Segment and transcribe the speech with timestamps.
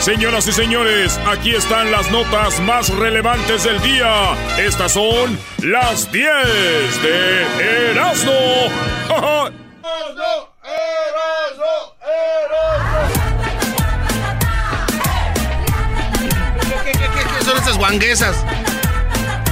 [0.00, 4.34] Señoras y señores, aquí están las notas más relevantes del día.
[4.56, 8.32] Estas son las 10 de Erasmo.
[9.06, 9.48] ¡Erasmo!
[16.84, 18.36] ¿Qué, qué, qué, son esas guanguesas?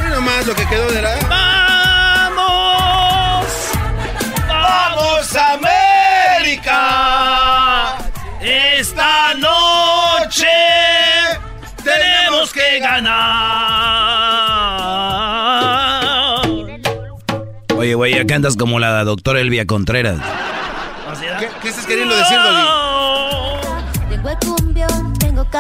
[0.02, 1.16] Mira nomás lo que quedó de la...
[2.30, 3.46] ¡Vamos!
[4.48, 6.95] ¡Vamos, América!
[12.96, 14.06] Ganar.
[17.76, 20.20] Oye, güey, acá andas como la doctora Elvia Contreras.
[21.38, 22.38] ¿Qué, qué estás queriendo decir?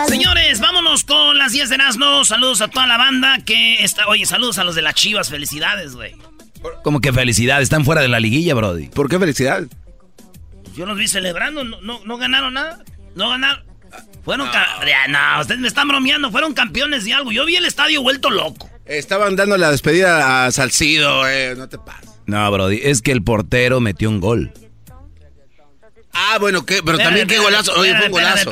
[0.08, 2.24] Señores, vámonos con las 10 de Nazno.
[2.24, 4.06] Saludos a toda la banda que está.
[4.08, 5.28] Oye, saludos a los de las chivas.
[5.28, 6.14] Felicidades, güey.
[6.82, 7.64] ¿Cómo que felicidades?
[7.64, 8.88] Están fuera de la liguilla, Brody.
[8.88, 9.64] ¿Por qué felicidad?
[10.74, 11.64] Yo los vi celebrando.
[11.64, 12.78] No, no, no ganaron nada.
[13.14, 13.64] No ganaron.
[14.24, 14.48] Fueron.
[15.08, 15.40] No.
[15.40, 16.30] ustedes me están bromeando.
[16.30, 17.32] Fueron campeones de algo.
[17.32, 18.68] Yo vi el estadio vuelto loco.
[18.84, 21.54] Estaban dando la despedida a Salcido, eh.
[21.56, 22.10] No te pases.
[22.26, 22.80] No, Brody.
[22.82, 24.52] Es que el portero metió un gol.
[26.12, 26.82] Ah, bueno, ¿qué?
[26.82, 27.72] pero también qué golazo.
[27.78, 28.50] Oye, fue un golazo.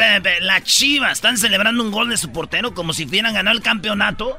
[0.65, 4.39] Chivas están celebrando un gol de su portero como si hubieran ganado el campeonato.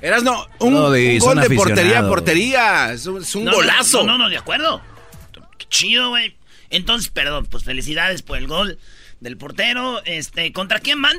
[0.00, 0.92] Eras no, un, gol
[1.40, 2.92] de portería a portería.
[2.92, 4.04] Es un, golazo.
[4.04, 4.80] No, no, no, de acuerdo.
[5.56, 6.36] Qué chido, güey.
[6.70, 8.78] Entonces, perdón, pues felicidades por el gol
[9.20, 10.02] del portero.
[10.04, 11.16] Este, ¿contra quién van?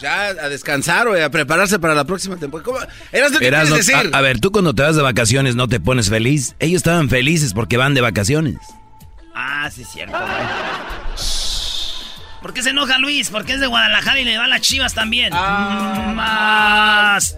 [0.00, 2.88] Ya a descansar, güey, a prepararse para la próxima temporada.
[3.10, 3.96] ¿Eras de Eras decir?
[3.96, 6.54] A, a, ver, tú cuando te vas de vacaciones no te pones feliz.
[6.60, 8.58] Ellos estaban felices porque van de vacaciones.
[9.34, 10.16] Ah, sí, es cierto,
[12.42, 13.30] ¿Por qué se enoja Luis?
[13.30, 15.32] Porque es de Guadalajara y le va a las chivas también.
[15.34, 16.12] Ah.
[16.14, 17.36] Más.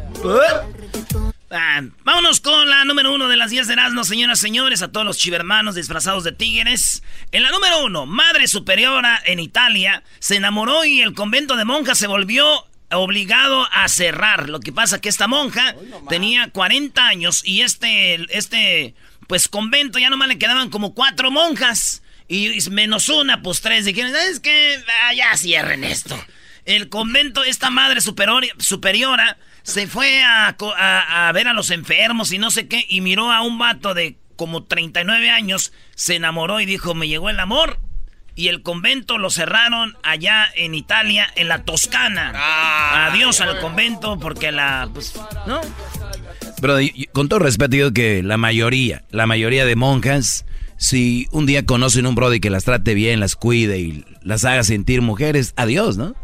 [1.50, 4.92] Ah, vámonos con la número uno de las 10 de Erasmo, señoras y señores, a
[4.92, 7.02] todos los chivermanos disfrazados de tigres.
[7.32, 11.98] En la número uno, Madre Superiora en Italia se enamoró y el convento de monjas
[11.98, 14.48] se volvió obligado a cerrar.
[14.48, 15.74] Lo que pasa que esta monja
[16.08, 18.94] tenía 40 años y este, este
[19.26, 22.02] pues convento ya nomás le quedaban como cuatro monjas.
[22.30, 23.84] Y menos una, pues tres.
[23.84, 26.16] Dijeron, es que ah, ya cierren esto.
[26.64, 32.52] El convento, esta madre superiora, se fue a, a, ver a los enfermos y no
[32.52, 32.86] sé qué.
[32.88, 35.72] Y miró a un vato de como 39 años.
[35.96, 37.80] Se enamoró y dijo, me llegó el amor.
[38.36, 42.32] Y el convento lo cerraron allá en Italia, en la Toscana.
[42.36, 43.08] Ah.
[43.10, 44.88] Adiós al convento porque la...
[44.94, 45.14] Pues,
[45.48, 45.60] ¿no?
[46.60, 46.78] Pero
[47.10, 50.44] con todo respeto digo que la mayoría, la mayoría de monjas,
[50.80, 54.64] si un día conocen un brody que las trate bien, las cuide y las haga
[54.64, 56.16] sentir mujeres, adiós, ¿no?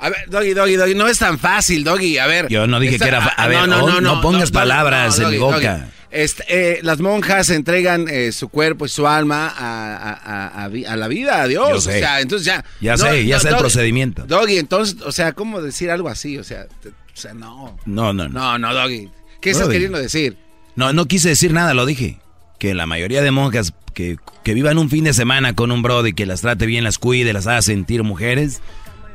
[0.00, 2.48] A ver, Doggy, Doggy, Doggy, no es tan fácil, Doggy, a ver.
[2.48, 3.24] Yo no dije que era...
[3.24, 5.90] A ver, no, no, no, pongas palabras en mi boca.
[6.10, 11.42] Este, eh, las monjas entregan eh, su cuerpo y su alma a, a, la vida,
[11.42, 11.86] a Dios.
[11.86, 12.64] O sea, entonces ya...
[12.80, 14.24] Ya sé, ya sé el procedimiento.
[14.26, 16.36] Doggy, entonces, o sea, ¿cómo decir algo así?
[16.36, 17.78] O sea, o sea, no.
[17.86, 18.40] No, no, no.
[18.40, 19.08] No, no, Doggy.
[19.40, 20.36] ¿Qué estás queriendo decir?
[20.74, 22.18] No, no quise decir nada, lo dije.
[22.60, 26.12] Que la mayoría de monjas que, que vivan un fin de semana con un brody
[26.12, 28.62] que las trate bien, las cuide, las haga sentir mujeres,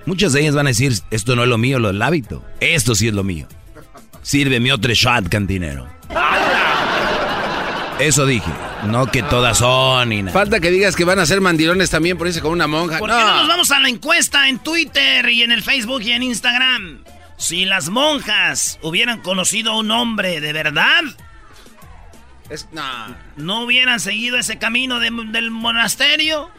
[0.06, 2.44] muchas de ellas van a decir, esto no es lo mío, lo del hábito.
[2.60, 3.48] Esto sí es lo mío.
[4.24, 5.88] Sírveme otro shot, cantinero.
[8.00, 8.52] Eso dije.
[8.88, 10.34] No que todas son y nada.
[10.34, 13.00] Falta que digas que van a ser mandilones también por irse con una monja.
[13.00, 16.12] ¿Por qué no nos vamos a la encuesta en Twitter y en el Facebook y
[16.12, 17.04] en Instagram?
[17.38, 21.04] Si las monjas hubieran conocido a un hombre de verdad,
[23.38, 26.50] no hubieran seguido ese camino del monasterio.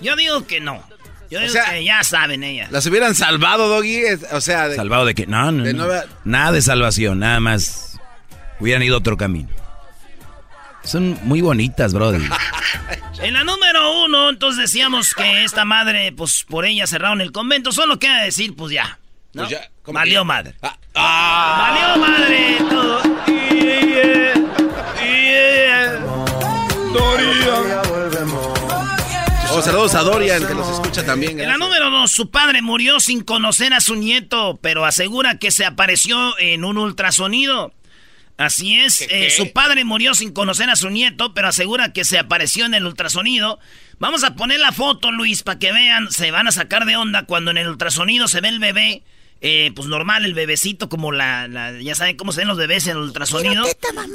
[0.00, 0.82] Yo digo que no.
[1.30, 2.70] Yo digo que ya saben ellas.
[2.70, 4.02] ¿Las hubieran salvado, Doggy?
[4.32, 5.26] O sea, ¿salvado de qué?
[5.26, 5.88] No, no,
[6.24, 7.98] Nada de salvación, nada más
[8.60, 9.48] hubieran ido otro camino.
[10.84, 12.20] Son muy bonitas, brother.
[13.22, 17.70] en la número uno, entonces decíamos que esta madre, pues por ella cerraron el convento.
[17.70, 18.98] Solo queda decir, pues ya.
[19.32, 19.48] ¿no?
[19.82, 20.54] Pues Valió madre.
[20.62, 21.94] Ah, ah.
[21.96, 23.01] Valió madre todo.
[29.62, 31.38] Saludos a Dorian, que nos escucha también.
[31.38, 35.52] En la número dos, su padre murió sin conocer a su nieto, pero asegura que
[35.52, 37.72] se apareció en un ultrasonido.
[38.38, 42.18] Así es, eh, su padre murió sin conocer a su nieto, pero asegura que se
[42.18, 43.60] apareció en el ultrasonido.
[44.00, 47.26] Vamos a poner la foto, Luis, para que vean, se van a sacar de onda
[47.26, 49.04] cuando en el ultrasonido se ve el bebé
[49.44, 51.48] eh, pues normal, el bebecito, como la,
[51.80, 53.64] ya saben cómo se ven los bebés en el ultrasonido.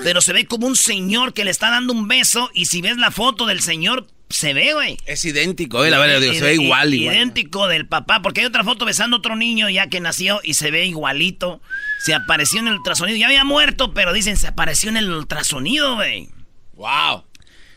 [0.03, 2.97] pero se ve como un señor que le está dando un beso y si ves
[2.97, 4.97] la foto del señor, se ve, güey.
[5.05, 7.15] Es idéntico, eh, la verdad, se ve igual, igual.
[7.15, 10.55] Idéntico del papá, porque hay otra foto besando a otro niño ya que nació y
[10.55, 11.61] se ve igualito.
[12.03, 15.95] Se apareció en el ultrasonido, ya había muerto, pero dicen, se apareció en el ultrasonido,
[15.95, 16.29] güey.
[16.73, 17.23] Wow.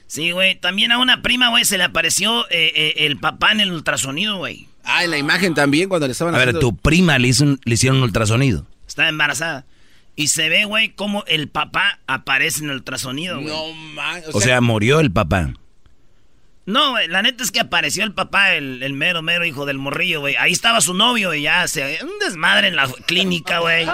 [0.06, 3.60] Sí, güey, también a una prima, güey, se le apareció eh, eh, el papá en
[3.60, 4.66] el ultrasonido, güey.
[4.82, 7.74] Ah, en la imagen también cuando le estaban A ver, tu prima le, hizo le
[7.74, 8.66] hicieron un ultrasonido.
[8.88, 9.66] Estaba embarazada.
[10.16, 13.54] Y se ve, güey, como el papá aparece en el ultrasonido, güey.
[13.54, 14.22] No, man.
[14.32, 15.54] O, sea, murió el papá.
[16.70, 20.20] No, güey, la neta es que apareció el papá, el, mero, mero hijo del morrillo,
[20.20, 20.36] güey.
[20.36, 21.98] Ahí estaba su novio y ya se...
[22.00, 23.88] Un desmadre en la clínica, güey.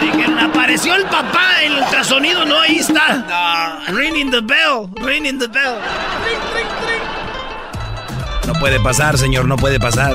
[0.00, 3.82] dijeron, apareció el papá, el ultrasonido, no, ahí está.
[3.88, 3.96] No.
[3.96, 5.74] Ringing the bell, ringing the bell.
[6.24, 7.02] Ring, ring, ring.
[8.46, 10.14] No puede pasar, señor, no puede pasar.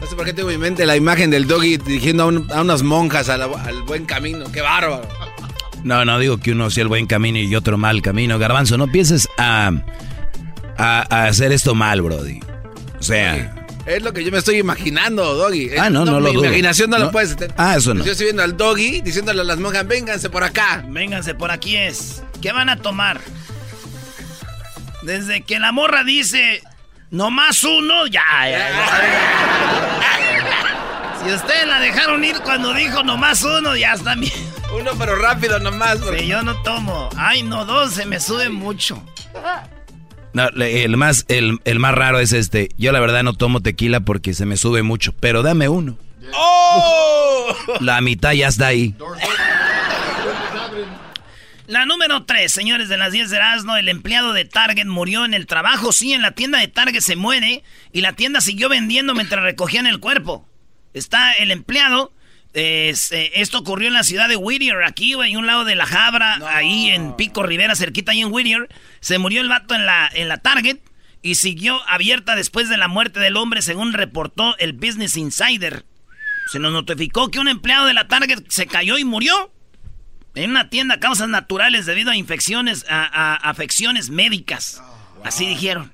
[0.00, 2.82] No sé por qué tengo en mi mente la imagen del doggy dirigiendo a, unas
[2.82, 3.50] monjas al,
[3.84, 4.50] buen camino.
[4.50, 5.19] ¡Qué bárbaro!
[5.84, 8.38] No, no digo que uno sea el buen camino y otro mal camino.
[8.38, 9.72] Garbanzo, no pienses a,
[10.76, 12.40] a, hacer esto mal, Brody.
[12.98, 13.56] O sea...
[13.86, 15.70] Es lo que yo me estoy imaginando, Doggy.
[15.78, 17.36] Ah, no, no, lo Mi imaginación no, lo puedes...
[17.56, 18.04] Ah, eso no.
[18.04, 20.84] Yo estoy viendo al Doggy diciéndole a las monjas, vénganse por acá.
[20.86, 22.22] Vénganse por aquí es.
[22.42, 23.20] ¿Qué van a tomar?
[25.02, 26.62] Desde que la morra dice,
[27.10, 28.22] nomás uno, ya,
[31.24, 34.32] Si ustedes la dejaron ir cuando dijo nomás uno, ya está bien.
[34.78, 35.98] Uno, pero rápido nomás.
[36.18, 37.08] Sí, yo no tomo.
[37.16, 39.02] Ay, no, dos, se me sube mucho.
[40.32, 42.68] No, el más, el, más raro es este.
[42.78, 45.98] Yo la verdad no tomo tequila porque se me sube mucho, pero dame uno.
[46.34, 47.54] ¡Oh!
[47.80, 48.94] La mitad ya está ahí.
[51.66, 55.34] La número 3, señores de las 10 de Erasmo, el empleado de Target murió en
[55.34, 55.92] el trabajo.
[55.92, 57.62] Sí, en la tienda de Target se muere
[57.92, 60.48] y la tienda siguió vendiendo mientras recogían el cuerpo.
[60.94, 62.12] Está el empleado.
[62.52, 62.94] Eh,
[63.34, 66.90] esto ocurrió en la ciudad de Whittier, aquí, güey, un lado de la Jabra, ahí
[66.90, 68.68] en Pico Rivera, cerquita ahí en Whittier.
[69.00, 70.78] Se murió el vato en la, en la Target
[71.22, 75.84] y siguió abierta después de la muerte del hombre, según reportó el Business Insider.
[76.50, 79.52] Se nos notificó que un empleado de la Target se cayó y murió.
[80.34, 84.80] En una tienda, causas naturales debido a infecciones, a, afecciones médicas.
[84.82, 85.92] Oh, Así dijeron.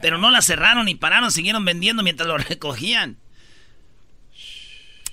[0.00, 3.18] Pero no la cerraron y pararon, siguieron vendiendo mientras lo recogían.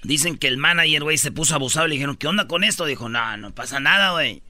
[0.05, 1.87] Dicen que el manager, güey, se puso abusado.
[1.87, 2.85] Le dijeron, ¿qué onda con esto?
[2.85, 4.43] Dijo, no, no pasa nada, güey.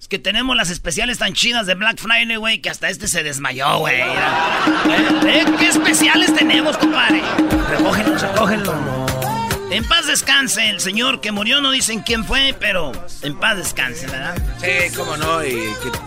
[0.00, 3.22] Es que tenemos las especiales tan chidas de Black Friday, güey, que hasta este se
[3.22, 4.00] desmayó, güey.
[5.26, 5.44] ¿Eh?
[5.58, 7.22] ¿Qué especiales tenemos, compadre?
[7.70, 9.06] Recógenlo, recógenlo.
[9.70, 12.92] En paz descanse el señor que murió, no dicen quién fue, pero
[13.22, 14.34] en paz descanse, ¿verdad?
[14.60, 15.44] Sí, cómo no.
[15.44, 15.56] Y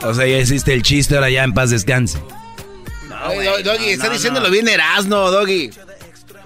[0.04, 2.22] O sea, ya hiciste el chiste, ahora ya en paz descanse.
[3.10, 5.72] No, Doggy, está diciéndolo bien Erasno, Doggy.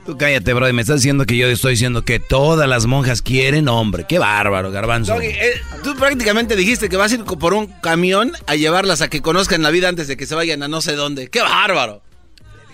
[0.10, 3.68] Tú cállate, bro, me estás diciendo que yo estoy diciendo que todas las monjas quieren
[3.68, 4.06] hombre.
[4.10, 5.14] Qué bárbaro, garbanzo.
[5.14, 9.08] Doggy, eh, tú prácticamente dijiste que vas a ir por un camión a llevarlas a
[9.08, 11.28] que conozcan la vida antes de que se vayan a no sé dónde.
[11.28, 12.02] ¡Qué bárbaro!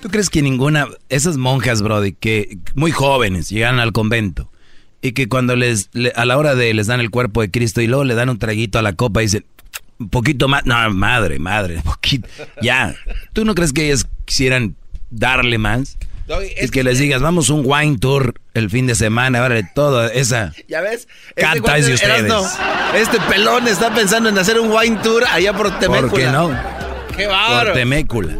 [0.01, 4.49] ¿Tú crees que ninguna, esas monjas, Brody, que muy jóvenes llegan al convento
[5.01, 7.87] y que cuando les, a la hora de les dan el cuerpo de Cristo y
[7.87, 9.45] luego le dan un traguito a la copa y dicen,
[9.99, 12.29] un poquito más, no, madre, madre, poquito,
[12.61, 12.95] ya.
[13.33, 14.77] ¿Tú no crees que ellas quisieran
[15.09, 15.97] darle más?
[16.27, 20.53] Es, que, les digas, vamos un wine tour el fin de semana, ahora toda esa.
[20.67, 22.33] Ya ves, canta este de ustedes.
[22.95, 26.09] este pelón está pensando en hacer un wine tour allá por Temécula.
[26.09, 26.59] ¿Por qué no?
[27.15, 27.71] Qué bárbaro.
[27.71, 28.33] Por Temécula.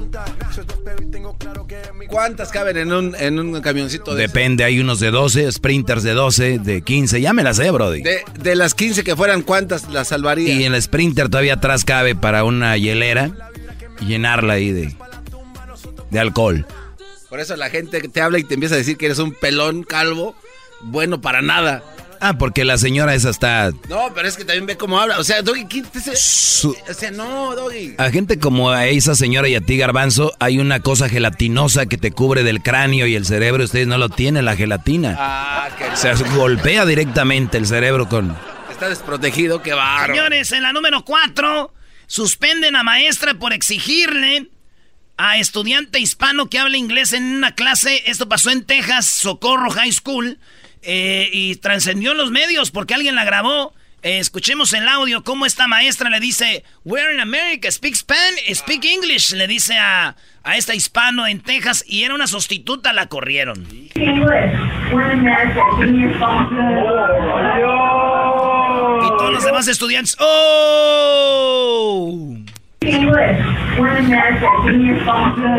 [2.07, 6.13] ¿Cuántas caben en un, en un camioncito de Depende, hay unos de 12, sprinters de
[6.13, 8.01] 12, de 15, ya me las sé, Brody.
[8.01, 10.53] De, de las 15 que fueran, ¿cuántas las salvaría?
[10.53, 13.31] Y en el sprinter todavía atrás cabe para una hielera
[13.99, 14.95] y llenarla ahí de,
[16.09, 16.65] de alcohol.
[17.35, 19.83] Por eso la gente te habla y te empieza a decir que eres un pelón
[19.83, 20.37] calvo,
[20.79, 21.83] bueno para nada.
[22.21, 23.73] Ah, porque la señora esa está.
[23.89, 25.19] No, pero es que también ve cómo habla.
[25.19, 26.11] O sea, Doggy, quítese.
[26.11, 27.95] O sea, no, Doggy.
[27.97, 31.97] A gente como a esa señora y a ti, Garbanzo, hay una cosa gelatinosa que
[31.97, 33.65] te cubre del cráneo y el cerebro.
[33.65, 35.17] Ustedes no lo tienen, la gelatina.
[35.19, 35.83] Ah, que.
[35.87, 38.33] O sea, golpea directamente el cerebro con.
[38.71, 40.15] Está desprotegido, qué barro.
[40.15, 41.73] Señores, en la número 4,
[42.07, 44.54] suspenden a maestra por exigirle
[45.17, 48.03] a estudiante hispano que habla inglés en una clase.
[48.05, 50.39] Esto pasó en Texas, Socorro High School.
[50.87, 53.73] Eh, y trascendió en los medios porque alguien la grabó.
[54.03, 58.85] Eh, escuchemos el audio, cómo esta maestra le dice, We're in America, speak Spanish, speak
[58.85, 63.65] English, le dice a, a esta hispano en Texas y era una sustituta, la corrieron.
[63.71, 63.89] Y
[69.17, 71.55] todos los demás estudiantes, ¡Oh!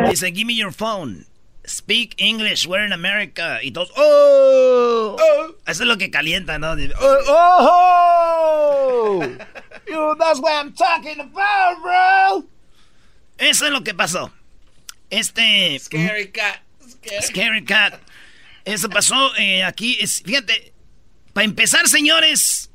[0.08, 1.26] Dice, give me your phone.
[1.66, 3.58] speak English, we're in America.
[3.62, 5.16] Y todos, ¡oh!
[5.18, 5.54] oh.
[5.66, 6.72] Eso es lo que calienta, ¿no?
[7.00, 7.24] ¡Oh!
[7.28, 9.22] oh,
[9.92, 10.16] oh.
[10.18, 12.44] that's what I'm talking about, bro.
[13.38, 14.30] Eso es lo que pasó.
[15.10, 15.78] Este.
[15.78, 16.60] Scary cat.
[17.20, 18.00] Scary, cat.
[18.64, 19.96] Eso pasó eh, aquí.
[20.24, 20.72] fíjate,
[21.32, 22.70] para empezar, señores,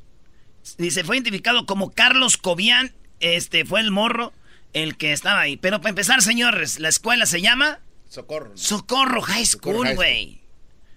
[0.77, 2.93] dice, fue identificado como Carlos Cobian.
[3.20, 4.34] Este fue el morro
[4.73, 5.57] el que estaba ahí.
[5.57, 8.51] Pero para empezar, señores, la escuela se llama Socorro.
[8.55, 10.41] Socorro High School, güey.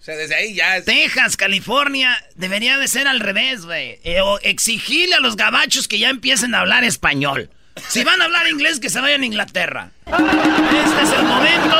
[0.00, 0.84] O sea, desde ahí ya es...
[0.84, 4.00] Texas, California, debería de ser al revés, güey.
[4.04, 7.50] Eh, o exigirle a los gabachos que ya empiecen a hablar español.
[7.88, 9.90] Si van a hablar inglés, que se vayan a Inglaterra.
[10.06, 11.76] Este es el momento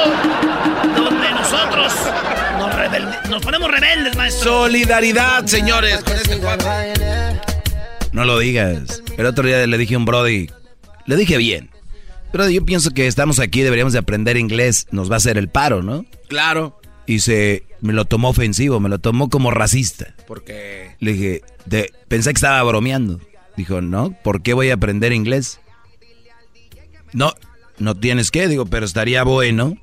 [0.97, 1.93] donde nosotros
[3.29, 4.63] nos, ponemos rebeldes, maestro.
[4.63, 6.41] Solidaridad, señores, con este
[8.13, 9.03] No lo digas.
[9.17, 10.51] El otro día le dije a un Brody,
[11.07, 11.74] le dije bien.
[12.35, 15.49] Pero yo pienso que estamos aquí, deberíamos de aprender inglés, nos va a hacer el
[15.49, 16.05] paro, ¿no?
[16.27, 16.81] Claro.
[17.07, 20.17] Y se me lo tomó ofensivo, me lo tomó como racista.
[20.27, 20.97] ¿Por qué?
[20.99, 21.43] Le dije,
[22.09, 23.21] pensé que estaba bromeando.
[23.57, 25.61] Dijo, no, ¿por qué voy a aprender inglés?
[27.13, 27.33] No,
[27.79, 29.79] no tienes que, digo, pero estaría bueno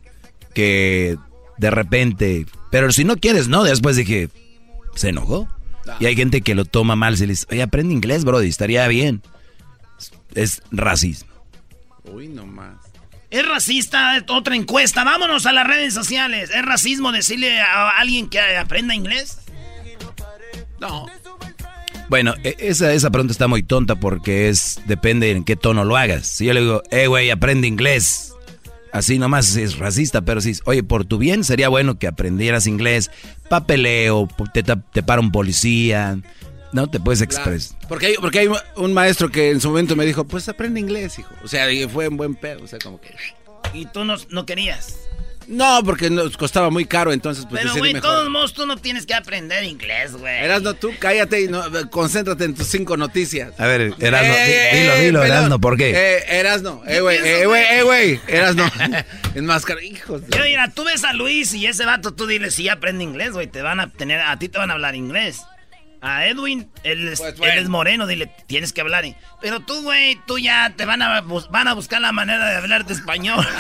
[0.54, 1.16] que
[1.58, 4.28] de repente, pero si no quieres, no, después dije,
[4.94, 5.48] se enojó.
[6.02, 8.86] Y hay gente que lo toma mal, se le dice, oye, aprende inglés, Brody, estaría
[8.90, 9.22] bien.
[10.36, 11.31] Es racismo.
[12.06, 12.78] Uy, no más.
[13.30, 15.04] Es racista, otra encuesta.
[15.04, 16.50] Vámonos a las redes sociales.
[16.54, 19.40] ¿Es racismo decirle a alguien que aprenda inglés?
[20.80, 21.08] No.
[22.10, 25.96] Bueno, e, esa, esa pregunta está muy tonta porque es depende en qué tono lo
[25.96, 26.28] hagas.
[26.28, 28.34] Si yo le digo, eh, güey, aprende inglés.
[28.92, 33.10] Así nomás es racista, pero si, oye, por tu bien sería bueno que aprendieras inglés,
[33.48, 36.18] papeleo, te, te para un policía,
[36.74, 37.78] no te puedes expresar.
[37.88, 41.20] Porque, hay, porque hay un maestro que en su momento me dijo, pues aprende inglés,
[41.20, 41.34] hijo.
[41.44, 43.16] O sea, fue un buen pedo, o sea, como que...
[43.74, 44.98] ¿Y tú no, no querías?
[45.48, 49.06] No, porque nos costaba muy caro, entonces pues Pero, güey, todos modos tú no tienes
[49.06, 50.44] que aprender inglés, güey.
[50.44, 53.60] Erasno, tú cállate y no, concéntrate en tus cinco noticias.
[53.60, 55.92] A ver, Erasno, eh, dilo, dilo, Erasno, ¿por qué?
[55.92, 58.66] Eh, Erasno, eh, güey, eh, güey, eh, güey, Erasno.
[59.36, 60.22] Enmascara, hijos.
[60.30, 63.48] Yo, mira, tú ves a Luis y ese vato, tú dile si aprende inglés, güey,
[63.48, 65.42] te van a tener, a ti te van a hablar inglés.
[66.02, 69.06] A Edwin, él es, pues, él es moreno, dile, tienes que hablar.
[69.40, 72.94] Pero tú, güey, tú ya te van a, van a buscar la manera de hablarte
[72.94, 73.46] español.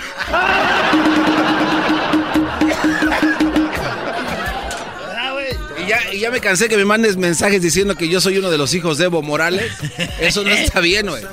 [5.83, 8.51] Y ya, y ya, me cansé que me mandes mensajes diciendo que yo soy uno
[8.51, 9.71] de los hijos de Evo Morales.
[10.19, 11.24] Eso no está bien, güey.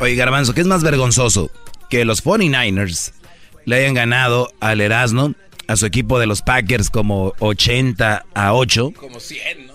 [0.00, 1.50] Oye, Garbanzo, ¿qué es más vergonzoso?
[1.88, 3.12] Que los 49ers
[3.64, 5.34] le hayan ganado al Erasmo,
[5.68, 8.92] a su equipo de los Packers como 80 a 8.
[8.96, 9.73] Como 100, ¿no?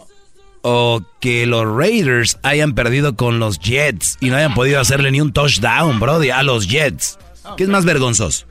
[0.62, 5.22] O que los Raiders hayan perdido con los Jets y no hayan podido hacerle ni
[5.22, 7.18] un touchdown, Brody, a los Jets.
[7.58, 8.46] ¿Qué es más vergonzoso?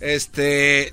[0.00, 0.92] Este.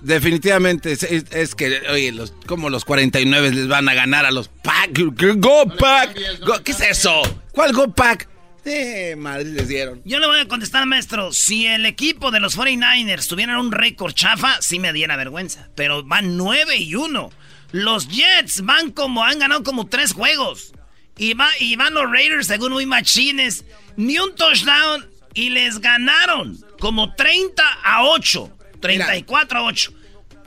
[0.00, 5.00] Definitivamente es, que, oye, los, como los 49 les van a ganar a los Pack.
[5.36, 6.14] Go Pack.
[6.62, 7.22] ¿Qué es eso?
[7.52, 8.28] ¿Cuál Go Pack?
[8.66, 10.00] Eh, madre les dieron.
[10.04, 11.32] Yo le voy a contestar, maestro.
[11.32, 15.68] Si el equipo de los 49ers tuviera un récord chafa, sí me diera vergüenza.
[15.74, 17.30] Pero van 9 y 1.
[17.74, 20.72] Los Jets van como, han ganado como tres juegos.
[21.18, 23.64] Y, y van los Raiders, según muy machines,
[23.96, 25.04] ni un touchdown.
[25.34, 28.48] Y les ganaron como 30 a 8.
[28.78, 29.92] 34 a 8.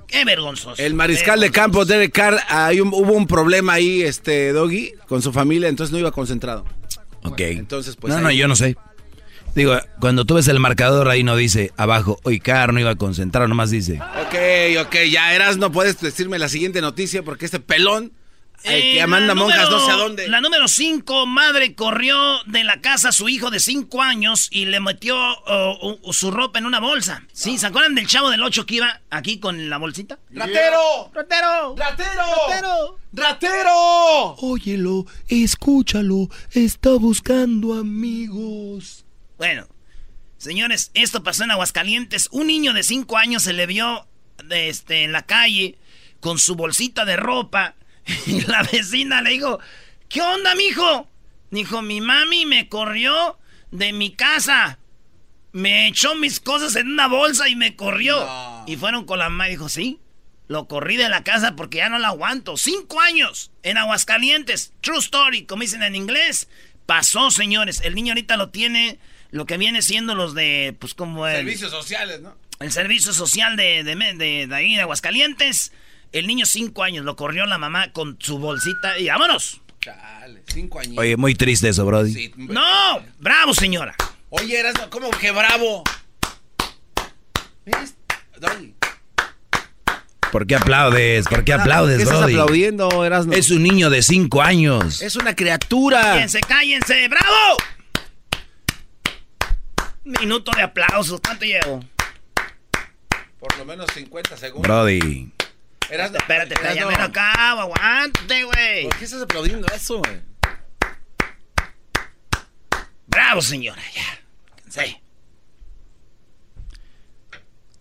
[0.08, 0.82] Qué vergonzoso.
[0.82, 2.42] El mariscal de campo, Derek Carr,
[2.80, 6.64] hubo un problema ahí, este, Doggy, con su familia, entonces no iba concentrado.
[7.24, 7.42] Ok.
[7.42, 8.14] entonces, pues.
[8.14, 8.78] No, no, yo no sé.
[9.58, 12.96] Digo, cuando tú ves el marcador ahí no dice abajo, hoy Car no iba a
[12.96, 14.00] concentrar, nomás dice.
[14.00, 18.14] Ok, ok, ya eras, no puedes decirme la siguiente noticia porque este pelón
[18.62, 20.28] que Amanda Monjas no sé a dónde.
[20.28, 24.66] La número 5, madre corrió de la casa a su hijo de 5 años y
[24.66, 25.18] le metió
[26.12, 27.24] su ropa en una bolsa.
[27.34, 30.20] Sí, ¿se acuerdan del chavo del 8 que iba aquí con la bolsita?
[30.30, 31.10] ¡Ratero!
[31.16, 31.76] ¡Ratero!
[31.76, 32.24] ¡Ratero!
[32.48, 33.00] ¡Ratero!
[33.12, 34.36] ¡Ratero!
[34.38, 39.04] Óyelo, escúchalo, está buscando amigos.
[39.38, 39.68] Bueno,
[40.38, 42.30] señores, esto pasó en Aguascalientes.
[42.32, 44.08] Un niño de 5 años se le vio
[44.50, 45.78] este, en la calle
[46.20, 47.76] con su bolsita de ropa.
[48.26, 49.60] Y la vecina le dijo,
[50.08, 51.10] ¿qué onda, mijo?
[51.52, 53.38] Dijo, mi mami me corrió
[53.72, 54.80] de mi casa.
[55.52, 58.28] Me echó mis cosas en una bolsa y me corrió.
[58.66, 60.00] Y fueron con la mamá y dijo, sí,
[60.48, 62.58] lo corrí de la casa porque ya no la aguanto.
[62.58, 64.74] Cinco años en Aguascalientes.
[64.82, 66.48] True story, como dicen en inglés.
[66.86, 67.82] Pasó, señores.
[67.84, 69.00] El niño ahorita lo tiene
[69.32, 71.38] lo que viene siendo los de, pues como el...
[71.38, 72.36] Servicios sociales, ¿no?
[72.60, 73.96] El servicio social de, de,
[74.48, 75.72] de, ahí de Aguascalientes.
[76.12, 79.62] El niño cinco años, lo corrió la mamá con su bolsita y vámonos.
[79.82, 80.98] Chale, cinco años.
[80.98, 82.32] Oye, muy triste eso, Brody.
[82.38, 83.96] no, bravo, señora.
[84.30, 85.84] Oye, eras como que bravo.
[87.66, 87.96] ¿Ves?
[90.32, 91.28] ¿Por qué aplaudes?
[91.28, 92.34] ¿Por qué aplaudes, ¿Qué estás Brody?
[92.34, 93.34] aplaudiendo, Erasmo?
[93.34, 95.02] Es un niño de cinco años.
[95.02, 96.02] Es una criatura.
[96.02, 97.08] Cállense, cállense.
[97.08, 97.58] ¡Bravo!
[100.08, 101.20] Minuto de aplausos.
[101.20, 101.84] ¿Cuánto llevo?
[103.40, 104.66] Por lo menos 50 segundos.
[104.66, 105.32] Brody.
[105.90, 107.62] Erasmo, Espérate, espérate, ya Erasmo, me lo acabo.
[107.62, 108.84] Aguante, güey.
[108.84, 110.22] ¿Por qué estás aplaudiendo eso, güey?
[113.08, 113.82] Bravo, señora.
[113.94, 114.22] Ya.
[114.64, 115.02] Cansé.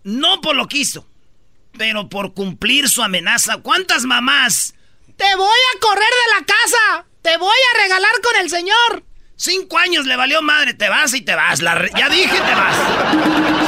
[0.03, 1.07] No por lo que hizo,
[1.77, 3.57] pero por cumplir su amenaza.
[3.57, 4.73] ¿Cuántas mamás?
[5.15, 7.05] Te voy a correr de la casa.
[7.21, 9.06] Te voy a regalar con el señor.
[9.39, 10.73] Cinco años le valió madre.
[10.73, 11.61] Te vas y te vas.
[11.61, 12.75] La re- ya dije, te vas.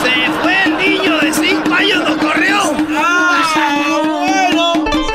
[0.04, 2.76] Se fue el niño de cinco años, lo corrió.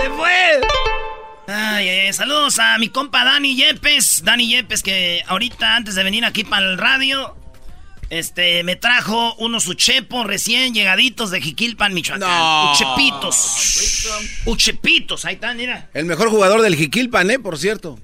[0.01, 0.61] Se fue.
[1.49, 4.23] Ay, ay, saludos a mi compa Dani Yepes.
[4.25, 7.37] Dani Yepes que ahorita antes de venir aquí para el radio,
[8.11, 12.29] este, me trajo unos uchepos recién llegaditos de Jiquilpan, Michoacán.
[12.29, 12.73] No.
[12.73, 14.09] Uchepitos.
[14.47, 15.91] Uchepitos, ahí están, mira.
[15.95, 17.39] El mejor jugador del Jiquilpan, ¿eh?
[17.41, 17.99] Por cierto.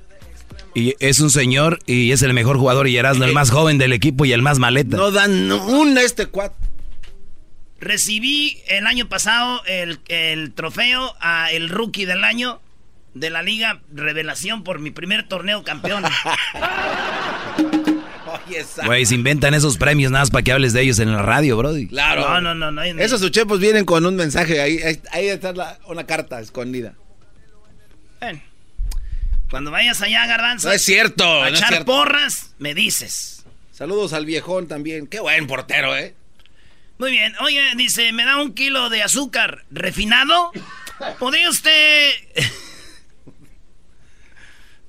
[0.75, 3.93] Y es un señor y es el mejor jugador y Erasmo, el más joven del
[3.93, 4.97] equipo y el más maleta.
[4.97, 6.53] No dan un este cuat.
[7.81, 12.61] Recibí el año pasado el, el trofeo a el rookie del año
[13.15, 16.05] de la Liga Revelación por mi primer torneo campeón.
[18.85, 21.57] Güey, se inventan esos premios nada más para que hables de ellos en la radio,
[21.57, 21.89] Brody.
[21.89, 22.23] Claro.
[22.23, 22.83] No, no, no, no.
[22.95, 23.03] no.
[23.03, 24.61] Esos uchepos vienen con un mensaje.
[24.61, 26.95] Ahí, ahí, ahí está la- una carta escondida.
[28.21, 28.41] Bueno,
[29.51, 31.25] cuando vayas allá, Garbanzo, No es cierto.
[31.43, 31.87] a no es echar cierto.
[31.87, 33.45] porras, me dices.
[33.73, 35.07] Saludos al viejón también.
[35.07, 36.15] Qué buen portero, ¿eh?
[36.99, 37.33] Muy bien.
[37.41, 40.53] Oye, dice, ¿me da un kilo de azúcar refinado?
[41.19, 42.11] ¿Podría usted...?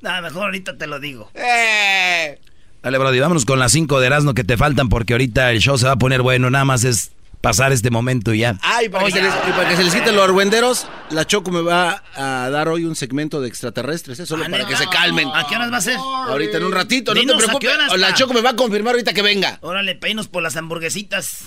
[0.02, 1.32] Nada, mejor ahorita te lo digo.
[1.36, 2.40] ¡Eh!
[2.82, 5.78] Dale, Brody, vámonos con las cinco de Erasmo que te faltan porque ahorita el show
[5.78, 6.50] se va a poner bueno.
[6.50, 7.12] Nada más es
[7.42, 8.56] pasar este momento ya.
[8.62, 11.52] Ay, para, que se les, y para que se les quiten los argüenderos, la Choco
[11.52, 14.26] me va a dar hoy un segmento de extraterrestres, ¿eh?
[14.26, 15.28] Solo Ah, para que se calmen.
[15.34, 15.98] ¿A qué horas va a ser?
[15.98, 18.00] Ahorita en un ratito, Dinos, no te ¿a qué preocupes.
[18.00, 18.14] La?
[18.14, 19.58] Choco me va a confirmar ahorita que venga.
[19.62, 21.46] Órale, peinos por las hamburguesitas.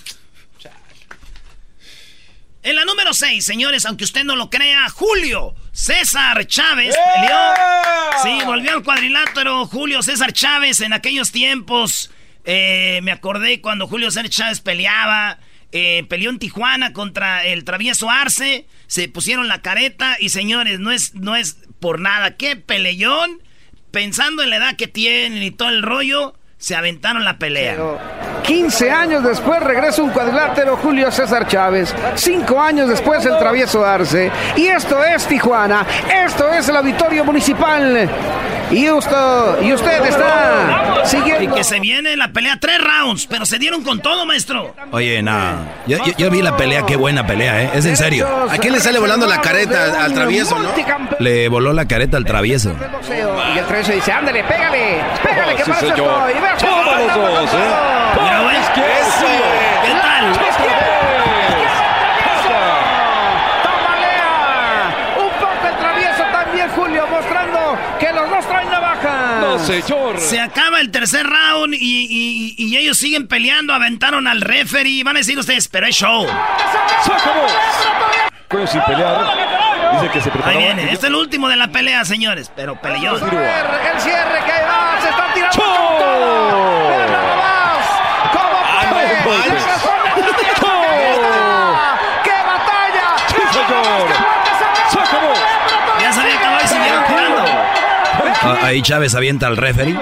[2.62, 7.38] En la número 6, señores, aunque usted no lo crea, Julio César Chávez peleó.
[8.22, 12.10] Sí, volvió al cuadrilátero Julio César Chávez en aquellos tiempos.
[12.46, 15.38] eh, me acordé cuando Julio César Chávez peleaba.
[15.76, 18.66] Eh, peleó en Tijuana contra el travieso Arce.
[18.86, 22.36] Se pusieron la careta y señores, no es, no es por nada.
[22.36, 23.42] ¡Qué peleón!
[23.90, 27.76] Pensando en la edad que tienen y todo el rollo, se aventaron la pelea.
[28.44, 31.92] 15 años después regresa un cuadrilátero Julio César Chávez.
[32.14, 34.30] 5 años después el travieso Arce.
[34.54, 35.84] Y esto es Tijuana.
[36.24, 38.08] Esto es el auditorio municipal.
[38.70, 39.16] Y usted,
[39.62, 41.54] y usted está Y siguiendo.
[41.54, 44.74] que se viene la pelea tres rounds, pero se dieron con todo, maestro.
[44.90, 45.32] Oye, no.
[45.86, 47.70] Yo, yo- yo vi la pelea, qué buena pelea, ¿eh?
[47.74, 48.26] Es en serio.
[48.50, 50.04] ¿A quién le sale volando la careta?
[50.04, 50.70] Al travieso, ¿no?
[51.20, 52.72] Le voló la careta al travieso.
[53.54, 55.90] Y el travieso dice, ándale, pégale, pégale, que estoy.
[55.90, 55.96] Ve,
[56.58, 57.56] Toma los dos, ¿eh?
[58.22, 58.54] Mira, güey.
[58.74, 60.32] ¿Qué tal?
[63.62, 64.94] ¡Tamalea!
[65.18, 69.40] Un poco el travieso también, Julio, mostrando que los dos traen navajas.
[69.40, 70.20] No, señor.
[70.20, 75.02] Se acaba el tercer round y, y- y ellos siguen peleando, aventaron al referee.
[75.04, 76.26] Van a decir ustedes, pero es show.
[77.04, 77.46] Se acabó.
[78.48, 79.24] Cuello sin pelear.
[79.94, 83.12] Dice que se Ahí viene, este es el último de la pelea, señores, pero peleó.
[83.14, 85.54] El cierre, el cierre que va, se están tirando
[98.62, 99.96] Ahí Chávez avienta al referee.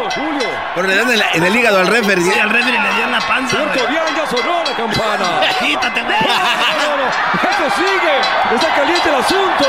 [0.74, 2.24] Pero le dan en, la- en el hígado al referee.
[2.24, 3.56] Sí, al referee le dio en la panza.
[3.56, 3.78] Güey.
[3.78, 5.24] Cobian ya sonó la campana.
[5.60, 6.00] Quítate.
[6.00, 8.54] Esto sigue.
[8.54, 9.66] Está caliente el asunto.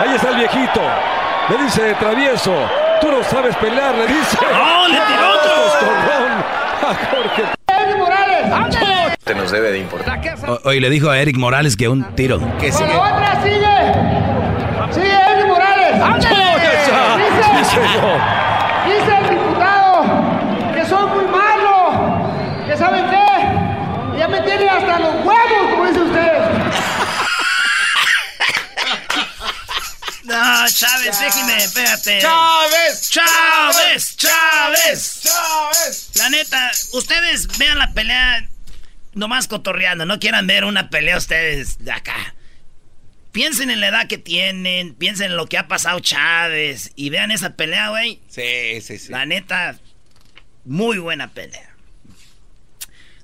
[0.00, 0.80] Ahí está el viejito.
[1.48, 2.54] Le dice travieso.
[3.00, 4.38] Tú no sabes pelear, le dice.
[4.52, 5.52] No, le tiró otro.
[5.72, 6.44] Coscorrón
[6.82, 7.44] a Jorge.
[10.46, 12.38] O- Oye, le dijo a Eric Morales que un tiro.
[12.58, 12.94] Que sigue.
[12.96, 13.92] otra sigue.
[14.92, 16.22] Sigue Eddie Morales.
[16.22, 16.35] Señor.
[17.76, 20.04] Dice el diputado
[20.74, 22.26] que soy muy malo.
[22.66, 24.18] Que saben qué.
[24.18, 26.32] Ya me tiene hasta los huevos, como dice usted.
[30.24, 32.20] No, Chávez, déjeme, espérate.
[32.20, 33.10] ¡Chávez!
[33.10, 35.20] Chávez, Chávez.
[35.22, 36.10] ¡Chávez!
[36.16, 38.44] La neta, ustedes vean la pelea
[39.14, 42.34] nomás cotorreando, no quieran ver una pelea ustedes de acá.
[43.36, 47.30] Piensen en la edad que tienen, piensen en lo que ha pasado Chávez y vean
[47.30, 48.18] esa pelea, güey.
[48.28, 49.12] Sí, sí, sí.
[49.12, 49.76] La neta,
[50.64, 51.68] muy buena pelea.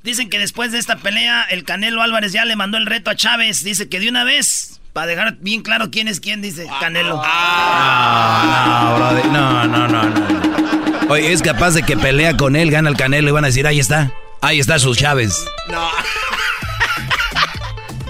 [0.02, 3.16] Dicen que después de esta pelea, el Canelo Álvarez ya le mandó el reto a
[3.16, 3.64] Chávez.
[3.64, 7.18] Dice que de una vez, para dejar bien claro quién es quién, dice Canelo.
[7.24, 12.98] Ah, no, no, no, no, Oye, es capaz de que pelea con él, gana el
[12.98, 14.12] Canelo y van a decir, ahí está.
[14.42, 15.42] Ahí está sus Chávez.
[15.70, 15.88] No.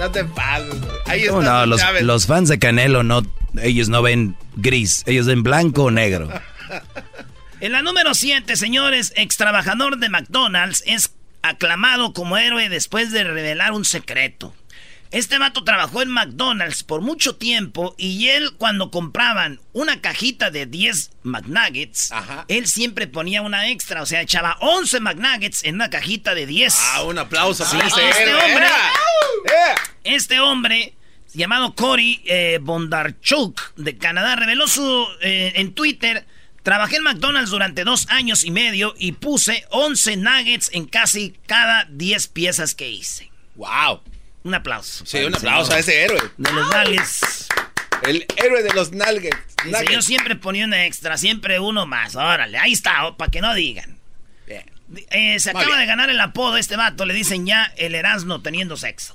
[0.03, 0.75] no te pases.
[1.07, 1.41] Ahí está.
[1.41, 3.23] No, los, los fans de Canelo no,
[3.63, 6.29] ellos no ven gris, ellos ven blanco o negro.
[7.61, 13.23] En la número 7, señores, ex trabajador de McDonald's es aclamado como héroe después de
[13.23, 14.53] revelar un secreto.
[15.13, 20.65] Este vato trabajó en McDonald's por mucho tiempo y él cuando compraban una cajita de
[20.65, 22.11] 10 McNuggets,
[22.49, 26.75] él siempre ponía una extra, o sea, echaba 11 McNuggets en una cajita de 10.
[26.79, 28.67] Ah, un aplauso para este hombre.
[30.03, 30.95] Este hombre
[31.35, 36.27] llamado Cory eh, Bondarchuk de Canadá reveló su eh, en Twitter
[36.63, 41.87] Trabajé en McDonald's durante dos años y medio y puse 11 nuggets en casi cada
[41.91, 43.33] 10 piezas que hice.
[43.57, 44.01] ¡Wow!
[44.45, 45.07] Un aplauso.
[45.07, 46.21] Sí, un aplauso a ese héroe.
[46.37, 47.49] De los nuggets.
[48.03, 49.37] El héroe de los nuggets.
[49.65, 52.17] Dice, yo siempre ponía un extra, siempre uno más.
[52.17, 53.99] Órale, ahí está, oh, para que no digan.
[54.47, 54.65] Bien.
[55.11, 58.77] Eh, se acaba de ganar el apodo este vato, le dicen ya el Erasmo teniendo
[58.77, 59.15] sexo.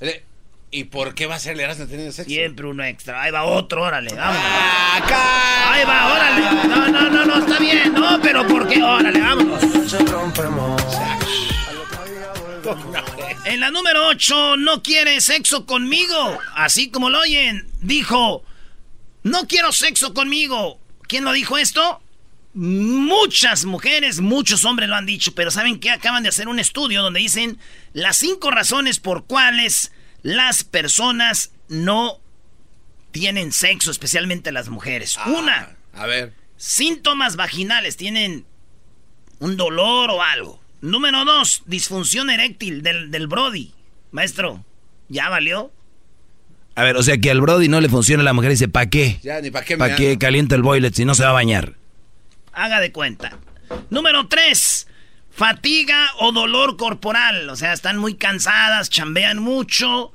[0.70, 2.30] ¿Y por qué va a ser el Erasmo teniendo sexo?
[2.30, 3.22] Siempre uno extra.
[3.22, 4.38] Ahí va otro, órale, vamos.
[4.96, 5.74] Acá.
[5.74, 6.68] Ahí va, órale.
[6.68, 7.94] No, no, no, no, está bien.
[7.94, 8.82] No, pero ¿por qué?
[8.82, 9.64] Órale, vámonos.
[13.58, 16.40] En la número 8, no quiere sexo conmigo.
[16.54, 18.46] Así como lo oyen, dijo,
[19.24, 20.80] no quiero sexo conmigo.
[21.08, 22.00] ¿Quién lo dijo esto?
[22.54, 25.90] Muchas mujeres, muchos hombres lo han dicho, pero ¿saben qué?
[25.90, 27.58] Acaban de hacer un estudio donde dicen
[27.94, 29.92] las cinco razones por cuales
[30.22, 32.20] las personas no
[33.10, 35.18] tienen sexo, especialmente las mujeres.
[35.18, 35.78] Ah, Una.
[35.94, 36.36] A ver.
[36.58, 37.98] Síntomas vaginales.
[37.98, 38.46] Tienen
[39.40, 40.62] un dolor o algo.
[40.82, 43.74] Número dos, disfunción eréctil del, del Brody.
[44.12, 44.64] Maestro,
[45.10, 45.72] ¿ya valió?
[46.76, 48.90] A ver, o sea que al Brody no le funciona la mujer y dice, ¿para
[48.90, 49.20] qué?
[49.24, 51.74] Ya, ni para qué ¿Para qué calienta el boiler si no se va a bañar?
[52.54, 53.38] Haga de cuenta.
[53.90, 54.88] Número tres,
[55.32, 57.50] fatiga o dolor corporal.
[57.50, 60.14] O sea, están muy cansadas, chambean mucho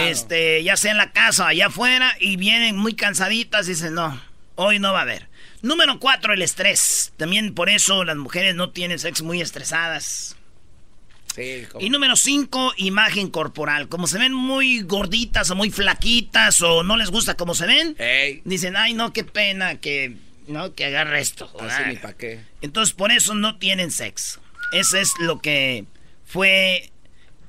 [0.00, 3.94] este, ya sea en la casa o allá afuera, y vienen muy cansaditas y dicen,
[3.94, 4.20] no,
[4.56, 5.28] hoy no va a haber.
[5.62, 7.12] Número cuatro, el estrés.
[7.16, 10.36] También por eso las mujeres no tienen sexo muy estresadas.
[11.78, 13.88] y número cinco, imagen corporal.
[13.88, 17.96] Como se ven muy gorditas o muy flaquitas o no les gusta como se ven,
[18.44, 21.50] dicen, ay no, qué pena que, no, que agarre esto.
[21.60, 22.40] Así para qué.
[22.62, 24.40] Entonces por eso no tienen sexo.
[24.72, 25.84] Ese es lo que
[26.24, 26.90] fue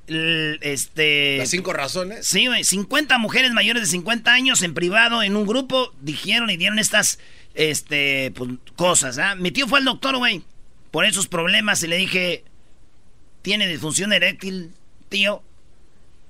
[0.07, 1.37] este...
[1.37, 2.25] Las cinco razones.
[2.25, 6.79] Sí, 50 mujeres mayores de 50 años en privado, en un grupo, dijeron y dieron
[6.79, 7.19] estas
[7.53, 9.17] este, pues, cosas.
[9.17, 9.35] ¿ah?
[9.35, 10.43] Mi tío fue al doctor, güey,
[10.91, 12.43] por esos problemas y le dije,
[13.41, 14.71] ¿tiene disfunción eréctil,
[15.09, 15.43] tío?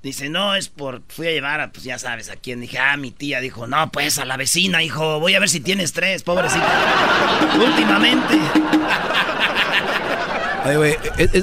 [0.04, 1.04] Dice, no, es por...
[1.10, 2.60] Fui a llevar a, pues ya sabes, a quién.
[2.60, 3.40] Dije, ah, mi tía.
[3.40, 5.20] Dijo, no, pues a la vecina, hijo.
[5.20, 7.54] Voy a ver si tiene estrés, pobrecita.
[7.64, 8.40] Últimamente.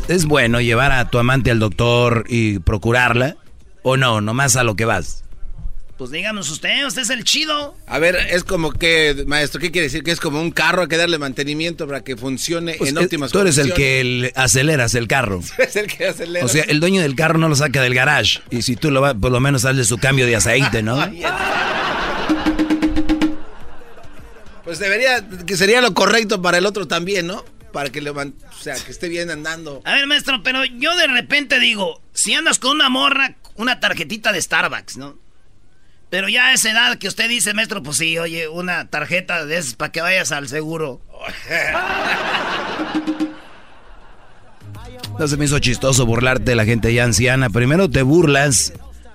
[0.09, 3.37] ¿es, bueno llevar a tu amante al doctor y procurarla?
[3.83, 4.21] ¿O no?
[4.21, 5.25] Nomás a lo que vas.
[5.99, 7.77] Pues díganos usted, usted es el chido.
[7.89, 10.05] A ver, es como que, maestro, ¿qué quiere decir?
[10.05, 13.33] Que es como un carro, hay que darle mantenimiento para que funcione pues en óptimas
[13.33, 13.75] tú condiciones.
[13.75, 15.41] Tú eres el que aceleras el carro.
[15.59, 16.45] es el que acelera.
[16.45, 18.39] O sea, el dueño del carro no lo saca del garage.
[18.49, 20.99] Y si tú lo vas, por lo menos hazle su cambio de aceite, ¿no?
[24.63, 27.45] pues debería, que sería lo correcto para el otro también, ¿no?
[27.73, 29.83] para que le o sea, que esté bien andando.
[29.85, 34.33] A ver, maestro, pero yo de repente digo, si andas con una morra, una tarjetita
[34.33, 35.19] de Starbucks, ¿no?
[36.11, 39.59] Pero ya a esa edad que usted dice, maestro, pues sí, oye, una tarjeta de
[39.59, 41.03] esas para que vayas al seguro.
[45.18, 47.51] No se me hizo chistoso burlarte de la gente ya anciana.
[47.51, 48.73] Primero te burlas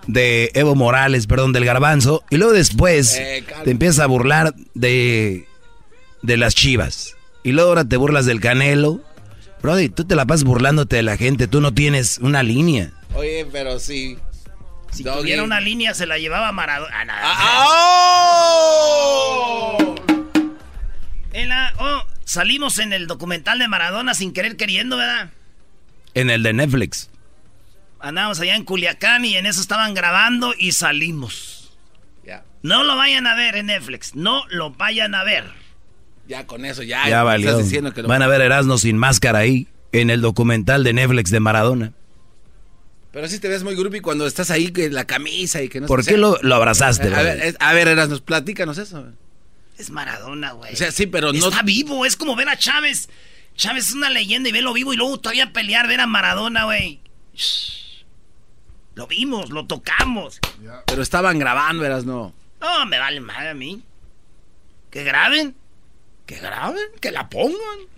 [0.07, 5.47] de Evo Morales, perdón, del garbanzo, y luego después eh, te empiezas a burlar de,
[6.21, 7.15] de las chivas.
[7.43, 9.01] Y luego ahora te burlas del Canelo.
[9.61, 12.91] Brody, tú te la pasas burlándote de la gente, tú no tienes una línea.
[13.15, 14.17] Oye, pero sí.
[14.93, 16.91] Si tuviera una línea se la llevaba Maradona.
[17.09, 17.65] Ah, ah,
[19.77, 19.95] ¡Oh!
[21.33, 25.31] En la, oh, salimos en el documental de Maradona sin querer queriendo, ¿verdad?
[26.13, 27.09] En el de Netflix.
[27.99, 31.73] Andamos allá en Culiacán y en eso estaban grabando y salimos.
[32.23, 32.43] Ya.
[32.61, 35.45] No lo vayan a ver en Netflix, no lo vayan a ver.
[36.27, 37.09] Ya con eso, ya.
[37.09, 37.57] Ya valió.
[38.07, 41.93] Van a ver Erasmo sin máscara ahí, en el documental de Netflix de Maradona.
[43.13, 45.85] Pero sí te ves muy groupie cuando estás ahí con la camisa y que no
[45.85, 47.13] ¿Por qué lo, abrazaste?
[47.13, 49.05] A, ver, a ver, Erasmus, platícanos eso.
[49.77, 50.73] Es Maradona, güey.
[50.73, 51.49] O sea, sí, pero no...
[51.49, 53.09] Está vivo, es como ver a Chávez.
[53.55, 57.01] Chávez es una leyenda y verlo vivo y luego todavía pelear, ver a Maradona, güey.
[58.95, 60.39] Lo vimos, lo tocamos.
[60.87, 62.33] Pero estaban grabando, verás, no.
[62.59, 63.83] No, me vale mal a mí.
[64.89, 65.55] Que graben.
[66.25, 67.92] Que graben, que la pongan.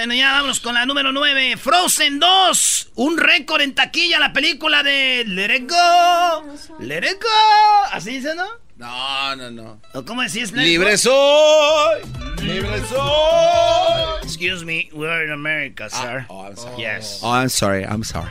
[0.00, 1.58] Bueno, ya vámonos con la número 9.
[1.58, 2.92] Frozen 2.
[2.94, 6.46] Un récord en taquilla la película de Let It Go.
[6.78, 7.84] Let It Go.
[7.92, 8.46] ¿Así dice, no?
[8.78, 9.82] No, no, no.
[9.92, 10.52] ¿O cómo decís?
[10.52, 12.00] Libre soy.
[12.40, 14.22] Libre soy.
[14.22, 16.24] Excuse me, we're in America, Ah, sir.
[16.30, 16.76] oh, I'm sorry.
[16.82, 17.18] Yes.
[17.22, 18.30] Oh, I'm sorry, I'm sorry.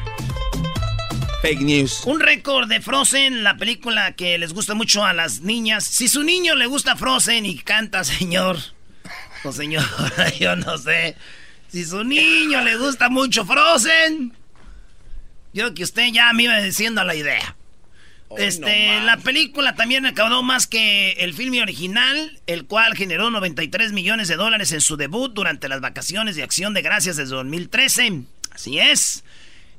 [1.43, 2.01] Fake news.
[2.07, 5.83] Un récord de Frozen, la película que les gusta mucho a las niñas.
[5.83, 8.57] Si su niño le gusta Frozen y canta, señor,
[9.43, 11.15] o señora, yo no sé.
[11.71, 14.33] Si su niño le gusta mucho Frozen,
[15.53, 17.55] yo creo que usted ya me iba diciendo la idea.
[18.37, 24.27] Este, la película también recaudó más que el filme original, el cual generó 93 millones
[24.27, 28.23] de dólares en su debut durante las vacaciones de Acción de Gracias desde 2013.
[28.51, 29.23] Así es.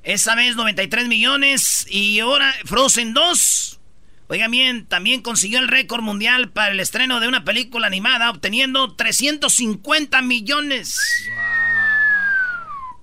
[0.03, 3.81] Esa vez 93 millones y ahora Frozen 2.
[4.29, 8.95] Oigan bien, también consiguió el récord mundial para el estreno de una película animada, obteniendo
[8.95, 10.97] 350 millones.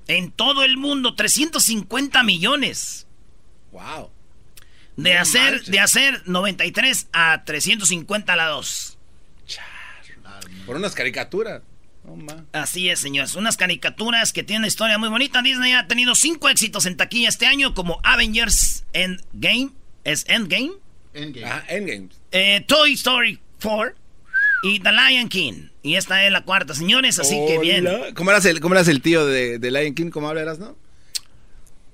[0.08, 3.08] En todo el mundo, 350 millones.
[3.72, 4.10] Wow.
[4.96, 5.72] De No hacer, manches.
[5.72, 8.98] de hacer 93 a 350 a la 2.
[10.66, 11.62] Por unas caricaturas.
[12.54, 13.36] Así es, señores.
[13.36, 15.42] Unas caricaturas que tienen una historia muy bonita.
[15.42, 19.72] Disney ha tenido cinco éxitos en taquilla este año, como Avengers Endgame.
[20.04, 20.72] ¿Es Endgame?
[21.46, 22.10] Ah, Endgame.
[22.32, 23.96] Eh, Toy Story 4
[24.64, 25.70] y The Lion King.
[25.84, 27.88] Y esta es la cuarta, señores, así que bien.
[28.16, 30.10] ¿Cómo eras el, cómo eras el tío de, de Lion King?
[30.10, 30.76] ¿Cómo hablas, no?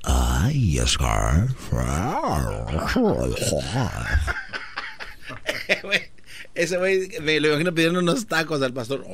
[0.03, 1.47] Ay, Oscar.
[6.55, 9.05] Ese güey me lo imagino pidiendo unos tacos al pastor.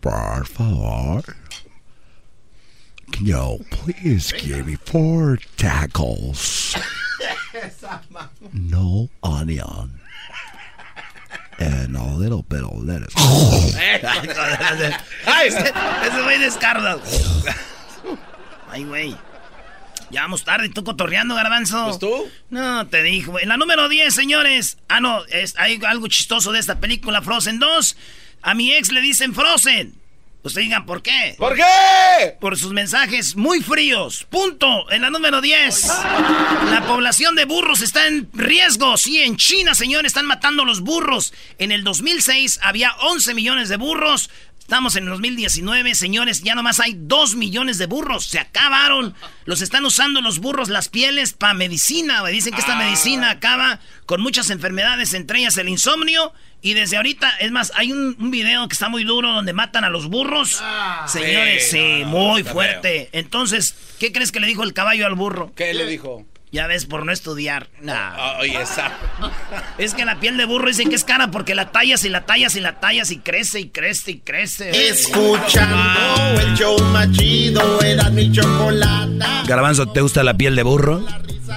[0.00, 1.24] Por favor.
[3.12, 6.76] Can you please give me four tacos?
[8.52, 9.98] No onion.
[11.58, 13.14] And a little bit of lettuce.
[15.26, 16.98] Ay, ese ese güey descarga.
[18.70, 19.16] Ay, güey.
[20.10, 21.84] Ya vamos tarde, tú cotorreando, garbanzo.
[21.86, 22.30] Pues tú.
[22.50, 23.44] No, te dijo, güey.
[23.44, 24.78] En la número 10, señores.
[24.88, 27.96] Ah, no, es, hay algo chistoso de esta película, Frozen 2.
[28.42, 29.94] A mi ex le dicen Frozen.
[30.46, 31.34] Ustedes digan, ¿por qué?
[31.38, 32.36] ¿Por qué?
[32.40, 34.24] Por sus mensajes muy fríos.
[34.30, 34.90] Punto.
[34.90, 35.86] En la número 10.
[36.70, 38.96] La población de burros está en riesgo.
[38.96, 41.34] Sí, en China, señores, están matando los burros.
[41.58, 44.30] En el 2006 había 11 millones de burros.
[44.66, 48.26] Estamos en el 2019, señores, ya nomás hay 2 millones de burros.
[48.26, 49.14] Se acabaron.
[49.44, 52.26] Los están usando los burros, las pieles, para medicina.
[52.26, 56.32] Dicen que esta medicina acaba con muchas enfermedades, entre ellas el insomnio.
[56.62, 59.84] Y desde ahorita, es más, hay un, un video que está muy duro donde matan
[59.84, 60.60] a los burros.
[61.06, 63.08] Señores, sí, sí, no, no, muy fuerte.
[63.12, 65.52] Entonces, ¿qué crees que le dijo el caballo al burro?
[65.54, 66.26] ¿Qué le dijo?
[66.52, 67.68] Ya ves, por no estudiar.
[67.82, 68.14] Nah.
[68.16, 68.92] Ah, Oye, esa.
[69.78, 72.24] Es que la piel de burro dicen que es cara porque la tallas y la
[72.24, 74.88] tallas y la tallas y crece y crece y crece.
[74.88, 79.42] Escuchando el show más chido, era mi chocolata.
[79.46, 81.04] Garbanzo, ¿te gusta la piel de burro?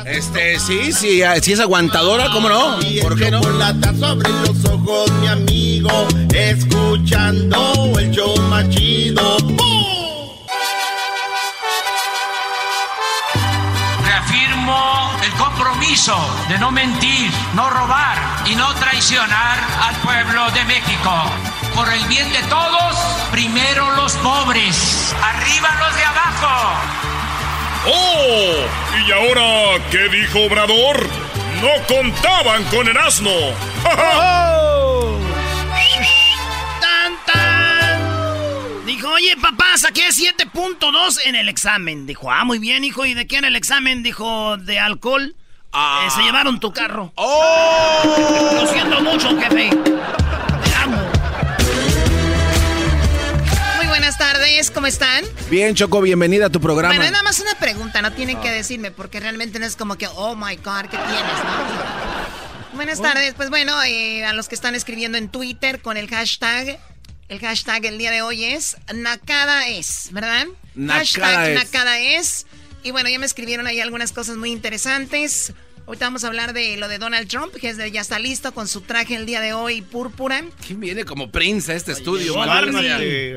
[0.05, 2.79] Este, sí, sí, ah, sí es aguantadora, ¿cómo no?
[3.01, 3.41] ¿Por qué no?
[3.41, 6.07] sobre los ojos, mi amigo.
[6.33, 9.37] Escuchando el show más chido.
[9.39, 9.98] ¡Bum!
[15.99, 21.11] Compromiso de no mentir, no robar y no traicionar al pueblo de México.
[21.75, 22.95] Por el bien de todos,
[23.31, 26.73] primero los pobres, arriba los de abajo.
[27.87, 28.65] ¡Oh!
[29.07, 31.07] ¿Y ahora qué dijo Obrador?
[31.61, 33.31] No contaban con el asno.
[36.79, 38.85] ¡Tan, tan!
[38.85, 42.05] Dijo, oye, papá, saqué 7.2 en el examen.
[42.05, 43.05] Dijo, ah, muy bien, hijo.
[43.05, 44.03] ¿Y de qué era el examen?
[44.03, 45.35] Dijo, de alcohol.
[45.71, 46.07] Ah.
[46.07, 47.11] Eh, se llevaron tu carro.
[47.15, 48.51] ¡Oh!
[48.53, 49.69] Lo siento mucho, jefe.
[49.69, 50.97] Te amo.
[53.77, 55.23] Muy buenas tardes, ¿cómo están?
[55.49, 56.93] Bien, Choco, bienvenida a tu programa.
[56.93, 59.95] Bueno, es nada más una pregunta, no tienen que decirme, porque realmente no es como
[59.95, 61.21] que, oh my god, ¿qué tienes?
[61.21, 62.75] no?
[62.75, 66.79] Buenas tardes, pues bueno, eh, a los que están escribiendo en Twitter con el hashtag,
[67.27, 70.47] el hashtag el día de hoy es Nakada es, ¿verdad?
[70.75, 71.55] Nakada hashtag es.
[71.55, 72.47] Nakada es.
[72.83, 75.53] Y bueno, ya me escribieron ahí algunas cosas muy interesantes.
[75.85, 78.53] Ahorita vamos a hablar de lo de Donald Trump, que es de- ya está listo
[78.53, 80.43] con su traje el día de hoy púrpura.
[80.65, 82.35] ¿Quién viene como Prince a este estudio?
[82.35, 83.35] Barney.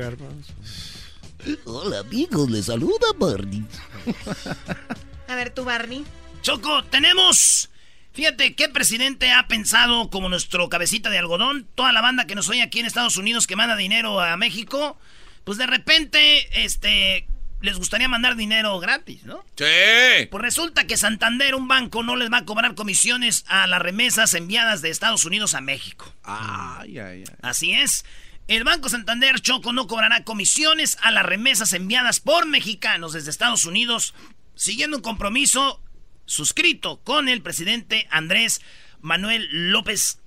[1.65, 3.65] Hola amigos, les saluda Barney.
[5.27, 6.05] A ver, tú, Barney.
[6.41, 7.69] Choco, tenemos.
[8.13, 11.67] Fíjate qué presidente ha pensado como nuestro cabecita de algodón.
[11.75, 14.97] Toda la banda que nos oye aquí en Estados Unidos que manda dinero a México.
[15.43, 17.25] Pues de repente, este.
[17.63, 19.45] Les gustaría mandar dinero gratis, ¿no?
[19.55, 20.27] Sí.
[20.29, 24.33] Pues resulta que Santander, un banco, no les va a cobrar comisiones a las remesas
[24.33, 26.13] enviadas de Estados Unidos a México.
[26.23, 27.35] Ay, ay, ay.
[27.41, 28.03] Así es.
[28.49, 33.63] El Banco Santander Choco no cobrará comisiones a las remesas enviadas por mexicanos desde Estados
[33.63, 34.13] Unidos,
[34.55, 35.81] siguiendo un compromiso
[36.25, 38.59] suscrito con el presidente Andrés
[38.99, 40.19] Manuel López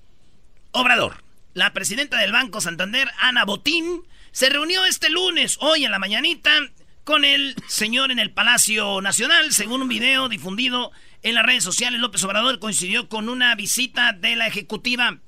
[0.72, 1.22] Obrador.
[1.52, 6.50] La presidenta del Banco Santander, Ana Botín, se reunió este lunes, hoy en la mañanita,
[7.06, 9.52] con el señor en el Palacio Nacional.
[9.52, 10.90] Según un video difundido
[11.22, 15.18] en las redes sociales, López Obrador coincidió con una visita de la ejecutiva.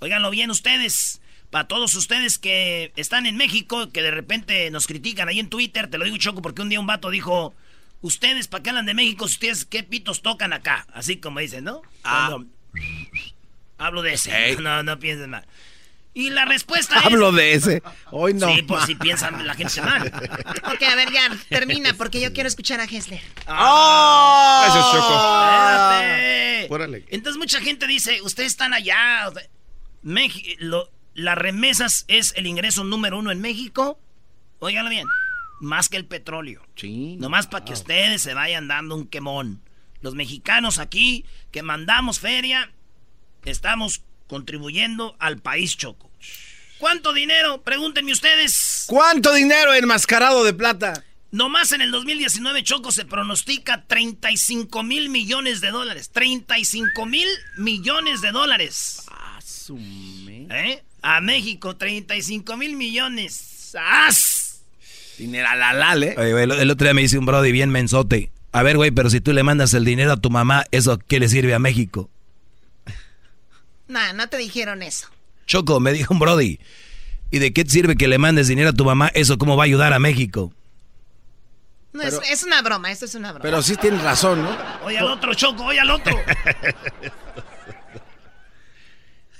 [0.00, 1.22] Óiganlo bien ustedes.
[1.50, 5.88] Para todos ustedes que están en México, que de repente nos critican ahí en Twitter,
[5.88, 7.54] te lo digo choco porque un día un vato dijo,
[8.00, 10.88] ustedes para qué hablan de México, ustedes qué pitos tocan acá.
[10.92, 11.82] Así como dicen, ¿no?
[12.02, 12.30] Ah.
[12.32, 12.50] Cuando-
[13.78, 14.56] hablo de ese.
[14.60, 15.46] No, no piensen mal.
[16.18, 17.34] Y la respuesta Hablo es...
[17.36, 17.82] de ese.
[18.10, 18.48] Hoy no.
[18.52, 20.12] Sí, pues si piensan la gente mal.
[20.64, 23.20] Ok, a ver, ya, termina, porque yo quiero escuchar a Hessler.
[23.46, 24.60] ¡Oh!
[24.64, 25.14] Gracias, Choco.
[25.14, 26.66] Espérate.
[26.70, 27.04] Órale.
[27.10, 29.28] Entonces mucha gente dice, ustedes están allá.
[29.28, 29.42] o sea,
[30.02, 34.00] Meji- lo- las remesas es el ingreso número uno en México.
[34.58, 35.06] Óiganlo bien.
[35.60, 36.66] Más que el petróleo.
[36.74, 37.16] Sí.
[37.18, 39.62] Nomás para que ustedes se vayan dando un quemón.
[40.00, 42.72] Los mexicanos aquí que mandamos feria,
[43.44, 46.07] estamos contribuyendo al país choco.
[46.78, 47.62] ¿Cuánto dinero?
[47.62, 48.84] Pregúntenme ustedes.
[48.86, 51.04] ¿Cuánto dinero enmascarado de plata?
[51.30, 56.10] Nomás en el 2019 Choco se pronostica 35 mil millones de dólares.
[56.10, 59.04] 35 mil millones de dólares.
[59.70, 60.82] ¿Eh?
[61.02, 63.76] A México, 35 mil millones.
[63.78, 64.62] ¡As!
[65.18, 66.14] Dinero alalal, ¿eh?
[66.16, 68.30] Oye, güey, el, el otro día me dice un brody bien mensote.
[68.52, 71.20] A ver, güey, pero si tú le mandas el dinero a tu mamá, ¿eso qué
[71.20, 72.08] le sirve a México?
[73.88, 75.08] No, no te dijeron eso.
[75.48, 76.60] Choco, me dijo un brody.
[77.32, 79.10] ¿Y de qué te sirve que le mandes dinero a tu mamá?
[79.14, 80.52] ¿Eso cómo va a ayudar a México?
[81.92, 83.42] No, es, es una broma, esto es una broma.
[83.42, 84.56] Pero sí tienes razón, ¿no?
[84.84, 86.14] Oye al otro, Choco, oye al otro.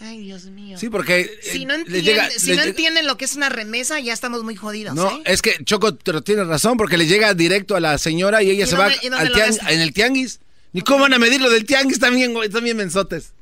[0.00, 0.78] Ay, Dios mío.
[0.78, 1.20] Sí, porque.
[1.20, 3.98] eh, Si no, entienden, llega- si le no llega- entienden lo que es una remesa,
[3.98, 4.94] ya estamos muy jodidos.
[4.94, 5.22] No, ¿eh?
[5.26, 8.64] es que Choco, pero tienes razón, porque le llega directo a la señora y ella
[8.64, 9.26] ¿Y se dónde- va al
[9.74, 10.38] en el tianguis.
[10.72, 13.32] Ni cómo van a medir lo del tianguis también, güey, también mensotes.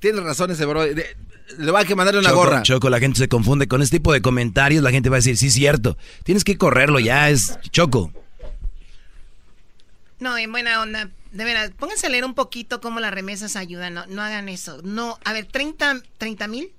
[0.00, 0.84] Tienes razón ese bro.
[1.58, 2.62] Le va a que mandarle una Choco, gorra.
[2.62, 4.82] Choco, la gente se confunde con este tipo de comentarios.
[4.82, 5.96] La gente va a decir, sí, cierto.
[6.24, 8.12] Tienes que correrlo ya, es Choco.
[10.20, 11.10] No, en buena onda.
[11.32, 13.94] De veras, pónganse a leer un poquito cómo las remesas ayudan.
[13.94, 14.80] No, no hagan eso.
[14.82, 16.02] No, a ver, 30
[16.48, 16.70] mil.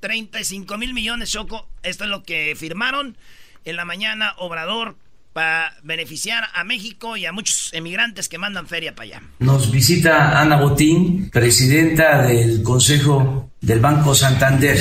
[0.00, 1.68] 35 mil millones, Choco.
[1.82, 3.16] Esto es lo que firmaron
[3.64, 4.96] en la mañana Obrador
[5.32, 9.22] para beneficiar a México y a muchos emigrantes que mandan feria para allá.
[9.38, 14.78] Nos visita Ana Botín, presidenta del Consejo del Banco Santander.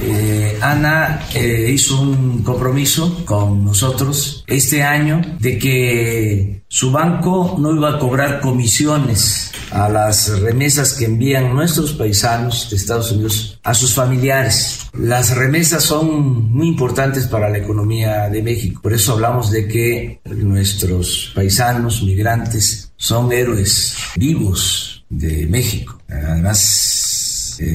[0.00, 7.74] Eh, Ana eh, hizo un compromiso con nosotros este año de que su banco no
[7.74, 13.74] iba a cobrar comisiones a las remesas que envían nuestros paisanos de Estados Unidos a
[13.74, 14.80] sus familiares.
[14.92, 18.80] Las remesas son muy importantes para la economía de México.
[18.82, 25.98] Por eso hablamos de que nuestros paisanos migrantes son héroes vivos de México.
[26.08, 27.11] Además,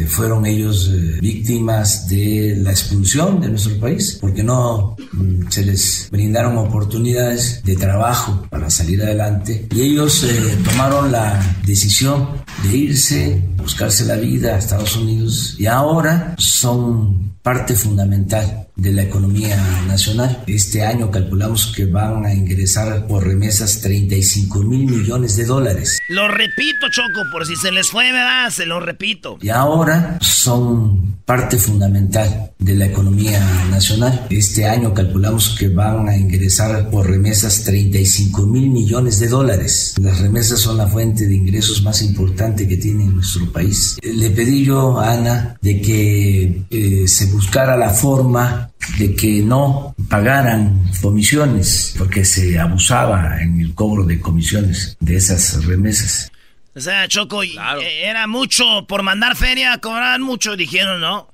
[0.07, 6.07] fueron ellos eh, víctimas de la expulsión de nuestro país porque no mm, se les
[6.11, 9.67] brindaron oportunidades de trabajo para salir adelante.
[9.71, 12.27] Y ellos eh, tomaron la decisión
[12.63, 19.01] de irse, buscarse la vida a Estados Unidos y ahora son parte fundamental de la
[19.03, 20.43] economía nacional.
[20.47, 25.99] Este año calculamos que van a ingresar por remesas 35 mil millones de dólares.
[26.09, 28.49] Lo repito, Choco, por si se les fue, ¿verdad?
[28.51, 29.37] Se lo repito.
[29.41, 34.25] y ahora son parte fundamental de la economía nacional.
[34.29, 39.95] Este año calculamos que van a ingresar por remesas 35 mil millones de dólares.
[39.99, 43.97] Las remesas son la fuente de ingresos más importante que tiene nuestro país.
[44.01, 48.66] Eh, Le pedí yo a Ana de que eh, se buscara la forma
[48.97, 55.65] de que no pagaran comisiones, porque se abusaba en el cobro de comisiones de esas
[55.65, 56.31] remesas.
[56.75, 57.55] O sea, Choco, eh,
[58.03, 60.55] era mucho por mandar feria, cobraban mucho.
[60.55, 61.27] Dijeron, no.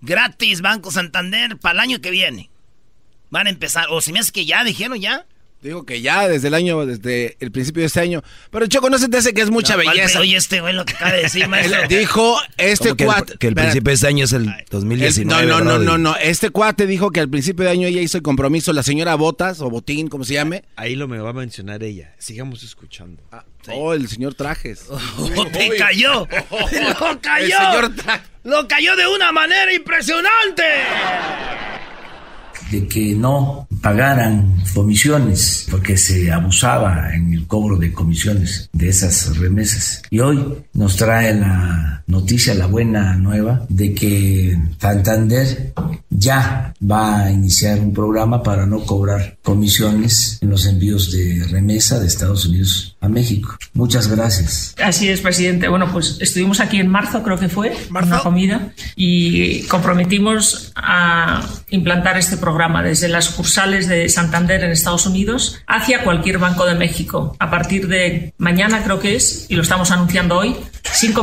[0.00, 2.50] Gratis, Banco Santander, para el año que viene.
[3.30, 3.86] Van a empezar.
[3.90, 5.24] O si me hace que ya, dijeron ya.
[5.62, 8.22] Digo que ya desde el año, desde el principio de este año.
[8.50, 10.18] Pero Choco, no se te hace que es mucha No, ¿cuál belleza.
[10.18, 11.78] Oye, este güey lo que acaba de decir, maestro.
[11.88, 13.38] Dijo este que el- cuate.
[13.38, 15.46] que el principio de este año es el el- 2019.
[15.46, 16.16] no, no, no, no, no.
[16.16, 19.60] Este cuate dijo que al principio de año ella hizo el compromiso, la señora Botas
[19.60, 20.64] o Botín, como se llame.
[20.74, 22.12] Ahí lo me va a mencionar ella.
[22.18, 23.22] Sigamos escuchando.
[23.68, 24.86] Oh, el señor Trajes.
[24.90, 26.26] Oh, te cayó.
[27.00, 27.44] Lo cayó.
[27.44, 30.64] El señor Tra- Lo cayó de una manera impresionante.
[32.72, 39.36] De que no pagaran comisiones porque se abusaba en el cobro de comisiones de esas
[39.36, 40.02] remesas.
[40.10, 40.42] Y hoy
[40.72, 45.74] nos trae la noticia, la buena nueva, de que Santander
[46.08, 52.00] ya va a iniciar un programa para no cobrar comisiones en los envíos de remesa
[52.00, 53.56] de Estados Unidos a México.
[53.74, 54.74] Muchas gracias.
[54.82, 55.68] Así es, presidente.
[55.68, 62.16] Bueno, pues estuvimos aquí en marzo, creo que fue, una comida, y comprometimos a implantar
[62.16, 67.36] este programa desde las sucursales de Santander en Estados Unidos hacia cualquier banco de México.
[67.40, 70.56] A partir de mañana, creo que es, y lo estamos anunciando hoy.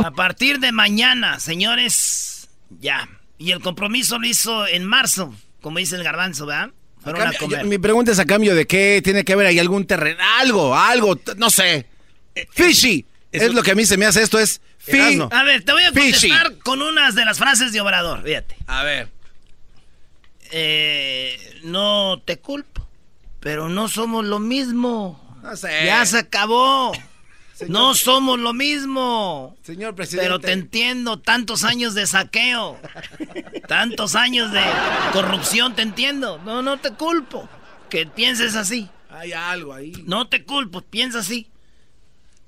[0.04, 2.48] A partir de mañana, señores,
[2.80, 3.08] ya.
[3.38, 6.70] Y el compromiso lo hizo en marzo, como dice el garbanzo, ¿verdad?
[7.64, 11.18] Mi pregunta es a cambio de qué tiene que ver ahí algún terreno, algo, algo,
[11.36, 11.86] no sé.
[12.34, 13.06] Eh, fishy.
[13.32, 15.20] Es lo que a mí se me hace esto, es fishy.
[15.30, 18.56] A ver, te voy a contestar con unas de las frases de Obrador, fíjate.
[18.66, 19.08] A ver.
[20.52, 22.86] Eh, no te culpo,
[23.38, 25.38] pero no somos lo mismo.
[25.42, 25.86] No sé.
[25.86, 26.92] Ya se acabó.
[27.68, 29.56] No somos lo mismo.
[29.62, 30.24] Señor presidente.
[30.24, 32.78] Pero te entiendo, tantos años de saqueo,
[33.68, 34.62] tantos años de
[35.12, 36.38] corrupción, te entiendo.
[36.44, 37.48] No, no te culpo
[37.88, 38.88] que pienses así.
[39.10, 39.92] Hay algo ahí.
[40.06, 41.48] No te culpo, piensa así.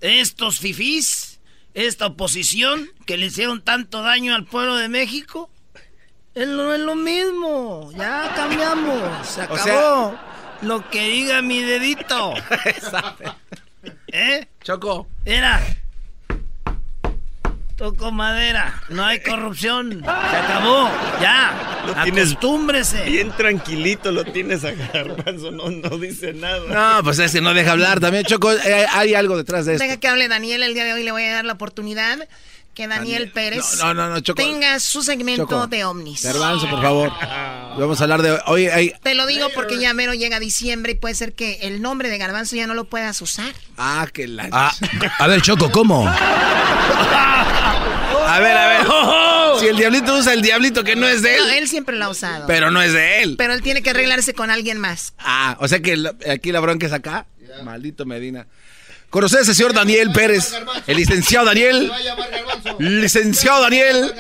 [0.01, 1.41] Estos fifís,
[1.75, 5.51] esta oposición que le hicieron tanto daño al pueblo de México,
[6.35, 7.91] no es lo mismo.
[7.97, 10.17] Ya cambiamos, se acabó.
[10.63, 12.35] Lo que diga mi dedito.
[14.07, 14.47] ¿Eh?
[14.63, 15.09] Choco.
[15.25, 15.61] Era.
[17.77, 18.81] Toco madera.
[18.91, 20.03] No hay corrupción.
[20.05, 20.89] Se acabó.
[21.21, 21.83] Ya.
[21.87, 23.05] Lo Acostúmbrese.
[23.07, 25.51] Bien tranquilito lo tienes a Garbanzo.
[25.51, 26.61] No, no dice nada.
[26.97, 27.99] No, pues es que no deja hablar.
[27.99, 29.85] También, Choco, eh, hay algo detrás de esto.
[29.85, 31.03] Deja que hable Daniel el día de hoy.
[31.03, 32.29] Le voy a dar la oportunidad
[32.75, 33.65] que Daniel, Pérez
[34.35, 36.23] tenga su segmento de ovnis.
[36.23, 37.13] Garbanzo, por favor.
[37.79, 38.95] Vamos a hablar de hoy.
[39.03, 42.19] Te lo digo porque ya mero llega diciembre y puede ser que el nombre de
[42.19, 43.53] Garbanzo ya no lo puedas usar.
[43.77, 44.49] Ah, que la.
[44.53, 44.75] Ah,
[45.19, 46.09] a ver, Choco, ¿cómo?
[48.27, 48.87] a ver, a ver.
[49.61, 51.41] Si el diablito usa el diablito que no es de él.
[51.47, 52.47] No, él siempre lo ha usado.
[52.47, 53.37] Pero no es de él.
[53.37, 55.13] Pero él tiene que arreglarse con alguien más.
[55.19, 57.27] Ah, o sea que aquí la bronca es acá.
[57.63, 58.47] Maldito Medina.
[59.13, 60.55] ¿Conoces al señor Daniel Pérez?
[60.87, 61.93] El licenciado Daniel.
[62.79, 64.11] Licenciado Daniel.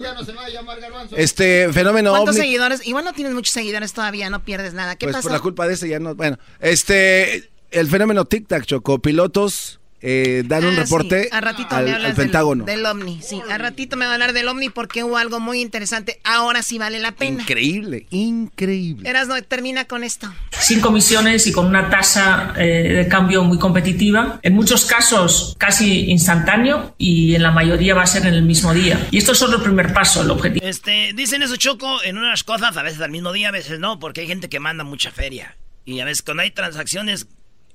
[0.00, 1.14] Ya no se va a llamar Garbanzo.
[1.14, 2.12] Este fenómeno.
[2.12, 2.86] ¿Cuántos seguidores?
[2.86, 4.96] Igual no tienes muchos seguidores todavía, no pierdes nada.
[4.96, 5.28] ¿Qué pues pasó?
[5.28, 6.14] Por la culpa de ese ya no.
[6.14, 7.50] Bueno, este.
[7.70, 8.98] El fenómeno tic-tac, Choco.
[8.98, 12.64] Pilotos eh, dar un ah, reporte a ratito al, me hablas Pentágono.
[12.64, 13.40] Del, Omni, sí.
[13.48, 16.18] A ratito me va a hablar del Omni porque hubo algo muy interesante.
[16.24, 17.42] Ahora sí vale la pena.
[17.42, 19.08] Increíble, increíble.
[19.08, 20.32] Eras no termina con esto.
[20.62, 24.38] Sin comisiones y con una tasa eh, de cambio muy competitiva.
[24.42, 28.72] En muchos casos casi instantáneo y en la mayoría va a ser en el mismo
[28.72, 29.08] día.
[29.10, 30.64] Y esto es solo el primer paso, el objetivo.
[30.64, 33.98] Este, dicen eso, Choco, en unas cosas, a veces al mismo día, a veces no,
[33.98, 35.56] porque hay gente que manda mucha feria.
[35.84, 37.26] Y a veces cuando hay transacciones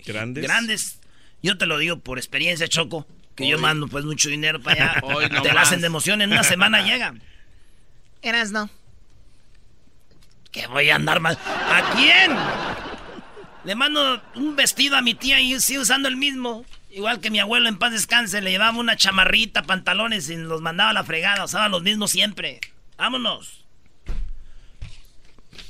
[0.06, 1.00] grandes, grandes
[1.44, 5.42] yo te lo digo por experiencia, Choco, que yo mando pues mucho dinero para allá.
[5.44, 7.14] te la hacen de emoción, en una semana llega.
[8.22, 8.70] Eras no.
[10.52, 11.38] ¿Qué voy a andar mal?
[11.46, 12.32] ¿A quién?
[13.68, 16.64] Le mando un vestido a mi tía y sigo usando el mismo.
[16.90, 20.92] Igual que mi abuelo en paz descanse, le llevaba una chamarrita, pantalones y los mandaba
[20.92, 21.44] a la fregada.
[21.44, 22.62] Usaba los mismos siempre.
[22.98, 23.66] Vámonos.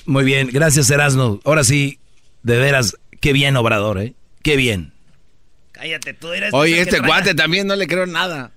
[0.05, 1.39] Muy bien, gracias Erasmo.
[1.43, 1.97] Ahora sí,
[2.43, 4.13] de veras, qué bien Obrador, ¿eh?
[4.43, 4.93] Qué bien.
[5.71, 6.53] Cállate, tú eres.
[6.53, 8.51] Oye, este guate también no le creo nada.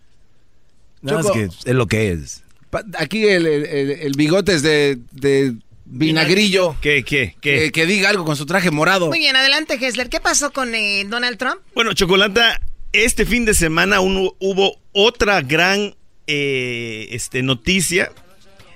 [1.01, 2.45] No, es que es lo que es.
[2.99, 5.57] Aquí el, el, bigote es de, de
[5.91, 6.77] vinagrillo.
[6.81, 7.71] ¿Qué, qué, qué?
[7.73, 9.09] Que, diga algo con su traje morado.
[9.09, 10.09] Muy bien, adelante, Hessler.
[10.09, 11.61] ¿Qué pasó con eh, Donald Trump?
[11.75, 12.61] Bueno, Chocolata,
[12.93, 15.95] este fin de semana hubo otra gran
[16.27, 18.11] eh, este, noticia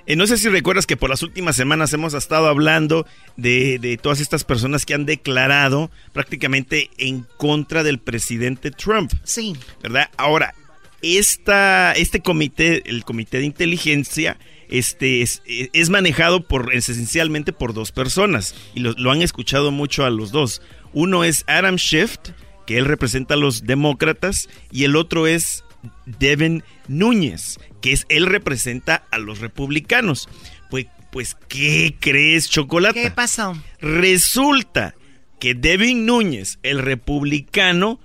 [0.07, 3.07] eh, no sé si recuerdas que por las últimas semanas hemos estado hablando
[3.37, 9.11] de, todas estas personas que han declarado prácticamente en contra del presidente Trump.
[9.23, 9.55] Sí.
[9.81, 10.09] ¿Verdad?
[10.17, 10.53] Ahora,
[11.01, 14.37] esta, este comité, el comité de inteligencia,
[14.69, 20.09] este es, manejado por esencialmente por dos personas y lo, lo, han escuchado mucho a
[20.09, 20.61] los dos.
[20.93, 22.17] Uno es Adam Schiff,
[22.65, 25.63] que él representa a los demócratas, y el otro es
[26.05, 30.27] Devin Núñez, que es él representa a los republicanos.
[30.69, 33.01] Pues, pues ¿qué crees, Chocolate?
[33.01, 33.61] ¿Qué pasó?
[33.79, 34.95] Resulta
[35.39, 37.99] que Devin Núñez, el republicano,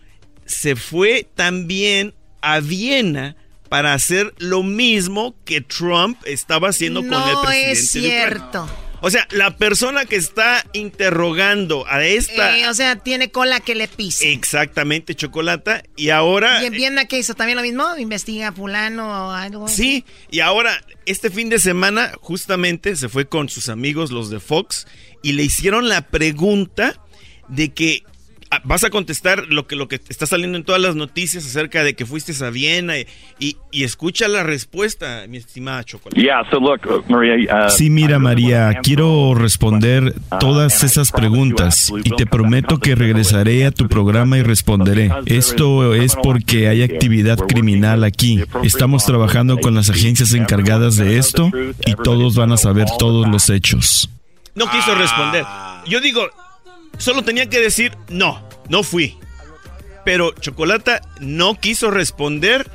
[0.44, 3.36] se fue también a Viena
[3.71, 7.71] para hacer lo mismo que Trump estaba haciendo con el presidente.
[7.71, 8.68] Es cierto.
[9.01, 12.59] O sea, la persona que está interrogando a esta...
[12.59, 14.33] Eh, o sea, tiene cola que le pise.
[14.33, 15.85] Exactamente, Chocolata.
[15.97, 16.62] Y ahora...
[16.62, 17.35] ¿Y en Viena qué hizo?
[17.35, 17.97] ¿También lo mismo?
[17.97, 23.49] ¿Investiga fulano o algo Sí, y ahora, este fin de semana, justamente, se fue con
[23.49, 24.87] sus amigos, los de Fox,
[25.23, 27.01] y le hicieron la pregunta
[27.49, 28.03] de que
[28.64, 31.94] vas a contestar lo que, lo que está saliendo en todas las noticias acerca de
[31.94, 32.94] que fuiste a Viena
[33.38, 36.20] y, escucha la respuesta, mi estimada Chocolate.
[36.20, 43.66] Uh, sí, mira María, quiero responder uh, todas esas preguntas y te prometo que regresaré
[43.66, 45.11] a tu programa y responderé.
[45.26, 48.42] Esto es porque hay actividad criminal aquí.
[48.62, 51.51] Estamos trabajando con las agencias encargadas de esto
[51.86, 54.11] y todos van a saber todos los hechos.
[54.55, 55.44] No quiso responder.
[55.86, 56.28] Yo digo,
[56.99, 59.16] Solo tenía que decir, no, no fui.
[60.05, 62.70] Pero Chocolata no quiso responder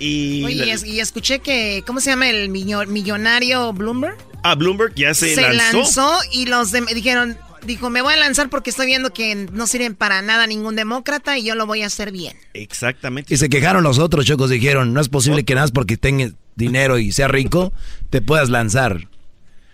[0.00, 0.44] y...
[0.44, 4.16] Oye, y escuché que, ¿cómo se llama el millonario Bloomberg?
[4.42, 6.18] Ah, Bloomberg ya se, se lanzó.
[6.32, 10.22] y los dijeron, dijo, me voy a lanzar porque estoy viendo que no sirven para
[10.22, 12.36] nada ningún demócrata y yo lo voy a hacer bien.
[12.52, 13.32] Exactamente.
[13.32, 16.32] Y se quejaron los otros chocos, dijeron, no es posible que nada más porque tengas
[16.56, 17.72] dinero y sea rico,
[18.10, 19.08] te puedas lanzar.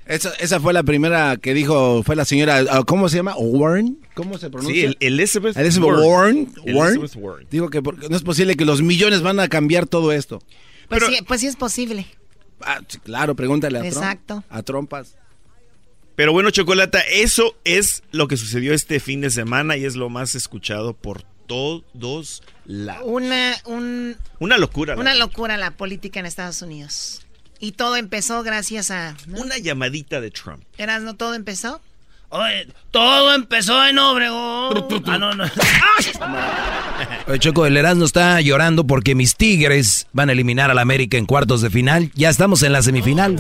[0.07, 3.35] Esa, esa fue la primera que dijo, fue la señora, ah, ¿cómo se llama?
[3.37, 3.99] ¿Warren?
[4.15, 4.91] ¿Cómo se pronuncia?
[4.91, 6.53] Sí, Elizabeth, Elizabeth Warren.
[6.75, 7.47] Warren.
[7.51, 10.43] Digo que no es posible que los millones van a cambiar todo esto.
[10.89, 12.07] Pues, sí, pues sí es posible.
[12.63, 14.43] Ah, claro, pregúntale a Exacto.
[14.51, 15.17] a trompas.
[16.17, 20.11] Pero bueno, Chocolata, eso es lo que sucedió este fin de semana y es lo
[20.11, 23.05] más escuchado por todos lados.
[23.07, 24.97] Una, un, una locura.
[24.97, 27.27] Una locura la política en Estados Unidos.
[27.61, 29.15] Y todo empezó gracias a...
[29.37, 30.65] Una llamadita de Trump.
[30.79, 31.83] ¿Eras no todo empezó?
[32.33, 34.87] Oye, todo empezó en Obregón.
[35.07, 35.45] Ah, no, no.
[37.27, 41.27] Oye, Choco, el Erasmo está llorando porque mis Tigres van a eliminar al América en
[41.27, 42.13] cuartos de final.
[42.15, 43.37] Ya estamos en la semifinal.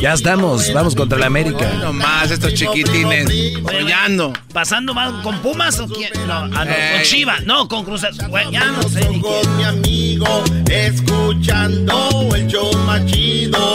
[0.00, 1.70] Ya estamos, vamos contra el América.
[1.80, 3.28] No más estos chiquitines.
[3.58, 4.32] Apoyando.
[4.54, 6.10] ¿Pasando mal con Pumas o quién?
[6.26, 7.40] No, ah, no con Chiva.
[7.40, 8.06] No, con Cruz
[8.50, 9.00] Ya no sé.
[9.06, 13.74] Con mi amigo, escuchando el show machido.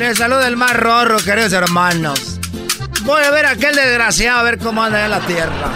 [0.00, 2.40] Les saluda el más rorro, queridos hermanos.
[3.02, 5.72] Voy a ver a aquel desgraciado a ver cómo anda en la tierra.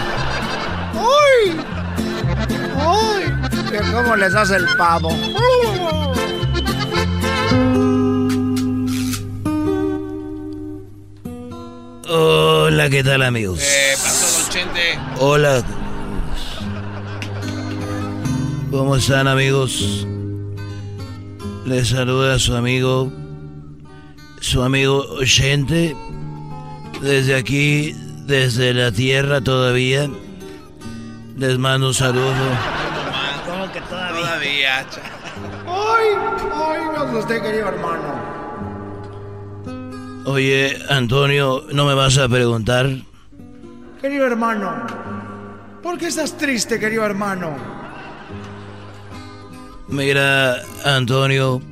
[0.95, 1.51] ¡Uy!
[2.87, 3.91] ¡Uy!
[3.93, 5.15] ¿Cómo les hace el pavo?
[12.09, 13.59] Hola, ¿qué tal, amigos?
[13.61, 14.99] Eh, pasó, don Chente.
[15.19, 15.63] Hola.
[18.71, 20.07] ¿Cómo están, amigos?
[21.65, 23.24] Les saluda a su amigo
[24.45, 25.97] su amigo oyente,
[27.01, 27.93] desde aquí,
[28.27, 30.07] desde la tierra todavía,
[31.35, 32.31] les mando un saludo.
[33.47, 34.21] ¿Cómo que todavía?
[34.21, 34.85] Todavía.
[35.65, 36.07] Ay,
[36.53, 38.13] ay, no sé usted, querido hermano.
[40.25, 42.87] Oye, Antonio, ¿no me vas a preguntar?
[43.99, 44.85] Querido hermano,
[45.81, 47.57] ¿por qué estás triste, querido hermano?
[49.87, 51.63] Mira, Antonio,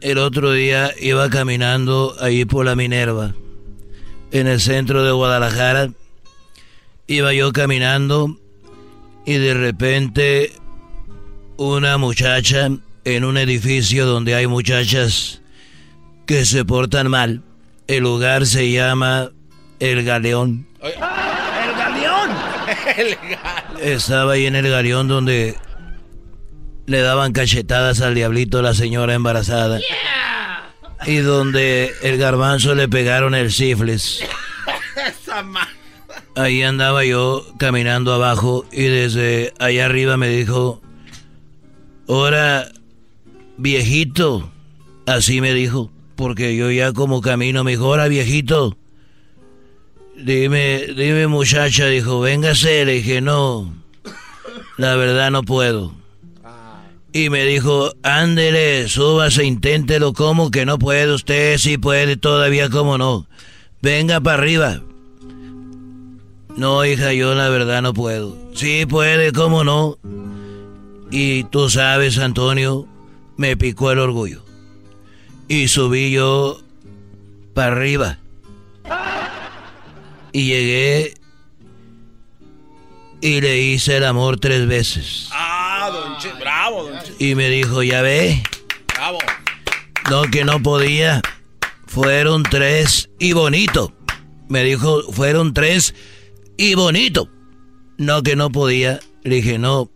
[0.00, 3.34] el otro día iba caminando ahí por la Minerva,
[4.30, 5.90] en el centro de Guadalajara.
[7.06, 8.38] Iba yo caminando
[9.24, 10.52] y de repente
[11.56, 12.70] una muchacha
[13.04, 15.40] en un edificio donde hay muchachas
[16.26, 17.42] que se portan mal.
[17.86, 19.30] El lugar se llama
[19.80, 20.66] El Galeón.
[20.82, 22.30] ¡El Galeón!
[22.96, 23.80] el Galeón.
[23.82, 25.56] Estaba ahí en el Galeón donde
[26.88, 29.78] le daban cachetadas al diablito a la señora embarazada.
[31.06, 34.24] Y donde el garbanzo le pegaron el sífilis.
[36.34, 40.80] Ahí andaba yo caminando abajo y desde allá arriba me dijo,
[42.08, 42.68] ahora
[43.58, 44.50] viejito,
[45.06, 48.78] así me dijo, porque yo ya como camino me dijo, ahora viejito,
[50.16, 53.74] dime, dime muchacha, dijo, véngase, le dije, no,
[54.78, 55.98] la verdad no puedo.
[57.12, 61.56] Y me dijo, ándele, súbase, inténtelo, como que no puede usted?
[61.58, 63.26] Sí puede todavía, como no?
[63.80, 64.82] Venga para arriba.
[66.56, 68.36] No, hija, yo la verdad no puedo.
[68.54, 69.96] Sí puede, cómo no.
[71.10, 72.86] Y tú sabes, Antonio,
[73.36, 74.44] me picó el orgullo.
[75.46, 76.60] Y subí yo
[77.54, 78.18] para arriba.
[80.32, 81.14] Y llegué
[83.20, 85.28] y le hice el amor tres veces.
[85.32, 87.12] Ah, don Che, bravo, don Che.
[87.18, 88.42] Y me dijo, ya ve.
[88.94, 89.18] Bravo.
[90.10, 91.20] No, que no podía.
[91.86, 93.92] Fueron tres y bonito.
[94.48, 95.94] Me dijo, fueron tres
[96.56, 97.28] y bonito.
[97.96, 99.00] No, que no podía.
[99.22, 99.90] Le dije, no.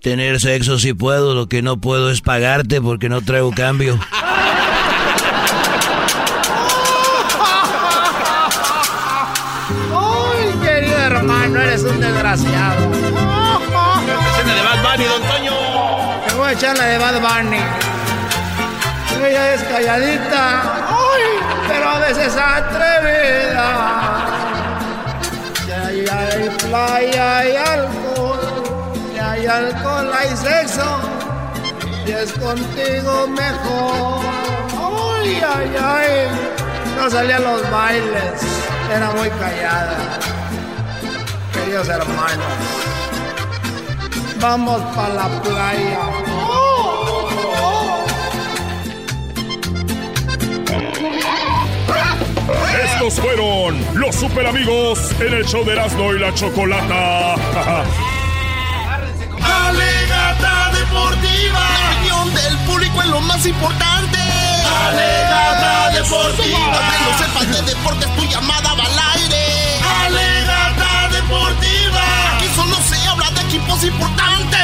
[0.00, 3.98] Tener sexo si puedo, lo que no puedo es pagarte porque no traigo cambio.
[12.30, 12.90] desgraciado.
[14.30, 15.52] Escena de Bad Bunny, don Toño.
[16.26, 17.60] Te voy a echar la de Bad Bunny.
[19.24, 21.22] Ella es calladita, ay,
[21.68, 23.68] pero a veces atrevida.
[25.68, 28.40] Ya hay playa, hay alcohol,
[29.14, 31.00] ya hay alcohol, hay sexo,
[32.06, 34.20] y es contigo mejor.
[35.22, 36.28] Ay, ay, ay,
[36.96, 38.42] no salía a los bailes,
[38.90, 40.39] era muy callada.
[41.70, 42.46] Queridos hermanos,
[44.40, 46.00] vamos para la playa.
[52.84, 57.34] Estos fueron los super amigos en el show de Erasmo y la Chocolata.
[59.68, 61.60] Alegata deportiva.
[61.60, 64.18] La opinión del público es lo más importante.
[64.88, 66.80] Alegata deportiva.
[66.90, 69.49] Que no sepas de deportes, tu llamada va al aire.
[73.60, 74.60] Equipos importantes.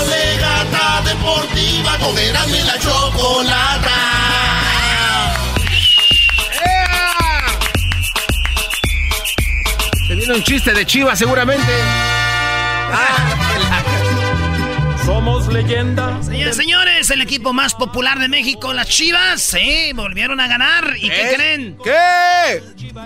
[0.00, 1.98] Alegata deportiva.
[1.98, 3.90] Con Erasmo y la Chocolata.
[10.06, 11.72] Se viene un chiste de Chivas seguramente.
[15.04, 16.20] Somos leyenda.
[16.22, 20.94] Señores, señores, el equipo más popular de México, las Chivas, sí, volvieron a ganar.
[20.96, 21.34] ¿Y qué, ¿Qué?
[21.36, 21.78] creen?
[21.82, 22.62] ¿Qué?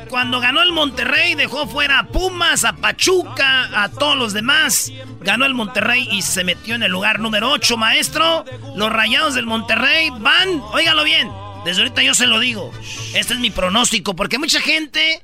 [0.08, 4.92] Cuando ganó el Monterrey, dejó fuera a Pumas, a Pachuca, a todos los demás.
[5.20, 8.44] Ganó el Monterrey y se metió en el lugar número 8, maestro.
[8.76, 11.30] Los rayados del Monterrey van, óigalo bien,
[11.64, 12.72] desde ahorita yo se lo digo.
[13.14, 15.22] Este es mi pronóstico, porque mucha gente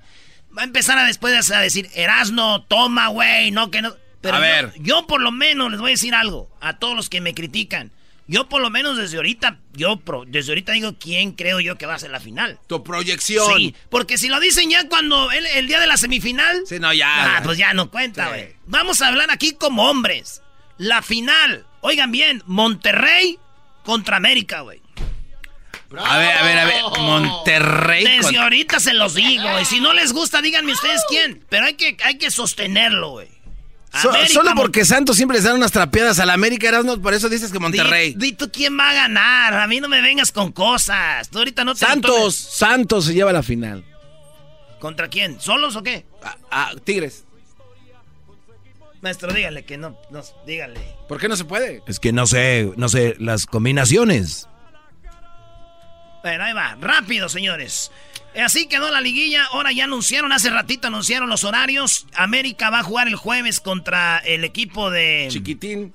[0.56, 3.94] va a empezar a después a decir, Erasno, toma, güey, no que no.
[4.20, 4.72] Pero A yo- ver.
[4.78, 7.92] yo por lo menos les voy a decir algo a todos los que me critican.
[8.28, 11.86] Yo por lo menos desde ahorita, yo pro- desde ahorita digo quién creo yo que
[11.86, 12.58] va a ser la final.
[12.66, 13.56] Tu proyección.
[13.56, 16.62] Sí, porque si lo dicen ya cuando el, el día de la semifinal.
[16.66, 17.36] Sí, no, ya.
[17.36, 18.28] Ah, pues ya no cuenta, Sí.
[18.30, 18.56] güey.
[18.66, 20.42] Vamos a hablar aquí como hombres.
[20.78, 23.38] La final, oigan bien, Monterrey
[23.84, 24.82] contra América, güey.
[25.96, 26.82] A ver, a ver, a ver.
[26.98, 28.04] Monterrey.
[28.04, 31.44] Desde ahorita se los digo, y si no les gusta, díganme ustedes quién.
[31.48, 33.28] Pero hay que, hay que sostenerlo, güey.
[33.92, 37.14] So- América, solo porque Santos siempre les dan unas trapeadas a la América, Erasmo, por
[37.14, 38.12] eso dices que Monterrey.
[38.14, 39.54] Di, di tú quién va a ganar.
[39.54, 41.28] A mí no me vengas con cosas.
[41.30, 42.34] Tú ahorita no te Santos.
[42.34, 43.84] Santos se lleva la final.
[44.80, 45.40] ¿Contra quién?
[45.40, 46.04] ¿Solos o qué?
[46.50, 47.24] Ah, Tigres.
[49.00, 50.80] Maestro, dígale que no, no, dígale.
[51.08, 51.82] ¿Por qué no se puede?
[51.86, 54.48] Es que no sé, no sé, las combinaciones.
[56.22, 56.76] Bueno, ahí va.
[56.80, 57.90] Rápido, señores.
[58.44, 59.46] Así quedó la liguilla.
[59.46, 62.06] Ahora ya anunciaron, hace ratito anunciaron los horarios.
[62.14, 65.28] América va a jugar el jueves contra el equipo de...
[65.30, 65.92] Chiquitín.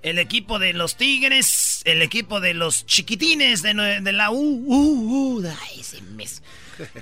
[0.00, 4.36] El equipo de los Tigres, el equipo de los chiquitines de, de la U.
[4.36, 6.42] U, U, ay, ese mes.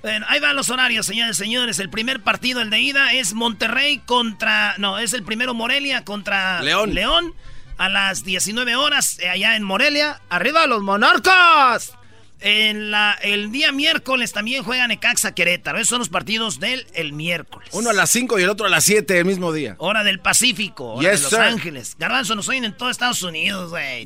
[0.02, 1.78] Bueno, ahí van los horarios, señores y señores.
[1.78, 4.74] El primer partido, el de ida, es Monterrey contra.
[4.78, 6.94] No, es el primero Morelia contra León.
[6.94, 7.34] León.
[7.78, 10.22] A las 19 horas, eh, allá en Morelia.
[10.30, 11.92] ¡Arriba los monarcas!
[12.40, 15.78] En la, el día miércoles también juegan Necaxa Querétaro.
[15.78, 17.70] Esos son los partidos del el miércoles.
[17.72, 19.74] Uno a las 5 y el otro a las 7 el mismo día.
[19.78, 21.40] Hora del Pacífico, hora Yes, de Los sir.
[21.40, 21.96] Ángeles.
[21.98, 24.04] Garbanzo, nos oyen en todo Estados Unidos, güey.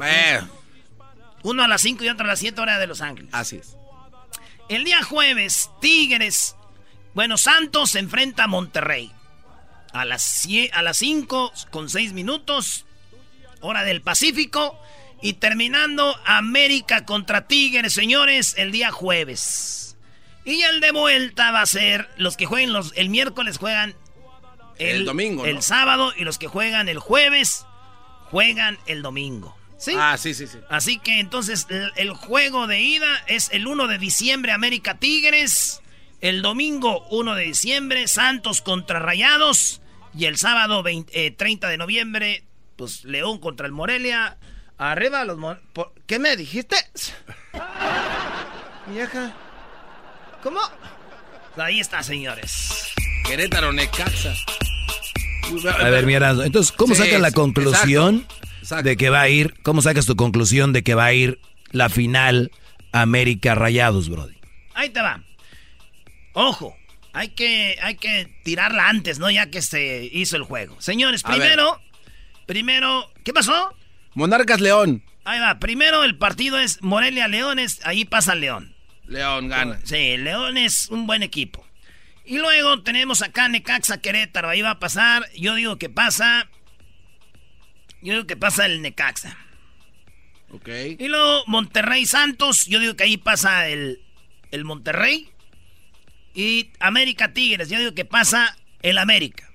[1.43, 3.31] Uno a las 5 y otro a las 7 hora de Los Ángeles.
[3.35, 3.76] así es.
[4.68, 6.55] El día jueves, Tigres.
[7.14, 9.11] Bueno, Santos se enfrenta a Monterrey.
[9.93, 12.87] A las, cie- a las 5 con 6 minutos.
[13.61, 14.81] Hora del Pacífico.
[15.23, 19.97] Y terminando América contra Tigres, señores, el día jueves.
[20.45, 23.95] Y el de vuelta va a ser los que jueguen los, el miércoles juegan
[24.79, 25.62] El domingo, El ¿no?
[25.62, 27.66] sábado y los que juegan el jueves
[28.31, 29.57] juegan el domingo.
[29.77, 29.95] ¿Sí?
[29.97, 30.59] Ah, sí, sí, sí.
[30.68, 35.83] Así que entonces el, el juego de ida es el 1 de diciembre América Tigres,
[36.21, 39.81] el domingo 1 de diciembre Santos contra Rayados
[40.14, 42.45] y el sábado 20 eh, 30 de noviembre
[42.77, 44.39] pues León contra el Morelia.
[44.81, 46.74] Arriba los Mon- por- ¿Qué me dijiste?
[48.87, 49.35] Vieja.
[50.43, 50.59] ¿Cómo?
[51.59, 52.89] Ahí está, señores.
[53.26, 54.35] Querétaro, Necaxa.
[55.78, 58.26] A ver, mira, entonces, ¿cómo Sí, sacan la conclusión
[58.83, 61.39] de que va a ir, ¿cómo sacas tu conclusión de que va a ir
[61.72, 62.51] la final
[62.93, 64.39] América Rayados, Brody?
[64.74, 65.22] Ahí te va.
[66.33, 66.74] Ojo,
[67.12, 69.31] hay que, hay que tirarla antes, ¿no?
[69.31, 70.81] Ya que se hizo el juego.
[70.81, 71.81] Señores, primero,
[72.47, 73.74] primero, ¿qué pasó?
[74.14, 75.02] Monarcas León.
[75.24, 78.74] Ahí va, primero el partido es Morelia Leones, ahí pasa León.
[79.06, 79.80] León gana.
[79.84, 81.66] Sí, León es un buen equipo.
[82.24, 86.48] Y luego tenemos acá Necaxa Querétaro, ahí va a pasar, yo digo que pasa,
[88.02, 89.36] yo digo que pasa el Necaxa.
[90.52, 90.68] Ok.
[90.98, 94.00] Y luego Monterrey Santos, yo digo que ahí pasa el,
[94.50, 95.30] el Monterrey.
[96.34, 99.50] Y América Tigres, yo digo que pasa el América.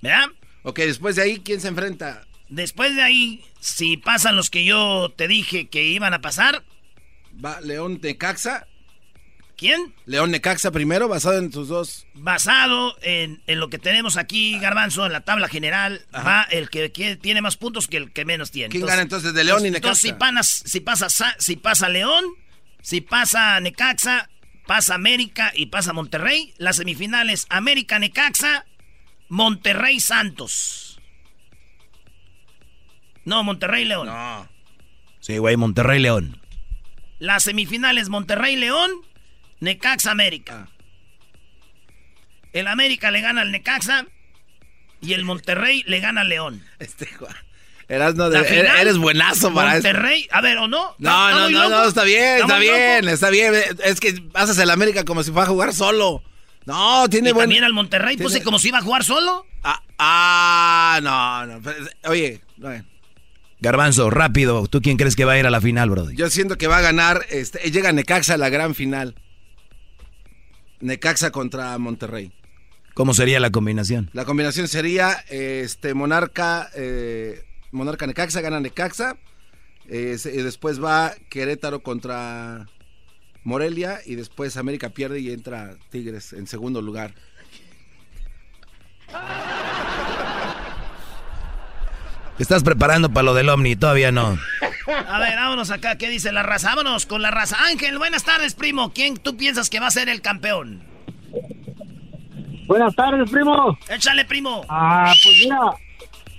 [0.00, 0.28] ¿Verdad?
[0.62, 2.26] Ok, después de ahí, ¿quién se enfrenta?
[2.54, 6.64] Después de ahí, si pasan los que yo te dije que iban a pasar.
[7.44, 8.68] Va León Necaxa.
[9.56, 9.92] ¿Quién?
[10.06, 12.06] León Necaxa primero, basado en tus dos.
[12.14, 16.88] Basado en, lo que tenemos aquí, Garbanzo, en la tabla general, va el que,
[17.20, 18.70] tiene más puntos que el que menos tiene.
[18.70, 19.88] ¿Quién gana entonces de León y Necaxa?
[19.88, 22.24] Entonces, si, panas, si, pasa, si pasa León,
[22.82, 24.30] si pasa Necaxa,
[24.64, 26.54] pasa América y pasa Monterrey.
[26.58, 28.64] Las semifinales, América Necaxa,
[29.28, 30.93] Monterrey Santos.
[33.24, 34.06] No, Monterrey León.
[34.06, 34.48] No.
[35.20, 36.40] Sí, güey, Monterrey León.
[37.18, 38.90] Las semifinales, Monterrey León.
[39.60, 40.68] Necaxa América.
[42.52, 44.06] El América le gana al Necaxa
[45.00, 46.62] y el Monterrey le gana al León.
[46.78, 47.08] Este
[47.88, 50.94] Eras no eres buenazo para Monterrey, a ver, ¿o no?
[50.98, 53.54] No, no, no, no, está bien, está bien, está bien.
[53.84, 56.22] Es que pasas el América como si fuera a jugar solo.
[56.64, 57.44] No, tiene buen...
[57.44, 59.46] también al Monterrey puse como si iba a jugar solo.
[59.62, 61.70] Ah, ah no, no.
[62.08, 62.40] Oye,
[63.64, 66.10] Garbanzo, rápido, ¿tú quién crees que va a ir a la final, bro?
[66.10, 69.14] Yo siento que va a ganar, este, llega Necaxa a la gran final.
[70.80, 72.30] Necaxa contra Monterrey.
[72.92, 74.10] ¿Cómo sería la combinación?
[74.12, 77.42] La combinación sería este Monarca eh,
[77.72, 79.16] Monarca Necaxa gana Necaxa
[79.88, 82.66] eh, y después va Querétaro contra
[83.44, 87.14] Morelia y después América pierde y entra Tigres en segundo lugar.
[92.36, 93.76] ¿Te estás preparando para lo del Omni?
[93.76, 94.36] Todavía no.
[95.08, 95.96] A ver, vámonos acá.
[95.96, 96.70] ¿Qué dice la raza?
[96.70, 97.56] Vámonos con la raza.
[97.70, 98.92] Ángel, buenas tardes, primo.
[98.92, 100.82] ¿Quién tú piensas que va a ser el campeón?
[102.66, 103.78] Buenas tardes, primo.
[103.88, 104.62] Échale, primo.
[104.68, 105.60] Ah, pues mira,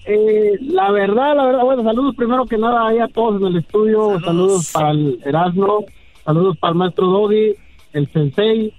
[0.06, 3.58] eh, la verdad, la verdad, bueno, saludos primero que nada ahí a todos en el
[3.58, 4.20] estudio.
[4.20, 5.86] Saludos, para el Erasmo.
[6.26, 7.56] Saludos para el maestro Dodi,
[7.94, 8.74] el sensei,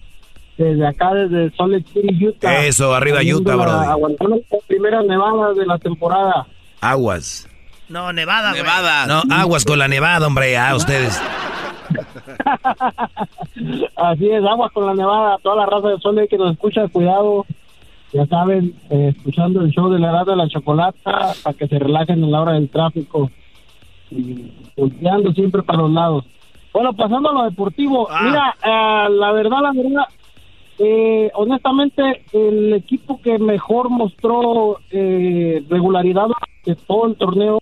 [0.58, 2.66] desde acá, desde Salt Lake City, Utah.
[2.66, 3.70] Eso, arriba Utah, bro.
[3.70, 6.46] Aguantando las primeras nevadas de la temporada.
[6.80, 7.48] Aguas.
[7.88, 9.06] No, Nevada, Nevada.
[9.06, 11.22] No, aguas con la nevada, hombre, a ustedes.
[13.96, 15.38] Así es, aguas con la nevada.
[15.42, 17.46] Toda la raza de Sol que nos escucha, cuidado.
[18.12, 21.78] Ya saben, eh, escuchando el show de la edad de la chocolata para que se
[21.78, 23.30] relajen en la hora del tráfico.
[24.10, 26.24] Y volteando siempre para los lados.
[26.72, 28.08] Bueno, pasando a lo deportivo.
[28.10, 28.20] Ah.
[28.22, 30.04] Mira, eh, la verdad, la verdad,
[30.78, 36.26] eh, honestamente, el equipo que mejor mostró eh, regularidad
[36.64, 37.60] de todo el torneo,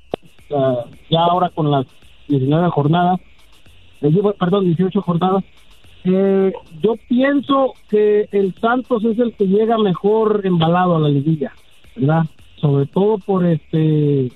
[0.48, 1.86] ya ahora con las
[2.28, 3.20] 19 jornadas,
[4.38, 5.44] perdón, 18 jornadas,
[6.04, 6.52] eh,
[6.82, 11.52] yo pienso que el Santos es el que llega mejor embalado a la liguilla,
[11.96, 12.24] ¿verdad?
[12.56, 14.30] Sobre todo por este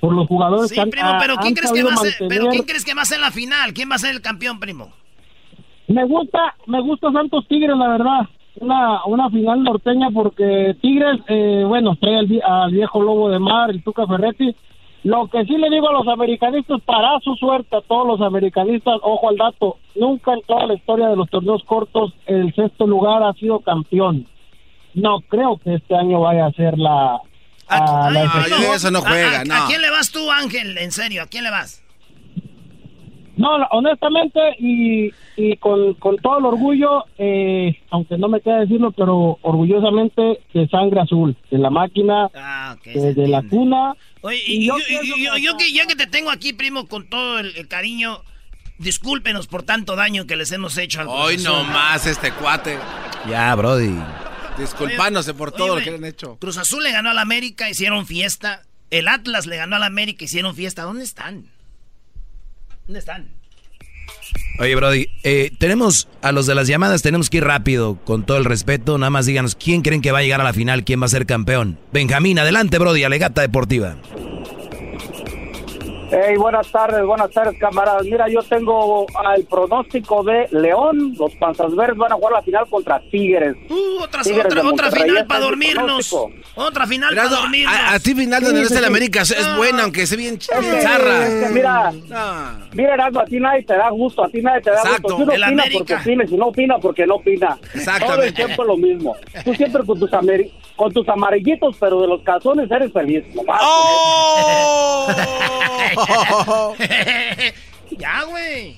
[0.00, 2.62] por los jugadores que han, primo, pero ¿quién crees que va a ser, pero quién
[2.62, 3.74] crees que va a ser la final?
[3.74, 4.90] ¿Quién va a ser el campeón, primo?
[5.90, 8.20] Me gusta, me gusta Santos Tigres, la verdad.
[8.60, 13.82] Una, una final norteña porque Tigres, eh, bueno, trae al, viejo lobo de mar, el
[13.82, 14.54] Tuca Ferretti.
[15.02, 19.00] Lo que sí le digo a los americanistas, para su suerte a todos los americanistas,
[19.02, 23.24] ojo al dato, nunca en toda la historia de los torneos cortos el sexto lugar
[23.24, 24.26] ha sido campeón.
[24.94, 27.18] No creo que este año vaya a ser la...
[27.68, 28.10] A,
[28.74, 30.76] eso no juega, ¿A quién le vas tú, Ángel?
[30.78, 31.82] En serio, ¿a quién le vas?
[33.40, 35.10] No, honestamente y,
[35.40, 40.68] y con, con, todo el orgullo, eh, aunque no me queda decirlo, pero orgullosamente de
[40.68, 43.94] sangre azul, de la máquina, ah, de, la cuna.
[44.20, 44.76] Oye, y, yo,
[45.56, 48.20] que ya que te tengo aquí, primo, con todo el, cariño,
[48.78, 52.78] discúlpenos por tanto daño que les hemos hecho al Hoy no más este cuate.
[53.28, 53.96] Ya, Brody.
[54.58, 56.36] Disculpándose por todo lo que le han hecho.
[56.38, 58.62] Cruz Azul le ganó al América, hicieron fiesta.
[58.90, 60.82] El Atlas le ganó al América, hicieron fiesta.
[60.82, 61.46] ¿Dónde están?
[62.86, 63.39] ¿Dónde están?
[64.58, 68.36] Oye, Brody, eh, tenemos a los de las llamadas, tenemos que ir rápido, con todo
[68.36, 68.98] el respeto.
[68.98, 71.08] Nada más díganos quién creen que va a llegar a la final, quién va a
[71.08, 71.78] ser campeón.
[71.92, 73.96] Benjamín, adelante, Brody, alegata deportiva.
[76.12, 78.02] Hey, buenas tardes, buenas tardes, camaradas.
[78.02, 79.06] Mira, yo tengo
[79.36, 81.14] el pronóstico de León.
[81.16, 83.54] Los Panzas Verdes van a jugar la final contra Tigres.
[83.68, 86.16] Uh, otra, otra, otra final para dormirnos.
[86.56, 87.74] Otra final para dormirnos.
[87.92, 89.56] A, ti final donde no el América es ah.
[89.56, 91.48] buena, aunque sea bien, bien zarra.
[91.52, 92.58] mira, ah.
[92.72, 95.16] mira, Erasmo, a ti nadie te da gusto, a ti nadie te da gusto.
[95.16, 95.78] Si uno opina América.
[95.78, 97.56] porque opina, si no opina porque no opina.
[97.72, 98.06] Exactamente.
[98.06, 99.16] Todo el tiempo lo mismo.
[99.44, 100.10] Tú siempre con tus,
[100.74, 103.24] con tus amarillitos, pero de los calzones eres feliz.
[103.46, 105.06] ¡Oh!
[107.98, 108.76] ya, güey.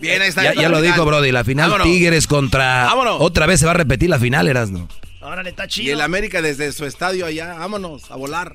[0.00, 0.42] Bien, ahí está.
[0.42, 1.32] Ya, ya lo dijo, Brody.
[1.32, 2.84] La final Tigres contra.
[2.86, 3.16] Vámonos.
[3.20, 4.88] Otra vez se va a repetir la final, Erasno.
[5.20, 5.88] Órale, está chido.
[5.88, 7.54] Y el América desde su estadio allá.
[7.54, 8.54] Vámonos a volar.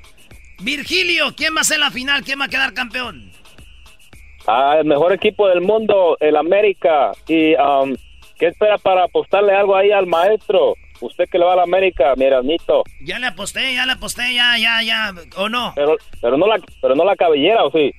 [0.62, 2.22] Virgilio, ¿quién va a ser la final?
[2.22, 3.30] ¿Quién va a quedar campeón?
[4.46, 7.12] Ah, el mejor equipo del mundo, el América.
[7.26, 7.96] ¿Y um,
[8.38, 10.74] qué espera para apostarle algo ahí al maestro?
[11.00, 12.84] Usted que le va a la América, mi Erasnito.
[13.00, 15.14] Ya le aposté, ya le aposté, ya, ya, ya.
[15.36, 15.72] ¿O no?
[15.74, 17.92] Pero, pero, no, la, pero no la cabellera, ¿o sí?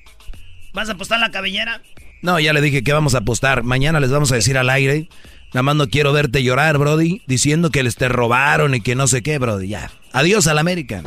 [0.72, 1.82] ¿Vas a apostar la cabellera?
[2.22, 3.64] No, ya le dije que vamos a apostar.
[3.64, 5.08] Mañana les vamos a decir al aire.
[5.52, 9.06] Nada más no quiero verte llorar, Brody, diciendo que les te robaron y que no
[9.06, 9.68] sé qué, Brody.
[9.68, 9.90] Ya.
[10.12, 11.02] Adiós al América.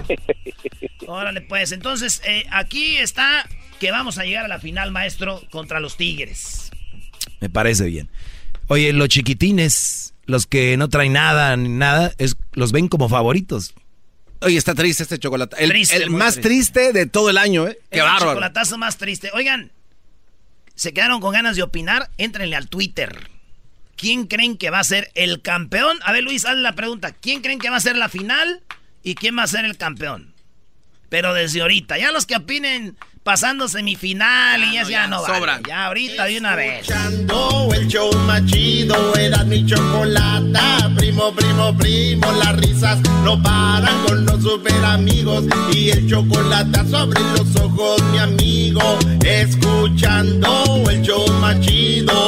[1.08, 1.72] Órale, pues.
[1.72, 3.48] Entonces, eh, aquí está
[3.80, 6.72] que vamos a llegar a la final, maestro, contra los Tigres.
[7.40, 8.10] Me parece bien.
[8.68, 13.74] Oye, los chiquitines, los que no traen nada ni nada, es, los ven como favoritos.
[14.42, 15.56] Oye, está triste este chocolate.
[15.64, 16.94] El, más triste.
[16.94, 17.80] de todo el año, ¿eh?
[17.90, 19.32] Qué el chocolatazo más triste.
[19.34, 19.72] Oigan,
[20.76, 22.12] ¿se quedaron con ganas de opinar?
[22.18, 23.30] Éntrenle al Twitter.
[23.96, 25.98] ¿Quién creen que va a ser el campeón?
[26.04, 27.12] A ver, Luis, haz la pregunta.
[27.12, 28.62] ¿Quién creen que va a ser la final?
[29.02, 30.35] ¿Y quién va a ser el campeón?
[31.16, 31.98] Pero desde ahorita.
[31.98, 35.64] Ya los que opinen pasando semifinal y ya, ya no, sobran.
[35.66, 36.90] Ya ahorita de una vez.
[36.90, 40.92] el show más chido era mi chocolata.
[40.98, 45.46] Primo, primo, primo, las risas no paran con los super amigos.
[45.72, 49.00] Y el chocolate sobre los ojos, mi amigo.
[49.24, 52.28] Escuchando el show más chido.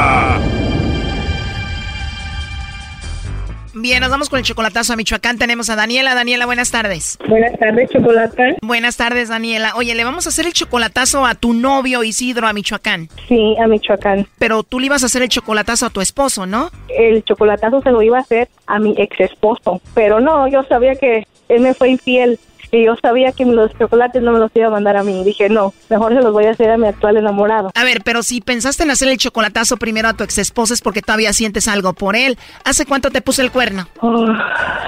[3.81, 5.39] Bien, nos vamos con el chocolatazo a Michoacán.
[5.39, 6.13] Tenemos a Daniela.
[6.13, 7.17] Daniela, buenas tardes.
[7.27, 8.43] Buenas tardes, chocolata.
[8.61, 9.73] Buenas tardes, Daniela.
[9.75, 13.09] Oye, le vamos a hacer el chocolatazo a tu novio Isidro a Michoacán.
[13.27, 14.27] Sí, a Michoacán.
[14.37, 16.69] Pero tú le ibas a hacer el chocolatazo a tu esposo, ¿no?
[16.89, 19.81] El chocolatazo se lo iba a hacer a mi ex esposo.
[19.95, 22.39] Pero no, yo sabía que él me fue infiel
[22.71, 25.23] y yo sabía que los chocolates no me los iba a mandar a mí.
[25.23, 27.71] Dije, no, mejor se los voy a hacer a mi actual enamorado.
[27.75, 30.81] A ver, pero si pensaste en hacer el chocolatazo primero a tu ex esposo es
[30.81, 32.37] porque todavía sientes algo por él.
[32.63, 33.87] ¿Hace cuánto te puso el cuerno?
[33.99, 34.25] Oh,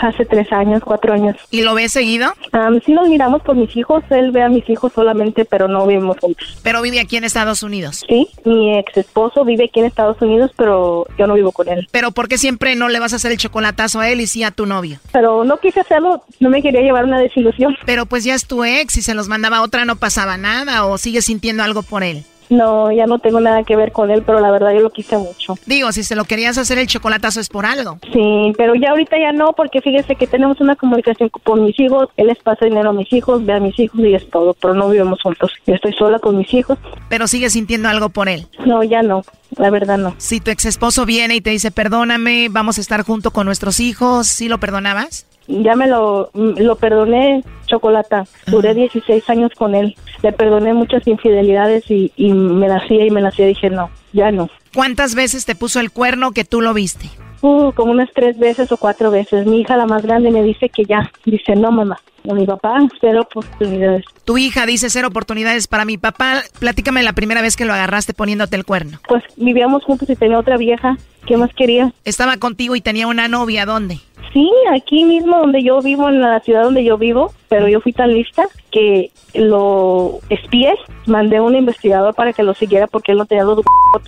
[0.02, 1.36] hace tres años, cuatro años.
[1.52, 2.34] ¿Y lo ves seguido?
[2.54, 4.04] Um, sí nos miramos por mis hijos.
[4.10, 6.60] Él ve a mis hijos solamente, pero no vivimos juntos.
[6.64, 8.04] ¿Pero vive aquí en Estados Unidos?
[8.08, 11.88] Sí, mi ex esposo vive aquí en Estados Unidos, pero yo no vivo con él.
[11.92, 14.44] ¿Pero por qué siempre no le vas a hacer el chocolatazo a él y sí
[14.44, 15.00] a tu novio?
[15.12, 17.73] Pero no quise hacerlo, no me quería llevar una desilusión.
[17.86, 20.98] Pero pues ya tu ex y se los mandaba a otra no pasaba nada o
[20.98, 22.24] sigues sintiendo algo por él?
[22.50, 25.18] No, ya no tengo nada que ver con él, pero la verdad yo lo quise
[25.18, 25.56] mucho.
[25.66, 27.98] Digo, si se lo querías hacer el chocolatazo es por algo.
[28.12, 32.10] Sí, pero ya ahorita ya no, porque fíjese que tenemos una comunicación con mis hijos,
[32.18, 34.74] él les pasa dinero a mis hijos, ve a mis hijos y es todo, pero
[34.74, 35.52] no vivimos juntos.
[35.66, 36.78] Yo estoy sola con mis hijos.
[37.10, 38.48] Pero sigues sintiendo algo por él.
[38.66, 39.24] No, ya no,
[39.58, 40.14] la verdad no.
[40.18, 43.80] Si tu ex esposo viene y te dice, perdóname, vamos a estar junto con nuestros
[43.80, 45.26] hijos, ¿sí lo perdonabas?
[45.48, 48.26] Ya me lo, lo perdoné, Chocolata.
[48.48, 49.96] Duré 16 años con él.
[50.22, 53.48] Le perdoné muchas infidelidades y, y me la hacía y me la hacía.
[53.48, 54.50] Dije, no, ya no.
[54.74, 57.10] ¿Cuántas veces te puso el cuerno que tú lo viste?
[57.42, 59.46] Uh, como unas tres veces o cuatro veces.
[59.46, 61.12] Mi hija, la más grande, me dice que ya.
[61.26, 62.00] Dice, no, mamá.
[62.24, 64.06] No, mi papá, cero oportunidades.
[64.24, 66.42] Tu hija dice cero oportunidades para mi papá.
[66.60, 69.00] Platícame la primera vez que lo agarraste poniéndote el cuerno.
[69.08, 70.98] Pues vivíamos juntos y tenía otra vieja.
[71.26, 71.94] ¿Qué más quería?
[72.06, 73.66] Estaba contigo y tenía una novia.
[73.66, 74.00] ¿Dónde?
[74.34, 77.94] Sí, aquí mismo donde yo vivo, en la ciudad donde yo vivo, pero yo fui
[77.94, 80.74] tan lista que lo espié,
[81.06, 83.60] mandé a un investigador para que lo siguiera porque él no tenía los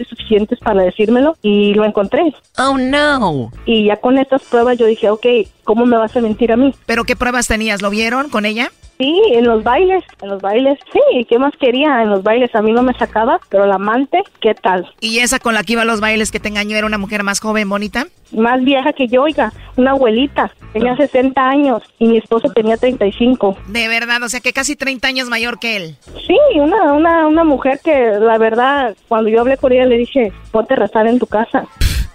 [0.10, 2.34] suficientes para decírmelo y lo encontré.
[2.58, 3.52] Oh, no.
[3.66, 5.26] Y ya con estas pruebas yo dije, ok,
[5.66, 6.74] ¿cómo me vas a mentir a mí?
[6.86, 7.82] ¿Pero qué pruebas tenías?
[7.82, 8.72] ¿Lo vieron con ella?
[8.98, 12.02] Sí, en los bailes, en los bailes, sí, ¿qué más quería?
[12.02, 14.90] En los bailes a mí no me sacaba, pero la amante, ¿qué tal?
[15.02, 17.24] ¿Y esa con la que iba a los bailes que te engañó era una mujer
[17.24, 18.08] más joven, bonita?
[18.32, 23.06] Más vieja que yo, oiga, una abuelita, tenía 60 años y mi esposo tenía 35
[23.06, 23.58] 25.
[23.68, 25.98] De verdad, o sea que casi 30 años mayor que él.
[26.26, 30.32] Sí, una, una, una mujer que la verdad, cuando yo hablé con ella le dije,
[30.52, 31.68] ponte a rezar en tu casa.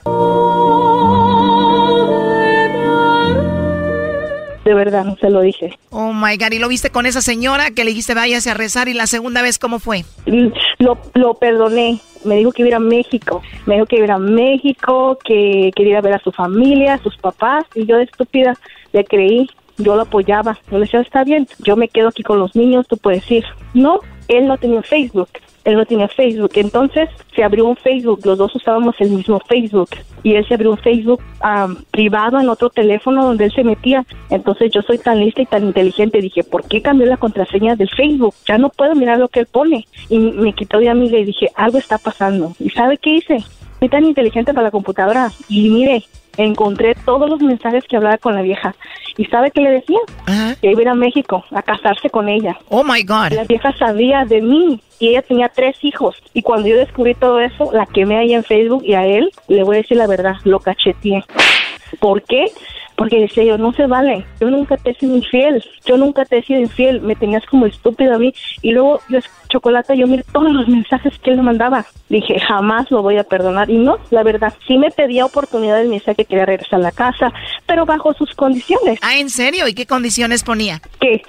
[4.71, 5.77] De verdad, no se lo dije.
[5.91, 8.87] Oh my God, ¿y lo viste con esa señora que le dijiste váyase a rezar?
[8.89, 10.05] ¿Y la segunda vez cómo fue?
[10.79, 11.99] Lo, lo perdoné.
[12.25, 13.43] Me dijo que iba a México.
[13.67, 17.03] Me dijo que iba a México, que quería ir a ver a su familia, a
[17.03, 17.65] sus papás.
[17.75, 18.57] Y yo de estúpida
[18.93, 19.51] le creí.
[19.77, 20.57] Yo lo apoyaba.
[20.71, 23.45] Yo le decía, está bien, yo me quedo aquí con los niños, tú puedes ir.
[23.75, 23.99] No,
[24.29, 25.31] él no tenía Facebook
[25.65, 26.53] él no tenía Facebook.
[26.55, 29.91] Entonces se abrió un Facebook, los dos usábamos el mismo Facebook
[30.23, 31.23] y él se abrió un Facebook
[31.91, 34.05] privado en otro teléfono donde él se metía.
[34.31, 37.91] Entonces yo soy tan lista y tan inteligente, dije, ¿por qué cambió la contraseña del
[37.91, 38.35] Facebook?
[38.47, 39.87] Ya no puedo mirar lo que él pone.
[40.09, 42.55] Y me quitó de amiga y dije, algo está pasando.
[42.59, 43.45] ¿Y sabe qué hice?
[43.79, 46.05] Soy tan inteligente para la computadora y mire,
[46.37, 48.75] encontré todos los mensajes que hablaba con la vieja.
[49.17, 49.99] ¿Y sabe qué le decía?
[50.61, 52.57] Que iba a ir a México a casarse con ella.
[52.69, 53.33] Oh my God.
[53.33, 56.17] La vieja sabía de mí y ella tenía tres hijos.
[56.33, 59.63] Y cuando yo descubrí todo eso, la quemé ahí en Facebook y a él, le
[59.63, 61.25] voy a decir la verdad, lo cacheteé.
[61.99, 62.47] ¿Por qué?
[63.01, 66.37] Porque decía yo, no se vale, yo nunca te he sido infiel, yo nunca te
[66.37, 68.35] he sido infiel, me tenías como estúpido a mí.
[68.61, 71.87] Y luego yo, Chocolate, yo miré todos los mensajes que él me mandaba.
[72.11, 73.71] Dije, jamás lo voy a perdonar.
[73.71, 76.93] Y no, la verdad, sí me pedía oportunidades, me decía que quería regresar a la
[76.93, 77.33] casa,
[77.65, 78.99] pero bajo sus condiciones.
[79.01, 79.67] Ah, ¿en serio?
[79.67, 80.83] ¿Y qué condiciones ponía?
[81.01, 81.23] Que,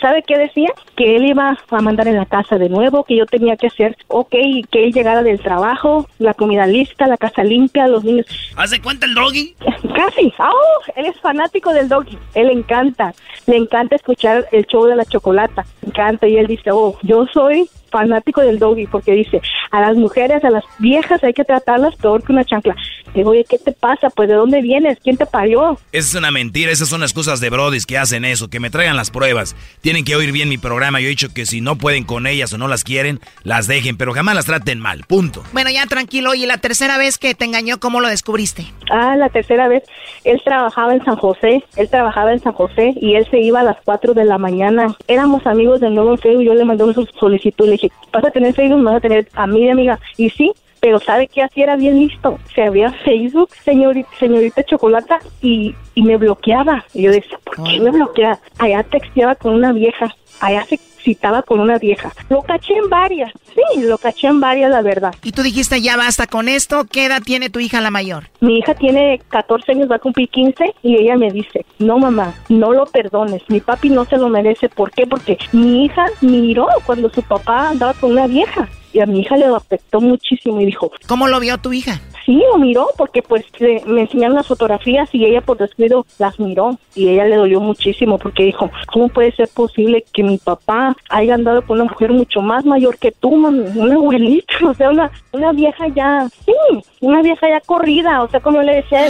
[0.00, 0.68] ¿sabe qué decía?
[0.96, 3.96] Que él iba a mandar en la casa de nuevo, que yo tenía que hacer,
[4.08, 4.30] ok,
[4.70, 8.26] que él llegara del trabajo, la comida lista, la casa limpia, los niños.
[8.56, 9.54] ¿Hace cuenta el doggy?
[9.94, 10.32] Casi.
[10.38, 12.18] Oh, él es fanático del doggy.
[12.34, 13.14] Él le encanta.
[13.46, 15.64] Le encanta escuchar el show de la chocolata.
[15.82, 16.26] Le encanta.
[16.26, 20.50] Y él dice, oh, yo soy fanático del doggy porque dice, a las mujeres, a
[20.50, 22.76] las viejas hay que tratarlas peor que una chancla.
[23.14, 24.10] Digo, oye, ¿qué te pasa?
[24.10, 24.98] Pues, ¿de dónde vienes?
[25.02, 25.78] ¿Quién te parió?
[25.92, 28.70] Esa es una mentira, esas son las cosas de brodis que hacen eso, que me
[28.70, 29.56] traigan las pruebas.
[29.80, 32.52] Tienen que oír bien mi programa, yo he dicho que si no pueden con ellas
[32.52, 35.42] o no las quieren, las dejen, pero jamás las traten mal, punto.
[35.52, 38.66] Bueno, ya tranquilo, y la tercera vez que te engañó, ¿cómo lo descubriste?
[38.90, 39.82] Ah, la tercera vez,
[40.24, 43.64] él trabajaba en San José, él trabajaba en San José y él se iba a
[43.64, 44.96] las 4 de la mañana.
[45.06, 48.30] Éramos amigos de nuevo en Facebook, yo le mandé una solicitud, le dije, vas a
[48.30, 49.98] tener Facebook, vas a tener a mi amiga.
[50.16, 52.38] Y sí, pero ¿sabe qué así era bien listo?
[52.54, 56.84] Se abría Facebook, señorita, señorita Chocolata, y, y me bloqueaba.
[56.94, 58.38] Y yo decía, ¿por qué me bloquea?
[58.58, 60.78] Allá texteaba con una vieja, allá se
[61.08, 62.12] citaba con una vieja.
[62.28, 65.14] Lo caché en varias, sí, lo caché en varias, la verdad.
[65.22, 68.24] Y tú dijiste, ya basta con esto, ¿qué edad tiene tu hija la mayor?
[68.40, 72.34] Mi hija tiene 14 años, va a cumplir 15, y ella me dice, no mamá,
[72.50, 74.68] no lo perdones, mi papi no se lo merece.
[74.68, 75.06] ¿Por qué?
[75.06, 79.36] Porque mi hija miró cuando su papá andaba con una vieja y a mi hija
[79.36, 82.00] le afectó muchísimo y dijo, ¿cómo lo vio tu hija?
[82.26, 83.44] Sí, lo miró porque pues
[83.86, 88.18] me enseñaron las fotografías y ella por descuido las miró y ella le dolió muchísimo
[88.18, 92.42] porque dijo, ¿cómo puede ser posible que mi papá haya andado con una mujer mucho
[92.42, 93.66] más mayor que tú, mami?
[93.76, 96.52] Una abuelita, o sea, una, una vieja ya, sí,
[97.00, 99.06] una vieja ya corrida, o sea, como le decía,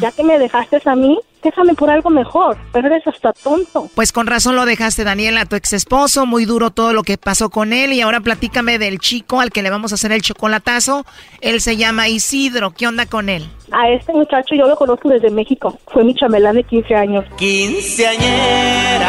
[0.00, 3.88] ya que me dejaste a mí, déjame por algo mejor, pero eres hasta tonto.
[3.94, 7.50] Pues con razón lo dejaste, Daniela, tu ex esposo, muy duro todo lo que pasó
[7.50, 11.06] con él y ahora platícame del chico al que le vamos a hacer el chocolatazo.
[11.40, 13.48] Él se llama Isidro, ¿qué onda con él?
[13.70, 17.24] A este muchacho yo lo conozco desde México, fue mi chamelán de 15 años.
[17.36, 19.08] Quinceañera.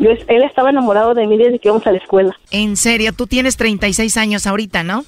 [0.00, 2.36] Yo, él estaba enamorado de mí desde que íbamos a la escuela.
[2.50, 5.04] En serio, tú tienes 36 años ahorita, ¿no?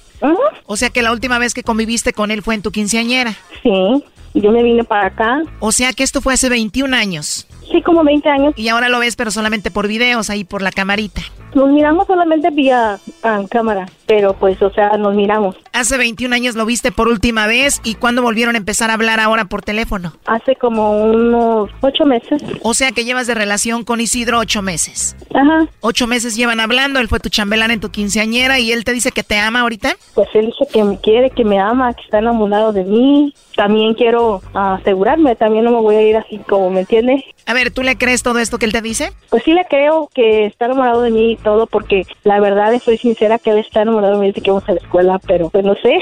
[0.65, 3.33] O sea que la última vez que conviviste con él fue en tu quinceañera.
[3.61, 5.43] Sí yo me vine para acá.
[5.59, 7.47] O sea que esto fue hace 21 años.
[7.71, 8.53] Sí, como 20 años.
[8.55, 11.21] Y ahora lo ves, pero solamente por videos, ahí por la camarita.
[11.55, 15.55] Nos miramos solamente vía ah, cámara, pero pues, o sea, nos miramos.
[15.71, 19.19] Hace 21 años lo viste por última vez y ¿cuándo volvieron a empezar a hablar
[19.19, 20.13] ahora por teléfono?
[20.25, 22.41] Hace como unos ocho meses.
[22.63, 25.15] O sea que llevas de relación con Isidro ocho meses.
[25.33, 25.67] Ajá.
[25.81, 29.11] Ocho meses llevan hablando, él fue tu chambelán en tu quinceañera y él te dice
[29.11, 29.95] que te ama ahorita.
[30.15, 33.33] Pues él dice que me quiere, que me ama, que está enamorado de mí.
[33.55, 37.23] También quiero asegurarme, también no me voy a ir así como, ¿me entiendes?
[37.53, 39.11] A ver, ¿tú le crees todo esto que él te dice?
[39.29, 42.97] Pues sí le creo que está enamorado de mí y todo, porque la verdad estoy
[42.97, 45.63] sincera que él está enamorado de mí desde que vamos a la escuela, pero pues
[45.63, 45.99] no sé.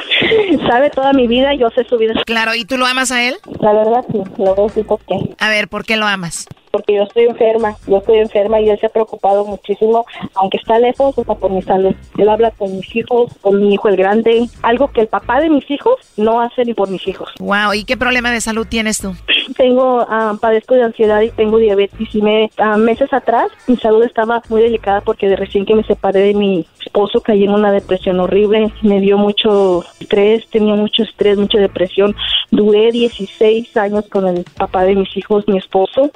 [0.70, 2.14] Sabe toda mi vida, yo sé su vida.
[2.26, 3.34] Claro, ¿y tú lo amas a él?
[3.58, 5.16] La verdad sí, lo voy a decir por qué.
[5.40, 6.46] A ver, ¿por qué lo amas?
[6.74, 10.04] Porque yo estoy enferma, yo estoy enferma y él se ha preocupado muchísimo,
[10.34, 11.94] aunque está lejos, o sea, por mi salud.
[12.18, 15.50] Él habla con mis hijos, con mi hijo el grande, algo que el papá de
[15.50, 17.30] mis hijos no hace ni por mis hijos.
[17.38, 19.14] Wow, ¿y qué problema de salud tienes tú?
[19.56, 24.02] tengo, ah, padezco de ansiedad y tengo diabetes y me, ah, meses atrás mi salud
[24.04, 27.72] estaba muy delicada porque de recién que me separé de mi esposo caí en una
[27.72, 32.14] depresión horrible, me dio mucho estrés, tenía mucho estrés, mucha depresión,
[32.50, 36.10] duré 16 años con el papá de mis hijos, mi esposo,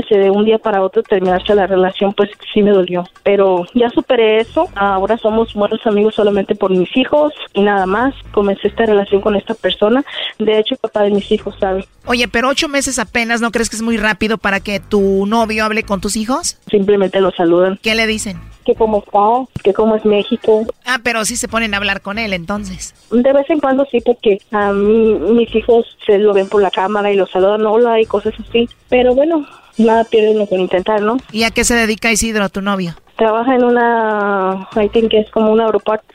[0.00, 3.90] imagínese de un día para otro terminarse la relación, pues sí me dolió, pero ya
[3.90, 8.86] superé eso, ahora somos buenos amigos solamente por mis hijos y nada más, comencé esta
[8.86, 10.04] relación con esta persona,
[10.38, 11.86] de hecho el papá de mis hijos sabe.
[12.06, 15.64] Oye, pero ocho meses apenas, ¿no crees que es muy rápido para que tu novio
[15.64, 16.58] hable con tus hijos?
[16.70, 17.78] Simplemente lo saludan.
[17.82, 18.40] ¿Qué le dicen?
[18.64, 20.66] Que cómo está, que cómo es México.
[20.86, 22.94] Ah, pero sí se ponen a hablar con él entonces.
[23.10, 26.70] De vez en cuando sí, porque a mí, mis hijos se lo ven por la
[26.70, 28.68] cámara y lo saludan, hola y cosas así.
[28.88, 29.46] Pero bueno,
[29.78, 31.18] nada pierden lo que intentar, ¿no?
[31.32, 32.94] ¿Y a qué se dedica Isidro, tu novio?
[33.16, 35.66] Trabaja en una, I think que es como una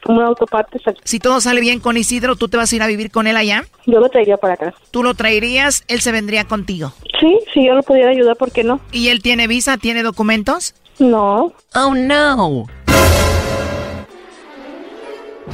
[0.08, 0.80] una autoparte.
[1.04, 3.38] Si todo sale bien con Isidro, ¿tú te vas a ir a vivir con él
[3.38, 3.64] allá?
[3.86, 4.74] Yo lo traería para acá.
[4.90, 5.84] ¿Tú lo traerías?
[5.88, 6.94] ¿Él se vendría contigo?
[7.20, 8.80] Sí, si yo lo pudiera ayudar, ¿por qué no?
[8.92, 9.78] ¿Y él tiene visa?
[9.78, 10.74] ¿Tiene documentos?
[10.98, 11.54] No.
[11.76, 12.66] Oh, no.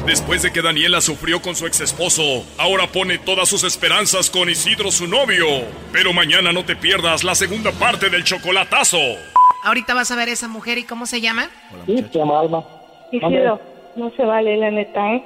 [0.06, 4.50] Después de que Daniela sufrió con su ex esposo, ahora pone todas sus esperanzas con
[4.50, 5.46] Isidro, su novio.
[5.92, 8.98] Pero mañana no te pierdas la segunda parte del chocolatazo.
[9.64, 11.50] Ahorita vas a ver a esa mujer y cómo se llama.
[11.86, 12.66] Sí, se llama Alma.
[13.12, 13.62] Isidro,
[13.96, 15.24] no se vale, la neta, ¿eh?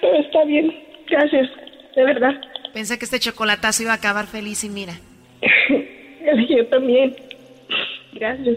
[0.00, 0.72] Pero está bien,
[1.08, 1.48] gracias,
[1.96, 2.34] de verdad.
[2.72, 4.94] Pensé que este chocolatazo iba a acabar feliz y mira.
[6.48, 7.16] Yo también.
[8.12, 8.56] Gracias.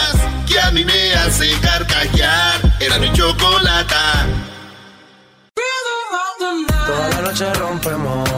[0.61, 2.61] que a mí me hace carcajear.
[2.79, 4.27] Era mi chocolata.
[6.85, 8.29] Toda la noche rompemos,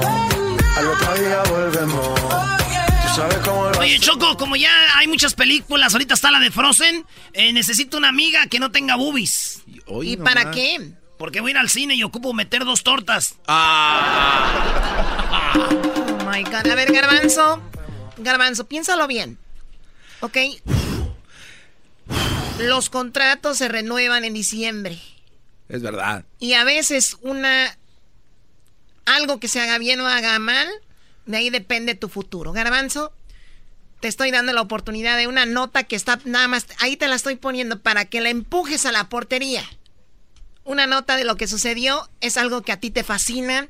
[0.76, 2.19] al otro día volvemos.
[2.19, 6.51] Tú sabes cómo lo Oye, Choco, como ya hay muchas películas, ahorita está la de
[6.51, 9.63] Frozen, eh, necesito una amiga que no tenga boobies.
[10.01, 10.91] ¿Y para qué?
[11.17, 13.36] Porque voy a ir al cine y ocupo meter dos tortas.
[13.47, 13.53] Oh
[16.32, 16.67] my God.
[16.67, 17.61] A ver, Garbanzo.
[18.17, 19.38] Garbanzo, piénsalo bien.
[20.19, 20.38] ¿Ok?
[22.64, 24.99] Los contratos se renuevan en diciembre.
[25.70, 26.26] Es verdad.
[26.39, 27.78] Y a veces una.
[29.05, 30.68] Algo que se haga bien o haga mal,
[31.26, 32.53] de ahí depende tu futuro.
[32.53, 33.11] Garbanzo,
[33.99, 36.68] te estoy dando la oportunidad de una nota que está nada más.
[36.80, 39.64] Ahí te la estoy poniendo para que la empujes a la portería.
[40.64, 43.70] Una nota de lo que sucedió es algo que a ti te fascina.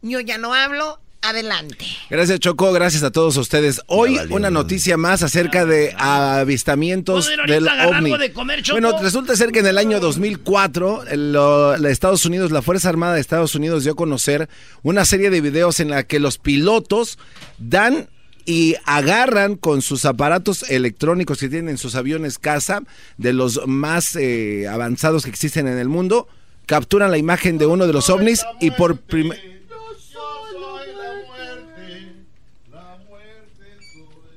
[0.00, 1.01] Yo ya no hablo.
[1.22, 1.86] Adelante.
[2.10, 3.80] Gracias Choco, gracias a todos ustedes.
[3.86, 8.10] Hoy una noticia más acerca de avistamientos ¿Puedo ir ahorita del ovni.
[8.12, 8.80] algo de comer, Choco?
[8.80, 12.88] Bueno, resulta ser que en el año 2004 el- lo- la Estados Unidos, la Fuerza
[12.88, 14.48] Armada de Estados Unidos dio a conocer
[14.82, 17.18] una serie de videos en la que los pilotos
[17.58, 18.08] dan
[18.44, 22.82] y agarran con sus aparatos electrónicos que tienen en sus aviones casa,
[23.16, 26.26] de los más eh, avanzados que existen en el mundo,
[26.66, 29.40] capturan la imagen de uno de los ovnis y por primera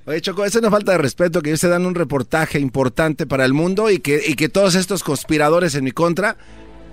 [0.07, 3.43] Oye, Choco, eso no falta de respeto, que ellos se dan un reportaje importante para
[3.43, 6.37] el mundo y que, y que todos estos conspiradores en mi contra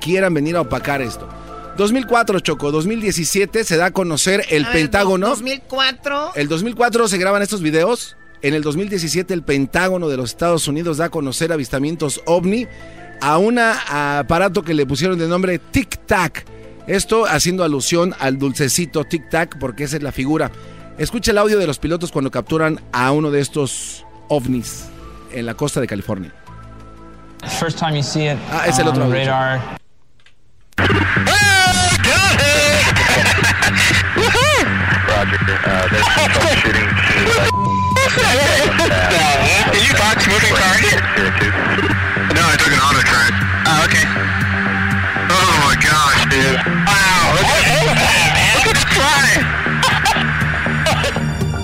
[0.00, 1.28] quieran venir a opacar esto.
[1.76, 5.28] 2004, Choco, 2017 se da a conocer el A ver, Pentágono.
[5.28, 6.32] 2004.
[6.36, 8.16] El 2004 se graban estos videos.
[8.40, 12.66] En el 2017 el Pentágono de los Estados Unidos da a conocer avistamientos ovni
[13.20, 16.44] a un aparato que le pusieron de nombre Tic Tac.
[16.86, 20.50] Esto haciendo alusión al dulcecito Tic Tac porque esa es la figura.
[21.02, 24.84] Escucha el audio de los pilotos cuando capturan a uno de estos ovnis
[25.32, 26.32] en la costa de California.
[27.58, 29.16] First time you see it Ah, es el otro audio.
[29.16, 29.78] radar.
[39.72, 40.82] Did you box moving cars?
[42.36, 43.32] No, I took an auto track.
[43.64, 44.41] Oh, okay.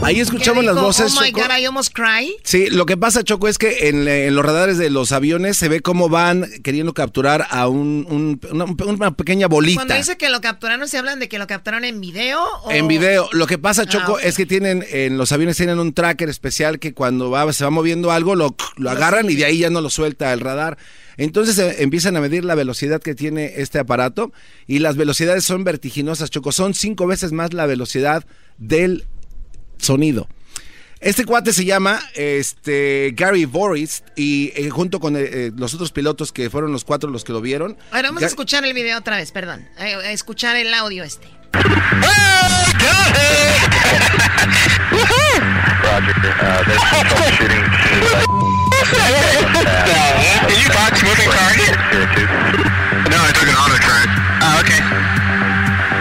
[0.09, 1.12] Ahí escuchamos ¿Qué las voces.
[1.16, 1.43] Oh my Choco.
[1.47, 2.35] God, I almost cry.
[2.43, 5.68] Sí, lo que pasa, Choco, es que en, en los radares de los aviones se
[5.68, 9.76] ve cómo van queriendo capturar a un- un- una, una pequeña bolita.
[9.78, 12.43] Cuando dice que lo capturaron, ¿se hablan de que lo capturaron en video?
[12.64, 12.70] O...
[12.70, 13.28] En video.
[13.32, 14.20] Lo que pasa, Choco, Ah, ok.
[14.24, 17.70] es que tienen, en los aviones tienen un tracker especial que cuando va, se va
[17.70, 20.78] moviendo algo, lo, lo agarran y de ahí ya no lo suelta el radar.
[21.18, 24.32] Entonces eh, empiezan a medir la velocidad que tiene este aparato
[24.66, 26.52] y las velocidades son vertiginosas, Choco.
[26.52, 28.24] Son cinco veces más la velocidad
[28.56, 29.05] del
[29.78, 30.28] sonido.
[31.00, 35.92] Este cuate se llama este, Gary Boris y eh, junto con eh, eh, los otros
[35.92, 37.78] pilotos que fueron los cuatro los que lo vieron.
[37.92, 39.68] Ahora vamos a escuchar el video otra vez, perdón.
[39.78, 41.28] A, escuchar el audio este.
[53.09, 54.09] No, I took an auto track.
[54.42, 54.80] Oh, okay.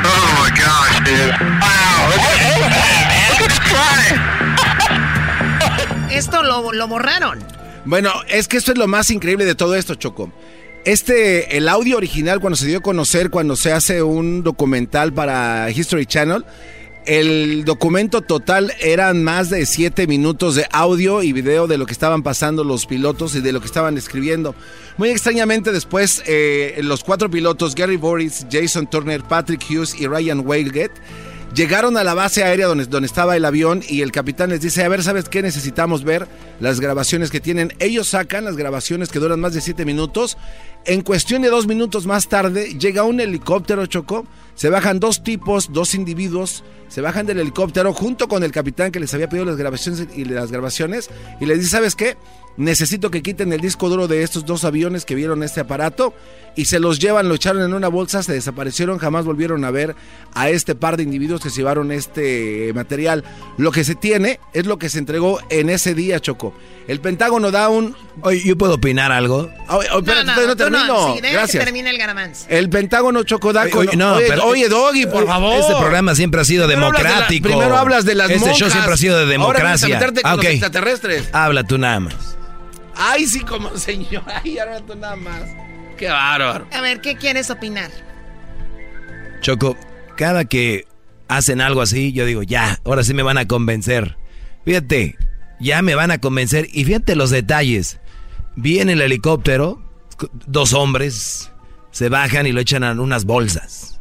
[0.03, 1.76] Oh my gosh, dude.
[6.17, 7.39] Esto lo, lo borraron.
[7.85, 10.31] Bueno, es que esto es lo más increíble de todo esto, Choco.
[10.83, 15.69] Este, el audio original, cuando se dio a conocer, cuando se hace un documental para
[15.69, 16.45] History Channel,
[17.05, 21.93] el documento total eran más de 7 minutos de audio y video de lo que
[21.93, 24.55] estaban pasando los pilotos y de lo que estaban escribiendo.
[24.97, 30.45] Muy extrañamente después, eh, los cuatro pilotos, Gary Boris, Jason Turner, Patrick Hughes y Ryan
[30.45, 30.91] Whalgate,
[31.53, 34.83] Llegaron a la base aérea donde, donde estaba el avión y el capitán les dice,
[34.83, 35.41] a ver, ¿sabes qué?
[35.41, 36.27] Necesitamos ver
[36.59, 37.73] las grabaciones que tienen.
[37.79, 40.37] Ellos sacan las grabaciones que duran más de 7 minutos.
[40.85, 44.25] En cuestión de dos minutos más tarde, llega un helicóptero, Chocó.
[44.55, 48.99] Se bajan dos tipos, dos individuos, se bajan del helicóptero junto con el capitán que
[48.99, 52.17] les había pedido las grabaciones y las grabaciones y les dice, ¿sabes qué?
[52.57, 56.13] necesito que quiten el disco duro de estos dos aviones que vieron este aparato
[56.55, 59.95] y se los llevan, lo echaron en una bolsa, se desaparecieron, jamás volvieron a ver
[60.33, 63.23] a este par de individuos que se llevaron este material.
[63.57, 66.53] Lo que se tiene es lo que se entregó en ese día, Choco.
[66.87, 67.95] El Pentágono da un...
[68.21, 69.51] Oye, ¿yo puedo opinar algo?
[69.69, 69.87] Oye,
[70.25, 71.15] no, no, no, termino.
[71.31, 71.63] Gracias.
[71.63, 71.99] termine el
[72.49, 73.87] El Pentágono, Choco, da con...
[74.43, 75.59] Oye, Doggy, por favor.
[75.59, 77.47] Este programa siempre ha sido democrático.
[77.47, 79.97] primero hablas de las Este show siempre ha sido de democracia.
[79.97, 80.51] Ahora a ah, okay.
[80.51, 81.29] extraterrestres.
[81.33, 82.37] Habla tú nada más.
[82.95, 84.23] Ay, sí, como señor.
[84.43, 85.43] Ay, ahora tú nada más.
[85.97, 86.67] Qué bárbaro.
[86.71, 87.91] A ver, ¿qué quieres opinar?
[89.41, 89.77] Choco,
[90.15, 90.85] cada que
[91.27, 94.17] hacen algo así, yo digo, ya, ahora sí me van a convencer.
[94.65, 95.15] Fíjate,
[95.59, 96.67] ya me van a convencer.
[96.71, 97.99] Y fíjate los detalles.
[98.55, 99.81] Viene el helicóptero,
[100.45, 101.51] dos hombres,
[101.91, 103.99] se bajan y lo echan en unas bolsas.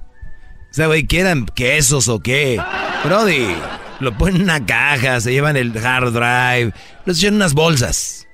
[0.70, 2.60] O sea, güey, ¿quieran quesos o qué?
[3.04, 3.54] Brody,
[4.00, 6.72] lo ponen en una caja, se llevan el hard drive,
[7.04, 8.26] los echan en unas bolsas.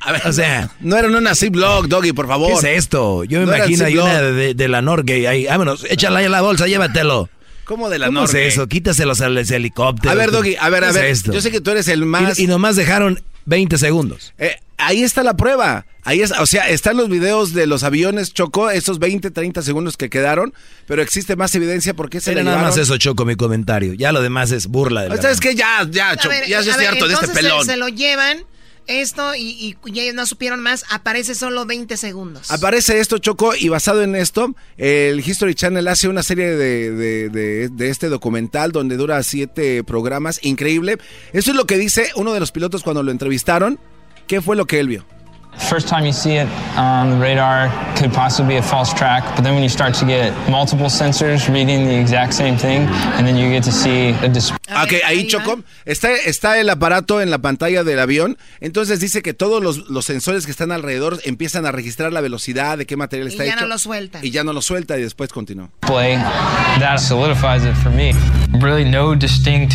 [0.00, 2.60] A ver, o sea, no, eran una Ziploc, Doggy, por favor.
[2.60, 3.24] ¿Qué es esto?
[3.24, 5.46] Yo me imagino hay una de, la Norgay ahí.
[5.46, 7.30] Vámonos, échala ahí a la bolsa, llévatelo.
[7.64, 8.66] ¿Cómo de la ¿Cómo es eso?
[8.66, 10.10] Quítaselos al helicóptero.
[10.10, 11.16] A ver, Doggy, a ver, a ver.
[11.16, 12.38] Yo sé que tú eres el más.
[12.38, 14.34] Y, nomás dejaron 20 segundos.
[14.38, 15.86] Eh, ahí está la prueba.
[16.02, 19.96] Ahí es, o sea, están los videos de los aviones Choco, esos 20, 30 segundos
[19.96, 20.52] que quedaron,
[20.86, 23.94] pero existe más evidencia porque se Era nada más eso, Choco, mi comentario.
[23.94, 25.04] Ya lo demás es burla.
[25.04, 25.54] De ¿Sabes qué?
[25.54, 27.64] Ya, ya, Choco, ya, estoy harto de este pelón.
[27.64, 28.44] se lo llevan
[28.86, 32.50] esto y, y, ellos no supieron más, aparece solo 20 segundos.
[32.50, 37.88] Aparece esto, Choco, y basado en esto, el History Channel hace una serie de, de,
[37.88, 40.98] este documental donde dura siete programas, increíble.
[41.32, 43.78] Eso es lo que dice uno de los pilotos cuando lo entrevistaron.
[44.26, 45.04] ¿Qué fue lo que él vio?
[45.58, 49.44] First time you see it on the radar could possibly be a false track, but
[49.44, 52.82] then when you start to get multiple sensors reading the exact same thing,
[53.16, 54.58] and then you get to see a display.
[54.82, 59.32] Ok, ahí Choco, está, está el aparato en la pantalla del avión, entonces dice que
[59.32, 63.28] todos los, los sensores que están alrededor empiezan a registrar la velocidad, de qué material
[63.28, 64.18] está y ya no lo suelta.
[64.22, 65.70] Y ya no lo suelta y después continúa.
[65.80, 66.16] Play,
[66.78, 68.12] that solidifies it for me.
[68.60, 69.74] Really no distinct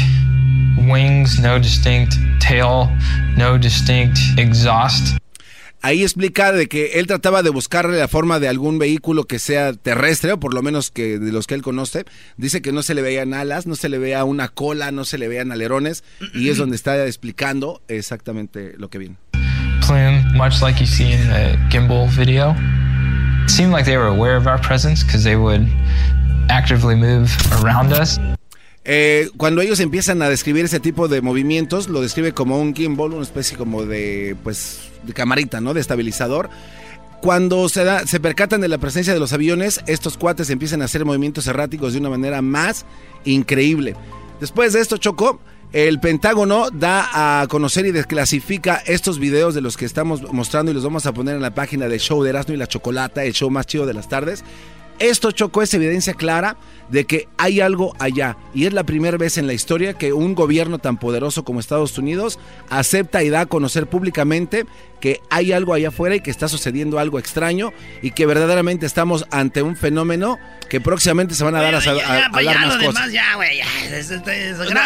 [0.88, 2.90] wings, no distinct tail,
[3.38, 5.18] no distinct exhaust.
[5.82, 9.72] Ahí explica de que él trataba de buscarle la forma de algún vehículo que sea
[9.72, 12.04] terrestre, o por lo menos que de los que él conoce.
[12.36, 15.18] Dice que no se le veían alas, no se le veía una cola, no se
[15.18, 16.04] le veían alerones,
[16.34, 19.16] y es donde está explicando exactamente lo que viene.
[19.86, 22.56] Plume, much like you see in the gimbal video,
[23.46, 25.66] it seemed like they were aware of our presence because they would
[26.50, 27.32] actively move
[27.64, 28.20] around us.
[28.91, 33.14] Eh, cuando ellos empiezan a describir ese tipo de movimientos, lo describe como un gimbal,
[33.14, 35.76] una especie como de, pues, de camarita, ¿no?
[35.76, 36.49] De estabilizador.
[37.22, 40.86] Cuando se, da, se percatan de la presencia de los aviones, estos cuates empiezan a
[40.86, 42.88] hacer movimientos erráticos de una manera más
[43.26, 43.95] increíble.
[44.40, 45.40] Después de esto, Choco,
[45.72, 50.74] el Pentágono da a conocer y desclasifica estos videos de los que estamos mostrando y
[50.74, 53.34] los vamos a poner en la página de Show de Erasmo y la Chocolata, el
[53.34, 54.44] show más chido de las tardes.
[55.00, 56.58] Esto, Choco, es evidencia clara
[56.90, 58.38] de que hay algo allá.
[58.54, 61.98] Y es la primera vez en la historia que un gobierno tan poderoso como Estados
[61.98, 62.40] Unidos
[62.70, 64.66] acepta y da a conocer públicamente
[65.00, 67.72] que hay algo allá afuera y que está sucediendo algo extraño
[68.02, 70.38] y que verdaderamente estamos ante un fenómeno
[70.70, 71.80] que próximamente se van a dar a,
[72.32, 73.12] pues más cosas.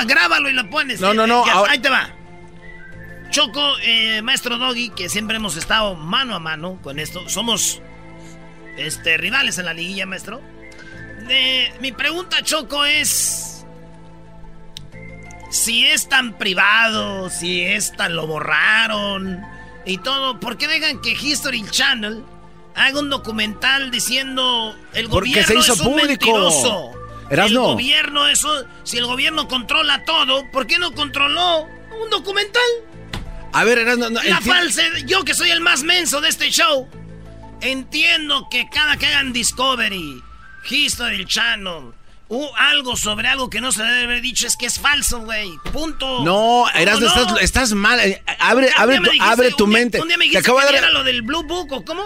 [0.06, 1.02] grábalo y lo pones.
[1.02, 1.44] No, no, no.
[1.68, 2.10] ahí te va.
[3.32, 7.28] Choco, eh, maestro Doggy, que siempre hemos estado mano a mano con esto.
[7.30, 7.82] Somos
[8.78, 10.42] este, rivales en la liguilla, maestro.
[11.80, 13.66] mi pregunta, Choco, es...
[15.50, 19.42] si es tan privado, si es tan lo borraron
[19.86, 22.24] y todo, ¿por qué dejan que History Channel
[22.76, 26.08] haga un documental diciendo el gobierno se hizo es un público.
[26.08, 26.92] mentiroso?
[27.30, 27.64] El Erasno.
[27.64, 31.68] gobierno eso, si el gobierno controla todo, ¿por qué no controló
[32.02, 32.62] un documental?
[33.54, 36.88] A ver, Erasno, no, La falsa, yo que soy el más menso de este show,
[37.64, 40.22] entiendo que cada que hagan Discovery,
[40.70, 41.94] History Channel,
[42.30, 45.50] u algo sobre algo que no se debe haber dicho es que es falso, güey.
[45.72, 46.24] Punto.
[46.24, 47.22] No, ¿Cómo Erasno, no?
[47.22, 48.00] estás, estás mal.
[48.00, 50.02] Eh, Abre, abre, tu, dijiste- abre tu un día- mente.
[50.02, 52.04] Un día me Te dijiste acabo que de dar lo del Blue Book, ¿o cómo?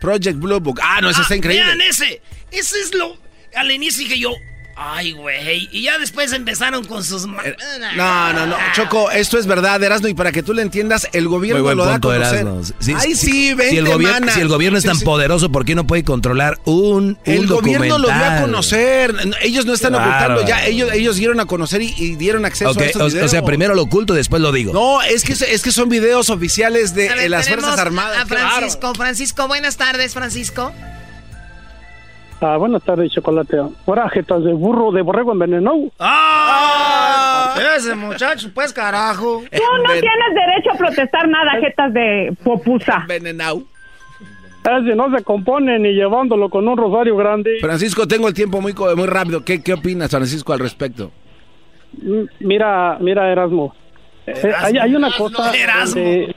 [0.00, 0.80] Project Blue Book.
[0.82, 1.64] Ah, no, ese Ah, está increíble.
[1.64, 2.20] Vean ese.
[2.50, 3.16] Ese es lo...
[3.54, 4.32] Al inicio dije yo...
[4.84, 5.68] Ay, güey.
[5.70, 7.24] Y ya después empezaron con sus...
[7.24, 7.56] Eh,
[7.96, 8.56] No, no, no.
[8.74, 11.76] Choco, esto es verdad, Erasno, y para que tú lo entiendas, el gobierno Muy buen
[11.78, 12.40] lo da a conocer.
[12.40, 12.62] Erasmo.
[12.80, 14.32] Sí, Ay, sí, sí, vente, si el, mana.
[14.32, 15.04] si el gobierno es tan sí.
[15.04, 19.14] poderoso, ¿por qué no puede controlar un, un El gobierno lo dio a conocer.
[19.42, 20.34] Ellos no están Claro.
[20.34, 20.46] ocultando.
[20.46, 23.26] Ya ellos, ellos dieron a conocer y, y dieron acceso a estos o, videos.
[23.26, 24.72] o sea, primero lo oculto, después lo digo.
[24.72, 28.18] No, es que, es que son videos oficiales de ver, las Fuerzas Armadas.
[28.22, 28.94] A Francisco.
[28.94, 30.72] Francisco, buenas tardes, Francisco.
[32.44, 33.56] Ah, buenas tardes, chocolate.
[33.86, 35.78] Ahora, jetas de burro, de borrego envenenado.
[36.00, 37.54] ¡Ah!
[37.76, 39.42] Ese muchacho, pues carajo.
[39.50, 42.98] Tú no tienes derecho a protestar nada, jetas de popusa.
[43.02, 43.62] Envenenado.
[44.64, 47.58] Ese no se compone ni llevándolo con un rosario grande.
[47.60, 49.44] Francisco, tengo el tiempo muy, co- muy rápido.
[49.44, 51.10] ¿Qué, ¿Qué opinas, Francisco, al respecto?
[52.40, 53.74] Mira, mira, Erasmo.
[54.26, 55.52] Eh, hay, hay una cosa.
[55.56, 56.00] Erasmo.
[56.02, 56.34] eh,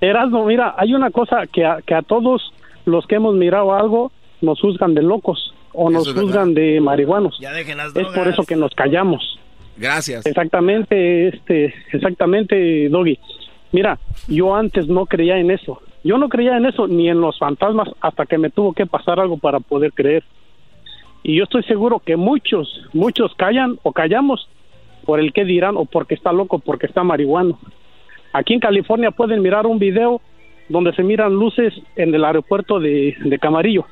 [0.00, 2.52] Erasmo, mira, hay una cosa que a, que a todos
[2.84, 6.22] los que hemos mirado algo nos juzgan de locos o nos verdad.
[6.22, 7.38] juzgan de marihuanos.
[7.40, 9.38] Ya dejen las Es por eso que nos callamos.
[9.76, 10.26] Gracias.
[10.26, 13.18] Exactamente, este, exactamente, Doggy.
[13.70, 15.80] Mira, yo antes no creía en eso.
[16.02, 19.20] Yo no creía en eso ni en los fantasmas hasta que me tuvo que pasar
[19.20, 20.24] algo para poder creer.
[21.22, 24.48] Y yo estoy seguro que muchos, muchos callan o callamos
[25.04, 27.58] por el que dirán o porque está loco, porque está marihuano.
[28.32, 30.20] Aquí en California pueden mirar un video
[30.68, 33.86] donde se miran luces en el aeropuerto de, de Camarillo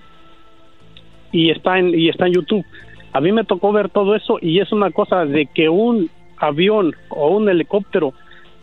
[1.32, 2.65] y está en y está en YouTube.
[3.12, 6.94] A mí me tocó ver todo eso y es una cosa de que un avión
[7.09, 8.12] o un helicóptero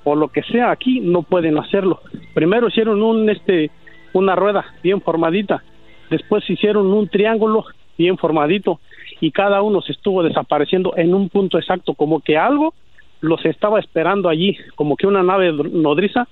[0.04, 2.02] o lo que sea aquí no pueden hacerlo.
[2.34, 3.72] Primero hicieron un este
[4.14, 5.64] una rueda bien formadita,
[6.10, 7.66] después hicieron un triángulo
[7.98, 8.80] bien formadito
[9.22, 12.74] y cada uno se estuvo desapareciendo en un punto exacto, como que algo
[13.22, 16.28] los estaba esperando allí, como que una nave dr- nodriza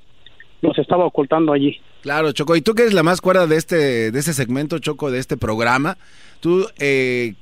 [0.61, 1.79] los estaba ocultando allí.
[2.01, 2.55] Claro, Choco.
[2.55, 5.38] Y tú que eres la más cuerda de este, de este segmento, Choco, de este
[5.38, 5.97] programa,
[6.39, 7.33] tú, eh,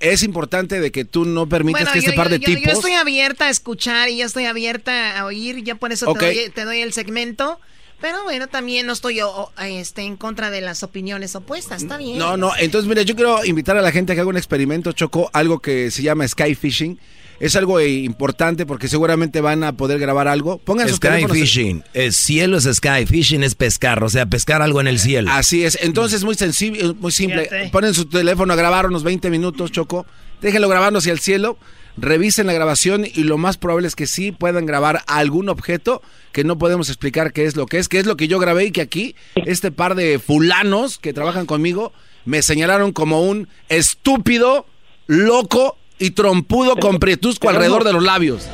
[0.00, 2.54] es importante de que tú no permitas Bueno, que este yo, par de yo- yo-
[2.56, 2.72] tipos...
[2.72, 6.26] yo estoy abierta a escuchar y yo estoy abierta a oír, ya por eso te,
[6.26, 7.58] doy, te doy el segmento.
[8.00, 12.18] Pero bueno, también no estoy o, este, en contra de las opiniones opuestas, está bien.
[12.18, 14.90] No, no, entonces mira, yo quiero invitar a la gente a que haga un experimento,
[14.90, 16.98] Choco, algo que se llama sky fishing.
[17.40, 20.58] Es algo eh, importante porque seguramente van a poder grabar algo.
[20.58, 21.82] Pongan sus Sky teléfonos- fishing.
[21.92, 25.30] El cielo es sky, fishing es pescar, o sea, pescar algo en el cielo.
[25.32, 27.44] Así es, entonces muy sencillo, muy simple.
[27.44, 27.70] Fíjate.
[27.70, 30.06] Ponen su teléfono a grabar unos 20 minutos, Choco.
[30.40, 31.58] Déjenlo grabando hacia el cielo.
[31.98, 36.00] Revisen la grabación y lo más probable es que sí puedan grabar algún objeto
[36.32, 38.64] que no podemos explicar qué es lo que es, que es lo que yo grabé
[38.64, 41.92] y que aquí este par de fulanos que trabajan conmigo
[42.24, 44.64] me señalaron como un estúpido,
[45.06, 48.48] loco y trompudo con prietusco alrededor de los labios.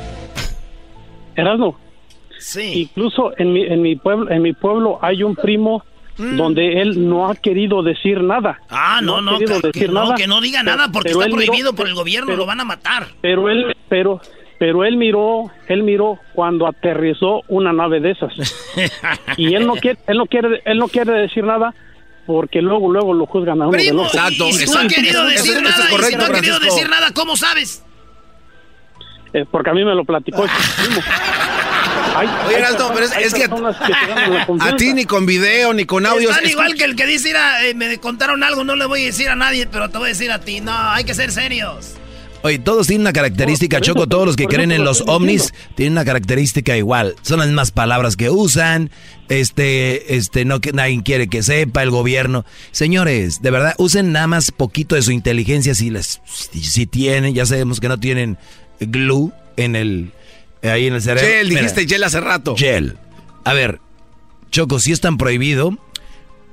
[1.35, 1.77] Erasmo.
[2.73, 5.83] Incluso en mi, en mi pueblo, en mi pueblo hay un primo
[6.17, 8.59] donde él no ha querido decir nada.
[8.69, 9.45] Ah, no, no, que
[9.87, 12.37] no, nada, que no diga pero- nada porque está miró- prohibido por el gobierno, pero-
[12.39, 13.07] lo van a matar.
[13.21, 14.19] Pero él, pero,
[14.57, 18.33] pero él miró, él miró cuando aterrizó una nave de esas.
[19.37, 21.73] y él no quiere, él no quiere, él no quiere decir nada
[22.25, 24.17] porque luego, luego lo juzgan a uno de Primo, loco.
[24.29, 27.11] y, y si no ha querido decir nada, y si no ha querido decir nada,
[27.13, 27.83] ¿cómo sabes?
[29.33, 30.43] Eh, porque a mí me lo platicó.
[32.15, 33.53] Hay- Oye, hay Erasmo, pero es, hay es que que
[34.63, 36.31] a ti ni con video ni con audio.
[36.31, 39.05] Están igual que el que dice, "Mira, eh, me contaron algo, no le voy a
[39.05, 40.59] decir a nadie, pero te voy a decir a ti.
[40.59, 41.93] No, hay que ser serios.
[42.41, 45.93] Oye, todos tienen una característica, Choco, todos los que creen en lo los ovnis tienen
[45.93, 47.15] una característica igual.
[47.21, 48.91] Son las mismas palabras que usan,
[49.27, 52.45] este, este, no que nadie quiere que sepa, el gobierno.
[52.71, 57.33] Señores, de verdad, usen nada más poquito de su inteligencia si les, si, si tienen,
[57.33, 58.37] ya sabemos que no tienen
[58.79, 60.11] glue en el,
[60.63, 61.29] ahí en el cerebro.
[61.29, 62.55] Gel, Mira, dijiste gel hace rato.
[62.55, 62.97] Gel.
[63.43, 63.79] A ver,
[64.49, 65.77] Choco, si es tan prohibido,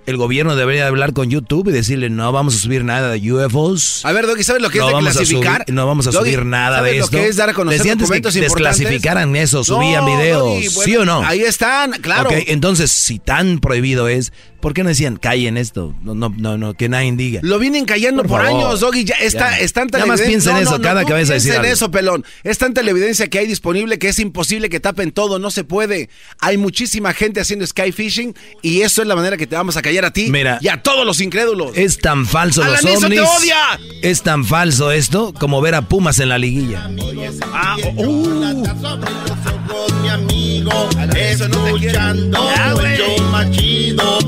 [0.07, 4.05] el gobierno debería hablar con YouTube y decirle no vamos a subir nada de UFOs.
[4.05, 5.63] A ver, Doggy, ¿sabes lo que no es vamos clasificar?
[5.63, 7.17] A subir, no vamos a Doggy, subir nada ¿sabes de lo esto.
[7.17, 10.97] que es dar a conocer Desde antes que desclasificaran eso, subían No, videos, Doggy, ¿sí
[10.97, 11.23] o no?
[11.23, 12.31] Ahí están, claro.
[12.33, 14.33] Entonces, si tan prohibido es,
[14.67, 15.95] ¿Por qué no decían, callen esto?
[16.03, 17.39] No, no, no, no que nadie diga.
[17.45, 19.05] Lo vienen callando por, años, Doggy.
[19.05, 19.59] Ya está, Ya.
[19.61, 21.51] es tanta Nada más piensa en No, eso no, cada no, que vayas a decir
[21.53, 21.73] piensa en algo.
[21.73, 22.25] eso, pelón.
[22.43, 25.39] Es tanta la evidencia que hay disponible que es imposible que tapen todo.
[25.39, 26.11] No se puede.
[26.41, 29.83] Hay muchísima gente haciendo sky fishing y eso es la manera que te vamos a
[29.83, 30.59] callar a ti Mira.
[30.61, 31.71] y a todos los incrédulos.
[31.77, 33.21] Es tan falso los eso te ovnis.
[33.21, 33.79] odia.
[34.03, 36.91] Es tan falso esto como ver a Pumas en la liguilla.
[37.53, 38.57] Ah, uh.
[40.67, 44.19] Mi amigo, escuchando el show más chido.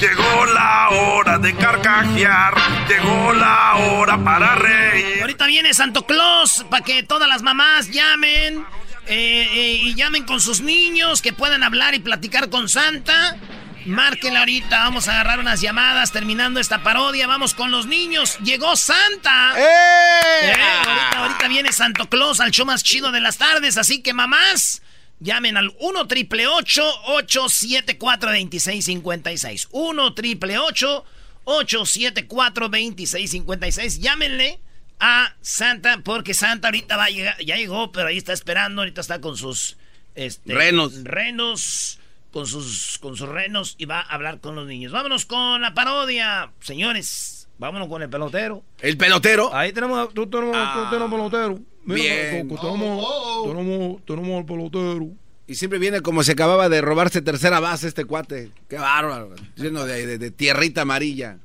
[0.00, 2.54] Llegó la hora de carcajear,
[2.88, 5.20] llegó la hora para reír.
[5.20, 8.66] Ahorita viene Santo Claus para que todas las mamás llamen
[9.06, 13.36] eh, eh, y llamen con sus niños, que puedan hablar y platicar con Santa.
[13.86, 17.26] Márquenla ahorita, vamos a agarrar unas llamadas terminando esta parodia.
[17.26, 18.38] Vamos con los niños.
[18.42, 19.52] Llegó Santa.
[19.56, 23.76] Eh, ahorita, ahorita viene Santo Claus al show más chido de las tardes.
[23.76, 24.80] Así que mamás,
[25.20, 29.68] llamen al 1 triple 874 2656.
[29.70, 34.00] 1 triple 874 2656.
[34.00, 34.60] Llámenle
[34.98, 37.36] a Santa porque Santa ahorita va a llegar.
[37.44, 38.80] Ya llegó, pero ahí está esperando.
[38.80, 39.76] Ahorita está con sus
[40.14, 41.04] este, Renos.
[41.04, 41.98] Renos.
[42.34, 44.90] Con sus, con sus renos y va a hablar con los niños.
[44.90, 46.50] Vámonos con la parodia.
[46.58, 48.64] Señores, vámonos con el pelotero.
[48.80, 49.54] El pelotero.
[49.54, 50.88] Ahí tenemos, tú tenemos, Ah.
[50.90, 51.60] tú tenemos pelotero.
[51.84, 52.48] Bien.
[52.48, 55.06] Coco, tenemos, tenemos, tenemos al pelotero.
[55.46, 58.50] Y siempre viene como se acababa de robarse tercera base este cuate.
[58.68, 59.32] Qué bárbaro.
[59.54, 61.38] Lleno de, de- de tierrita amarilla.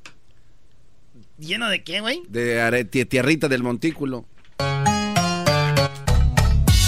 [1.38, 2.20] ¿Lleno de qué, güey?
[2.28, 4.26] De are- tierrita del montículo.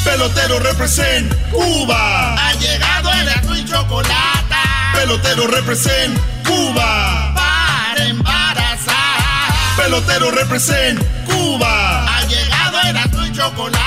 [0.05, 2.35] Pelotero represent Cuba.
[2.35, 3.29] Ha llegado el
[3.73, 4.55] chocolate.
[4.94, 7.32] Pelotero represent Cuba.
[7.35, 9.77] Para embarazar.
[9.77, 12.05] Pelotero represent Cuba.
[12.07, 13.78] Ha llegado el azul y chocolate.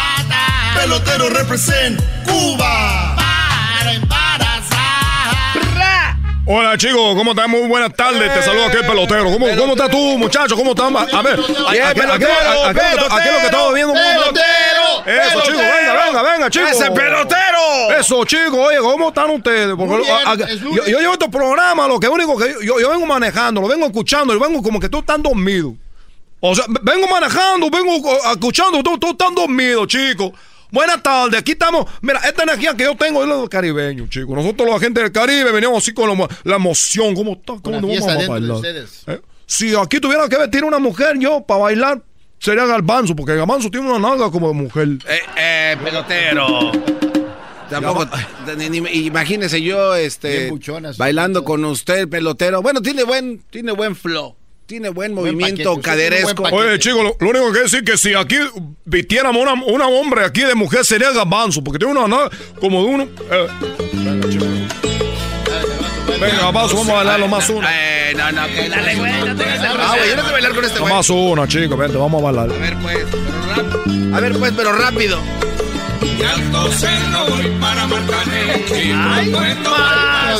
[0.75, 3.15] Pelotero represent Cuba.
[3.15, 4.75] Para embarazar.
[6.47, 7.49] Hola chicos, ¿cómo están?
[7.49, 9.25] Muy buenas tardes, te saludo aquí el pelotero.
[9.31, 10.55] ¿Cómo, cómo estás tú, muchacho?
[10.55, 10.91] ¿Cómo estás?
[11.13, 12.25] A ver, aquí- lo que
[13.45, 13.93] estamos viendo.
[13.93, 14.54] pelotero,
[15.05, 16.71] Eso, chicos, venga, venga, venga, chicos.
[16.71, 17.91] ¡Ese pelotero!
[17.99, 19.75] Eso, chicos, oye, ¿cómo están ustedes?
[19.75, 22.53] Porque Muy bien, a- a- es yo, yo llevo estos programas, lo que único que
[22.53, 25.75] yo, yo, yo vengo manejando, lo vengo escuchando, y vengo como que tú estás dormido.
[26.39, 27.95] O sea, vengo manejando, vengo
[28.31, 30.31] escuchando, tú, tú estás dormido, chicos.
[30.71, 31.85] Buenas tardes, aquí estamos.
[32.01, 34.35] Mira, esta energía que yo tengo es la del caribeño, chicos.
[34.35, 37.15] Nosotros, la gente del Caribe, veníamos así con la, la emoción.
[37.15, 37.53] ¿Cómo está?
[37.63, 38.57] ¿Cómo nos vamos a bailar?
[39.07, 39.21] ¿Eh?
[39.45, 42.01] Si aquí tuviera que vestir una mujer yo para bailar,
[42.45, 44.87] sería Galbanzo, porque Galbanzo tiene una nalga como de mujer.
[45.07, 46.71] Eh, eh, pelotero.
[47.69, 48.07] Tampoco,
[48.57, 50.97] ni- ni- imagínese yo este buchonas.
[50.97, 52.61] bailando con usted, pelotero.
[52.61, 54.35] Bueno, tiene buen, tiene buen flow,
[54.67, 56.43] tiene buen movimiento paquete, caderesco.
[56.43, 58.35] buen Oye, chicos, lo, lo único que decir que si aquí
[58.85, 62.87] vistiéramos una, una hombre aquí de mujer sería Gabanzo, porque tiene una nalga como de
[62.89, 63.03] uno.
[63.31, 63.47] eh.
[63.93, 64.47] Venga, chicos.
[66.19, 67.67] Venga, Gabanzo, vamos a bailar lo más una.
[67.71, 70.55] Eh, no, no, que Dale, güey, no tengas el Ah, güey, yo no quiero bailar
[70.55, 70.93] con este Lo güey.
[70.93, 72.49] más una, chicos, vente, vamos a bailar.
[72.55, 74.15] A ver, pues, pero rápido.
[74.15, 75.19] A ver, pues, pero rápido.
[78.95, 80.35] A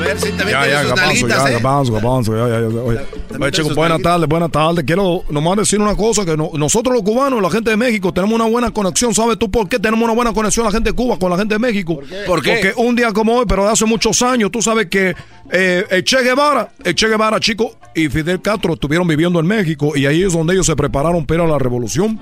[0.00, 1.52] ver si también Ya, ya, Gabanzo, ya, ¿eh?
[1.54, 2.80] Gabanzo, Gabanzo, ya, ya, ya.
[2.82, 4.02] Oye, chicos, nalguitas.
[4.02, 4.84] tardes, buenas tardes.
[4.84, 8.34] Quiero nomás decir una cosa, que no- nosotros los cubanos, la gente de México, tenemos
[8.34, 9.14] una buena conexión.
[9.14, 11.54] ¿Sabes tú por qué tenemos una buena conexión la gente de Cuba con la gente
[11.54, 11.96] de México?
[12.26, 12.60] ¿Por qué?
[12.60, 15.14] Porque un día como hoy, pero de hace muchos años, tú sabes que
[15.52, 19.96] eh, el Che Guevara, el Che Guevara, chico, y Fidel Castro estuvieron viviendo en México
[19.96, 22.18] y ahí es donde ellos se prepararon para la revolución.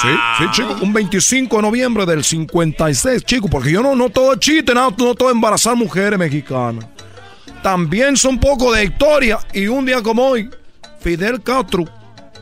[0.00, 4.34] Sí, sí, chico, un 25 de noviembre del 56, chico, porque yo no, no todo
[4.34, 6.86] es chiste, no, no todo es embarazar mujeres mexicanas
[7.68, 9.38] también son poco de historia.
[9.52, 10.48] Y un día como hoy,
[11.00, 11.84] Fidel Castro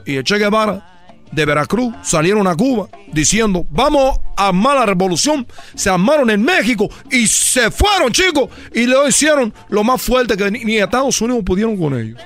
[0.04, 5.44] y Che Guevara de Veracruz salieron a Cuba diciendo, vamos a armar la revolución.
[5.74, 8.50] Se armaron en México y se fueron, chicos.
[8.72, 12.22] Y lo hicieron lo más fuerte que ni, ni Estados Unidos pudieron con ellos.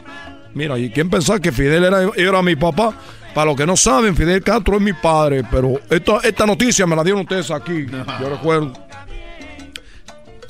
[0.53, 2.95] Mira, ¿y quién pensaba que Fidel era, era mi papá?
[3.33, 6.95] Para los que no saben, Fidel Castro es mi padre, pero esta, esta noticia me
[6.95, 7.87] la dieron ustedes aquí.
[8.21, 8.75] Yo recuerdo.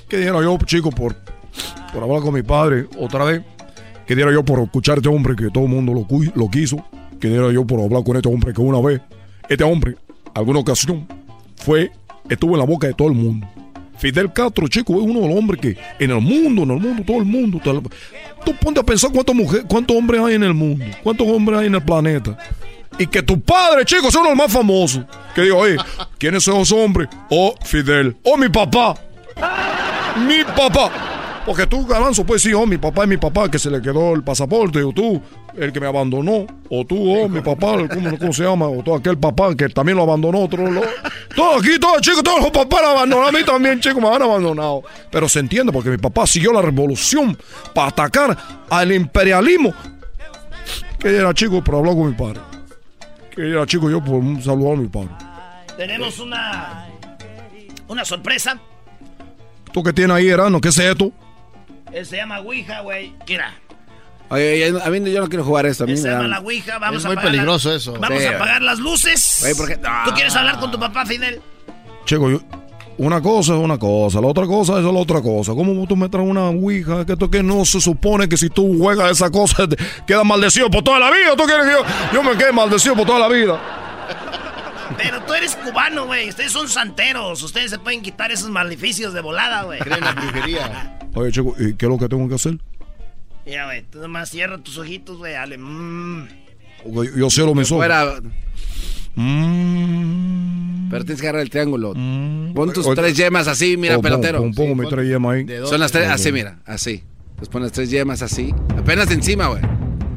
[0.09, 1.15] ¿Qué dijeron yo, chicos, por,
[1.93, 3.43] por hablar con mi padre otra vez?
[4.07, 6.85] ¿Qué diera yo por escuchar a este hombre que todo el mundo lo, quiso?
[7.21, 9.01] ¿Qué diera yo por hablar con este hombre que una vez,
[9.49, 9.97] este hombre,
[10.35, 11.07] alguna ocasión,
[11.57, 11.93] fue,
[12.29, 13.47] estuvo en la boca de todo el mundo?
[13.99, 17.05] Fidel Castro, chico, es uno de los hombres que en el mundo, en el mundo,
[17.07, 17.61] todo el mundo.
[18.45, 21.67] tú ponte a pensar cuántos mujeres, cuántos hombres hay en el mundo, cuántos hombres hay
[21.67, 22.37] en el planeta.
[22.99, 25.05] Y que tu padre, chico, es uno de los más famosos.
[25.35, 25.77] Que digo, oye,
[26.19, 27.09] ¿quiénes son esos hombres?
[27.31, 28.17] Oh, Fidel.
[28.25, 28.95] Oh, mi papá.
[30.27, 31.20] Mi papá.
[31.51, 34.15] Porque tú, Galanzo, pues sí, oh, mi papá es mi papá, que se le quedó
[34.15, 34.85] el pasaporte.
[34.85, 35.21] O tú,
[35.57, 38.69] el que me abandonó, o tú, o mi papá, ¿cómo, cómo se llama?
[38.69, 40.81] O todo aquel papá que también lo abandonó, otro, lo-
[41.35, 44.23] todo aquí, todos chicos, todos los papás lo abandonaron, a mí también, chicos, me han
[44.23, 44.85] abandonado.
[45.11, 47.37] Pero se entiende porque mi papá siguió la revolución
[47.75, 48.39] para atacar
[48.71, 49.75] al imperialismo.
[51.01, 52.43] Que era chico, pero habló con mi padre.
[53.35, 55.09] Que era chico, yo por un saludo a mi padre.
[55.77, 56.87] Tenemos una.
[57.89, 58.57] Una sorpresa.
[59.73, 60.61] ¿Tú qué tienes ahí, Erano?
[60.61, 61.11] ¿Qué es esto?
[61.93, 63.13] Eh, Se llama Ouija, güey.
[63.29, 63.55] Mira.
[64.29, 65.85] Oye, oye, a mí yo no quiero jugar esto.
[65.85, 66.79] A mí Se me llama da- la Ouija.
[66.79, 67.93] Vamos Es a muy apagar peligroso la- eso.
[67.99, 68.27] Vamos Sí.
[68.27, 69.57] a apagar las luces.
[70.05, 71.41] ¿Tú quieres hablar con tu papá, Fidel?
[72.05, 72.41] Chico, yo-
[72.99, 75.53] una cosa es una cosa, la otra cosa es la otra cosa.
[75.55, 77.05] ¿Cómo tú me traes una ouija?
[77.07, 79.77] Que esto que no se supone que si tú juegas esa cosa te
[80.07, 81.35] quedas maldecido por toda la vida.
[81.37, 83.59] ¿Tú quieres que yo, yo me quede maldecido por toda la vida?
[84.97, 86.29] Pero tú eres cubano, güey.
[86.29, 87.43] Ustedes son santeros.
[87.43, 89.79] Ustedes se pueden quitar esos maleficios de volada, güey.
[89.81, 90.99] Creen la brujería.
[91.15, 92.59] Oye, chico, ¿y qué es lo que tengo que hacer?
[93.47, 93.83] Mira, güey.
[93.83, 95.33] Tú nomás cierra tus ojitos, güey.
[95.33, 95.59] Dale.
[95.59, 96.29] mm.
[96.85, 97.81] Ok, yo cierro mis ojos.
[97.85, 98.21] Fuera.
[99.17, 100.89] Mm.
[100.91, 101.93] Pero tienes que agarrar el triángulo.
[101.93, 104.39] Pon tus Oye, tres yemas así, mira, oh, pelotero.
[104.39, 105.47] pon- pon- pongo mis tres yemas ahí.
[105.67, 107.05] Son las tres, así, mira, así.
[107.37, 108.53] Pues pon las tres yemas así.
[108.77, 109.63] Apenas de encima, güey.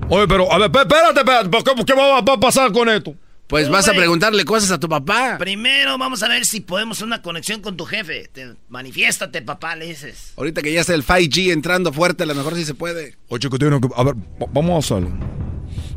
[0.09, 1.49] Oye, pero, a ver, espé- espérate, espérate.
[1.49, 3.15] ¿por ¿Qué, qué va, va a pasar con esto?
[3.53, 5.37] Pues vas a preguntarle cosas a tu papá.
[5.37, 8.27] Primero vamos a ver si podemos hacer una conexión con tu jefe.
[8.33, 10.33] Te- manifiéstate, papá, le dices.
[10.37, 13.15] Ahorita que ya está el 5G entrando fuerte, a lo mejor sí se puede.
[13.27, 13.89] Oye, chico, tiene que.
[13.95, 15.11] A ver, va- vamos a hacerlo.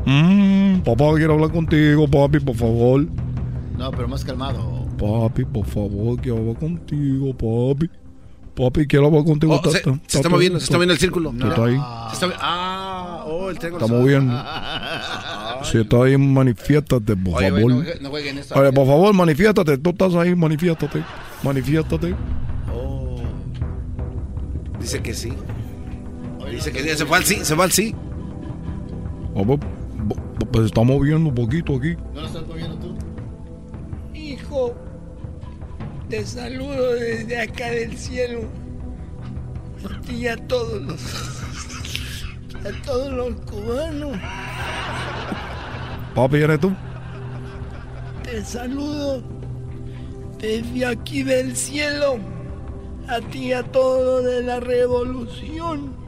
[0.04, 3.06] Mm, papá, quiero hablar contigo, papi, por favor.
[3.78, 4.86] No, pero más calmado.
[4.98, 7.88] Papi, por favor, quiero hablar contigo, papi.
[8.56, 9.60] Papi, quiero hablar contigo.
[9.62, 11.30] Oh, se, se está moviendo, se está moviendo el círculo.
[11.38, 11.78] ¿Tú estás ahí?
[12.14, 13.84] Se está- ah, oh, el triángulo.
[13.84, 14.32] Está moviendo.
[15.62, 17.62] Si estás ahí, manifiéstate, por Oye, favor.
[17.62, 18.54] güey, no jue- no jueguen esto.
[18.58, 19.78] Oye, por favor, manifiéstate.
[19.78, 21.02] Tú estás ahí, manifiéstate.
[21.42, 22.14] Manifiéstate.
[24.80, 25.32] Dice que sí.
[26.50, 26.88] Dice que sí.
[26.96, 27.94] Se fue al sí, se fue al sí.
[29.36, 29.58] Ah, pues,
[30.38, 31.96] pues se está moviendo un poquito aquí.
[32.14, 32.94] ¿No lo estás moviendo tú?
[34.14, 34.74] Hijo,
[36.08, 38.42] te saludo desde acá del cielo.
[40.08, 41.00] Y a todos los.
[42.64, 44.18] a todos los cubanos.
[46.14, 46.72] Papi, ¿eres tú?
[48.22, 49.22] Te saludo
[50.38, 52.18] desde aquí del cielo.
[53.08, 56.05] A ti y a todos de la revolución.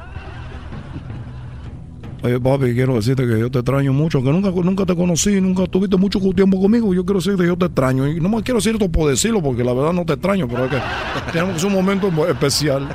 [2.29, 5.65] Oye, papi, quiero decirte que yo te extraño mucho, que nunca, nunca te conocí, nunca
[5.65, 6.93] tuviste mucho tiempo conmigo.
[6.93, 8.07] Yo quiero decirte que yo te extraño.
[8.07, 10.67] Y no me quiero decir esto por decirlo, porque la verdad no te extraño, pero
[10.67, 10.77] es que
[11.33, 12.87] tenemos un momento especial.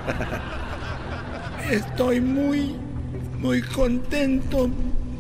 [1.68, 2.76] Estoy muy,
[3.40, 4.70] muy contento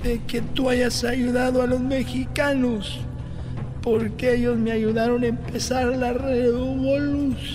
[0.04, 3.00] de que tú hayas ayudado a los mexicanos,
[3.82, 7.46] porque ellos me ayudaron a empezar la revolución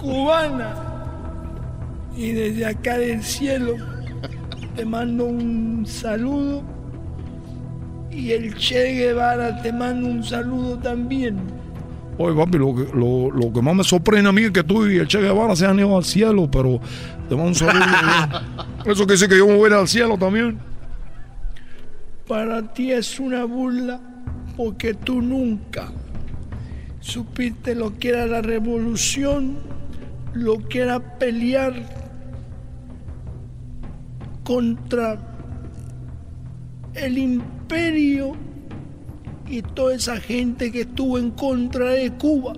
[0.00, 0.74] cubana.
[2.16, 3.76] Y desde acá del cielo
[4.80, 6.62] te mando un saludo
[8.10, 11.36] y el Che Guevara te manda un saludo también.
[12.16, 14.86] Oye, papi, lo que, lo, lo que más me sorprende a mí es que tú
[14.86, 16.80] y el Che Guevara se han ido al cielo, pero
[17.28, 17.84] te mando un saludo.
[18.86, 20.58] Eso quiere decir que yo me voy a ir al cielo también.
[22.26, 24.00] Para ti es una burla
[24.56, 25.92] porque tú nunca
[27.00, 29.58] supiste lo que era la revolución,
[30.32, 31.99] lo que era pelear
[34.50, 35.16] contra
[36.94, 38.32] el imperio
[39.46, 42.54] y toda esa gente que estuvo en contra de Cuba.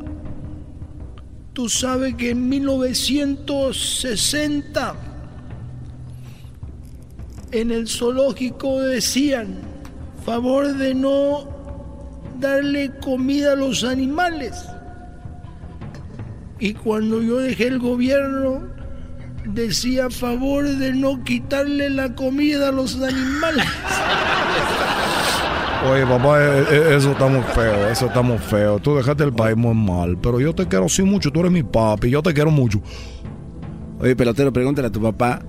[1.53, 4.95] Tú sabes que en 1960
[7.51, 9.59] en el zoológico decían,
[10.25, 11.47] favor de no
[12.41, 14.65] darle comida a los animales.
[16.59, 18.82] Y cuando yo dejé el gobierno,
[19.45, 23.67] decía a favor de no quitarle la comida a los animales.
[25.91, 28.79] Oye, papá, eh, eh, eso está muy feo, eso está muy feo.
[28.79, 31.65] Tú dejaste el país muy mal, pero yo te quiero sí mucho, tú eres mi
[31.65, 32.81] papi, yo te quiero mucho.
[33.99, 35.43] Oye, pelotero, pregúntale a tu papá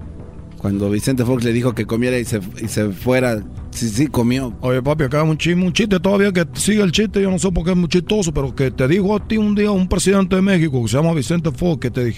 [0.57, 3.43] cuando Vicente Fox le dijo que comiera y se, y se fuera.
[3.73, 4.53] Sí, sí, comió.
[4.61, 7.39] Oye, papi, acá hay un chiste, un chiste todavía que sigue el chiste, yo no
[7.39, 9.89] sé por qué es muy chistoso, pero que te dijo a ti un día un
[9.89, 12.15] presidente de México que se llama Vicente Fox, que te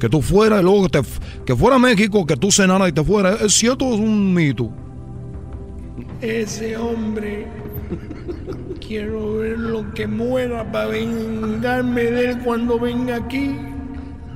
[0.00, 1.08] que tú fueras y luego que, te,
[1.46, 3.40] que fuera a México, que tú cenaras y te fueras.
[3.40, 4.70] ¿Es cierto o es un mito?
[6.20, 7.46] Ese hombre,
[8.86, 13.56] quiero ver lo que muera para vengarme de él cuando venga aquí.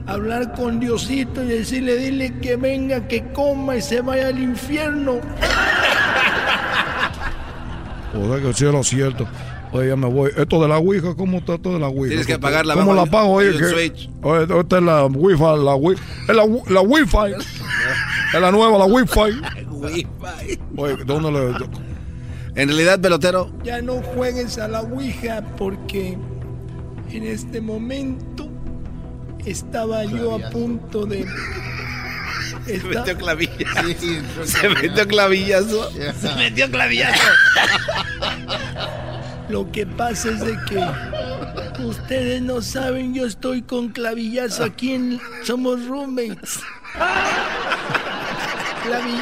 [0.06, 5.20] Hablar con Diosito y decirle, dile que venga, que coma y se vaya al infierno.
[8.12, 9.27] Joder, que sí era cierto.
[9.73, 10.31] Oye, ya me voy.
[10.37, 12.09] Esto de la Ouija, ¿cómo está esto de la Ouija?
[12.09, 13.32] Tienes que apagarla, ¿Cómo abajo la apago?
[13.35, 14.11] Oye, que-.
[14.23, 15.95] Oye, esta es la Wi-Fi, la Wi
[16.28, 17.35] Es la, la Wi-Fi.
[18.35, 19.20] es la nueva, la Wi-Fi.
[19.70, 20.61] Wi-Fi.
[20.77, 21.55] Oye, ¿dónde le.?
[22.61, 23.53] En realidad, pelotero.
[23.62, 26.19] Ya no juegues a la Ouija porque
[27.12, 28.49] en este momento
[29.47, 31.24] estaba yo a punto de.
[32.66, 33.74] Se metió clavillas.
[34.45, 35.91] Se metió clavillazo.
[35.91, 37.23] Se metió clavillazo.
[39.49, 45.20] Lo que pasa es de que ustedes no saben, yo estoy con clavillazo aquí en
[45.45, 46.61] Somos Roommates.
[48.85, 49.20] Clavi...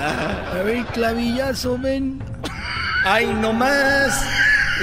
[0.00, 2.22] A ver, clavillazo, ven.
[3.04, 4.24] ¡Ay, no más!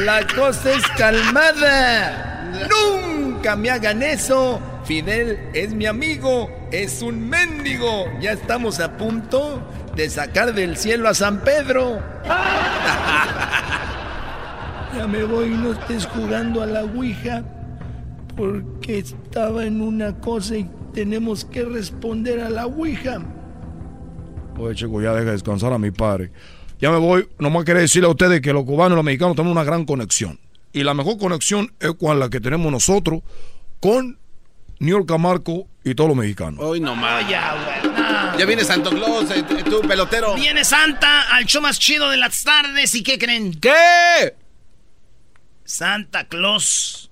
[0.05, 2.67] La cosa es calmada.
[2.69, 4.61] ¡Nunca me hagan eso!
[4.83, 8.05] Fidel es mi amigo, es un mendigo.
[8.19, 9.61] Ya estamos a punto
[9.95, 12.01] de sacar del cielo a San Pedro.
[14.93, 17.45] Ya me voy, no estés jugando a la Ouija,
[18.35, 23.21] porque estaba en una cosa y tenemos que responder a la Ouija.
[24.59, 26.31] Oye, chico, ya deja descansar a mi padre.
[26.79, 27.25] Ya me voy.
[27.39, 30.37] Nomás quería decirle a ustedes que los cubanos y los mexicanos tenemos una gran conexión.
[30.73, 33.21] Y la mejor conexión es con la que tenemos nosotros
[33.79, 34.19] con
[34.81, 36.59] New York Marco y todos los mexicanos.
[36.59, 37.29] Hoy nomás.
[37.29, 38.37] Ya, güey, no.
[38.39, 40.33] Ya viene Santo Claus, eh, tú, pelotero.
[40.33, 42.95] Viene Santa al show más chido de las tardes.
[42.95, 43.53] ¿Y qué creen?
[43.59, 44.35] ¿Qué?
[45.63, 47.11] Santa Claus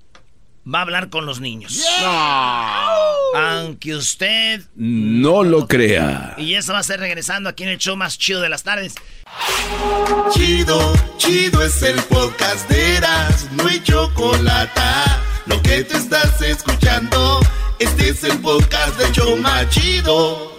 [0.66, 1.86] va a hablar con los niños.
[2.02, 3.40] No.
[3.40, 4.64] Aunque usted.
[4.74, 6.34] No lo crea.
[6.40, 8.96] Y eso va a ser regresando aquí en el show más chido de las tardes.
[10.32, 14.82] Chido, chido es el podcast de Eras, no hay chocolate.
[15.50, 17.40] Lo que te estás escuchando,
[17.80, 20.54] este es el podcast de Choma Chido.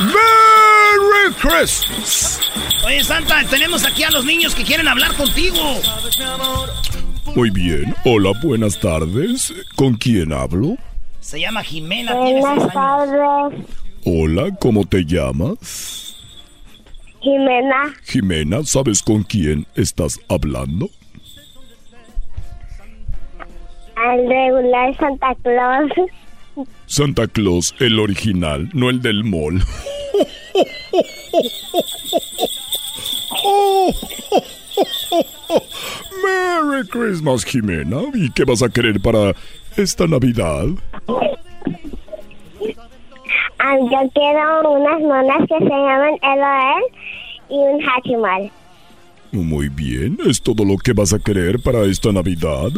[0.00, 2.40] ¡Merry Christmas!
[2.86, 5.82] Oye, Santa, tenemos aquí a los niños que quieren hablar contigo.
[7.36, 7.94] Muy bien.
[8.06, 9.52] Hola, buenas tardes.
[9.76, 10.78] ¿Con quién hablo?
[11.20, 13.60] Se llama Jimena, Buenas tardes,
[14.06, 16.16] Hola, ¿cómo te llamas?
[17.20, 17.94] Jimena.
[18.04, 20.88] Jimena, ¿sabes con quién estás hablando?
[23.96, 25.92] Al regular Santa Claus.
[26.86, 29.62] Santa Claus, el original, no el del mall.
[36.24, 38.02] Merry Christmas, Jimena.
[38.14, 39.34] ¿Y qué vas a querer para
[39.76, 40.66] esta Navidad?
[43.58, 46.82] Ah, yo quiero unas monas que se llaman LOL
[47.48, 48.50] y un Hachimal.
[49.32, 52.70] Muy bien, ¿es todo lo que vas a querer para esta Navidad?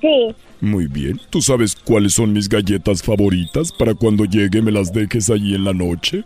[0.00, 4.92] Sí, Muy bien, ¿tú sabes cuáles son mis galletas favoritas para cuando llegue me las
[4.92, 6.22] dejes allí en la noche?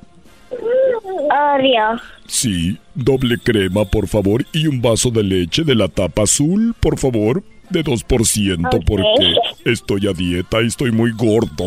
[1.30, 2.00] Oreo.
[2.26, 6.98] Sí, doble crema, por favor, y un vaso de leche de la tapa azul, por
[6.98, 9.34] favor, de 2%, porque
[9.64, 11.66] estoy a dieta y estoy muy gordo.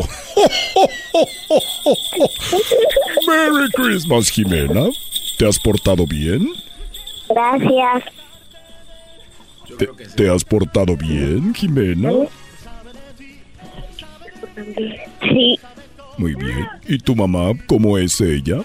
[3.26, 4.90] Merry Christmas, Jimena.
[5.38, 6.46] ¿Te has portado bien?
[7.28, 8.04] Gracias.
[9.78, 12.10] ¿Te, te has portado bien, Jimena?
[15.22, 15.58] Sí,
[16.18, 16.68] Muy bien.
[16.86, 18.62] ¿Y tu mamá, cómo es ella?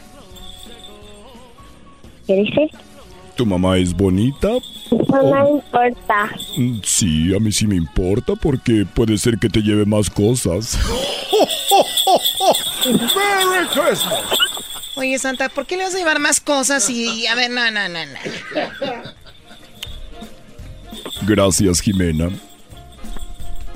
[2.30, 2.70] ¿Qué dice?
[3.36, 4.50] ¿Tu mamá es bonita?
[4.92, 6.30] No me importa.
[6.58, 10.78] Mm, Sí, a mí sí me importa porque puede ser que te lleve más cosas.
[12.86, 14.24] ¡Merry Christmas!
[14.96, 17.26] Oye, Santa, ¿por qué le vas a llevar más cosas y...
[17.26, 18.20] A ver, no, no, no, no.
[21.26, 22.30] Gracias, Jimena.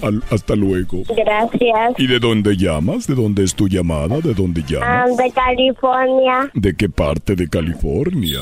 [0.03, 1.03] Al- hasta luego.
[1.15, 1.93] Gracias.
[1.97, 3.07] ¿Y de dónde llamas?
[3.07, 4.19] ¿De dónde es tu llamada?
[4.19, 5.17] ¿De dónde Ah, llamas?
[5.17, 8.41] de California, ¿De qué parte de California?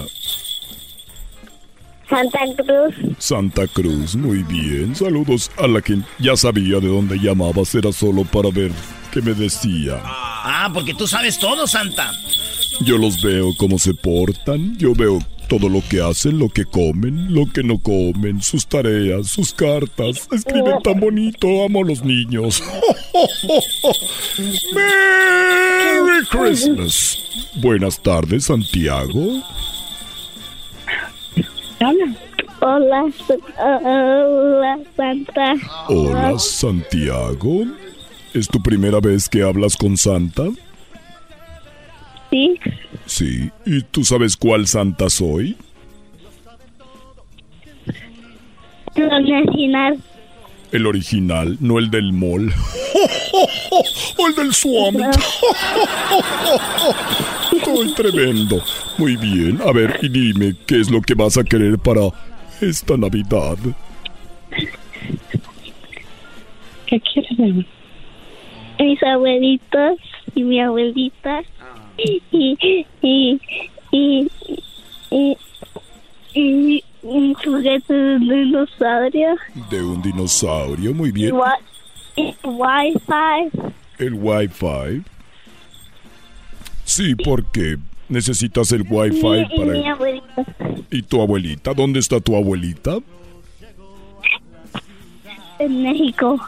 [2.09, 3.15] Santa Cruz.
[3.19, 4.95] Santa Cruz, muy bien.
[4.95, 7.73] Saludos a la que ya sabía de dónde llamabas.
[7.73, 8.71] Era solo para ver
[9.13, 10.01] qué me decía.
[10.03, 12.11] Ah, porque tú sabes todo, Santa.
[12.81, 14.77] Yo los veo cómo se portan.
[14.77, 15.19] Yo veo
[15.51, 20.29] todo lo que hacen, lo que comen, lo que no comen, sus tareas, sus cartas.
[20.31, 21.65] Escriben tan bonito.
[21.65, 22.63] Amo a los niños.
[24.73, 27.21] Merry Christmas.
[27.61, 29.43] Buenas tardes, Santiago.
[31.81, 32.15] Hola,
[32.61, 33.11] hola,
[34.95, 35.55] Santa.
[35.89, 37.65] Hola, Santiago.
[38.33, 40.43] ¿Es tu primera vez que hablas con Santa?
[42.31, 42.59] Sí,
[43.05, 43.51] Sí.
[43.65, 45.57] ¿Y tú sabes cuál Santa soy?
[48.95, 49.99] Nacional.
[50.71, 52.53] El original, no el del mall.
[54.17, 55.03] O el del Swami.
[57.51, 58.61] ¡Ay, tremendo!
[58.97, 59.59] Muy bien.
[59.65, 62.01] A ver, y dime, ¿qué es lo que vas a querer para
[62.61, 63.57] esta Navidad?
[66.85, 67.65] ¿Qué quieres?
[68.79, 69.97] Mis abuelitos
[70.35, 71.41] y mi abuelita.
[72.03, 73.39] Y, y, y,
[75.11, 75.37] y,
[76.33, 79.35] y, un juguete de un dinosaurio.
[79.69, 81.35] De un dinosaurio, muy bien.
[82.15, 83.73] Y Wi-Fi.
[83.97, 85.03] El Wi-Fi.
[86.85, 87.77] Sí, porque
[88.09, 89.91] necesitas el Wi-Fi y mi para...
[89.91, 90.45] abuelita.
[90.89, 91.73] ¿Y tu abuelita?
[91.73, 92.97] ¿Dónde está tu abuelita?
[95.59, 96.39] En México.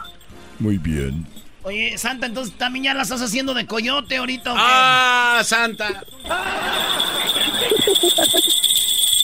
[0.58, 1.33] Muy bien.
[1.64, 4.52] Oye, Santa, entonces también ya la estás haciendo de coyote ahorita.
[4.52, 4.60] ¿o qué?
[4.62, 6.04] ¡Ah, Santa!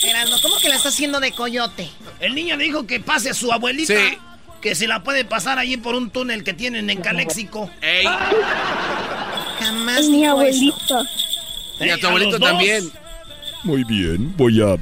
[0.03, 1.91] Erasmo, ¿cómo que la está haciendo de coyote?
[2.19, 3.95] El niño dijo que pase a su abuelita.
[3.95, 4.17] Sí.
[4.63, 7.71] Que se la puede pasar allí por un túnel que tienen en Caléxico.
[7.83, 8.05] ¡Ey!
[9.59, 10.75] Jamás mi dijo eso.
[10.75, 11.05] abuelito.
[11.81, 12.91] Y a tu abuelito también.
[13.65, 14.35] Muy bien.
[14.37, 14.77] Voy a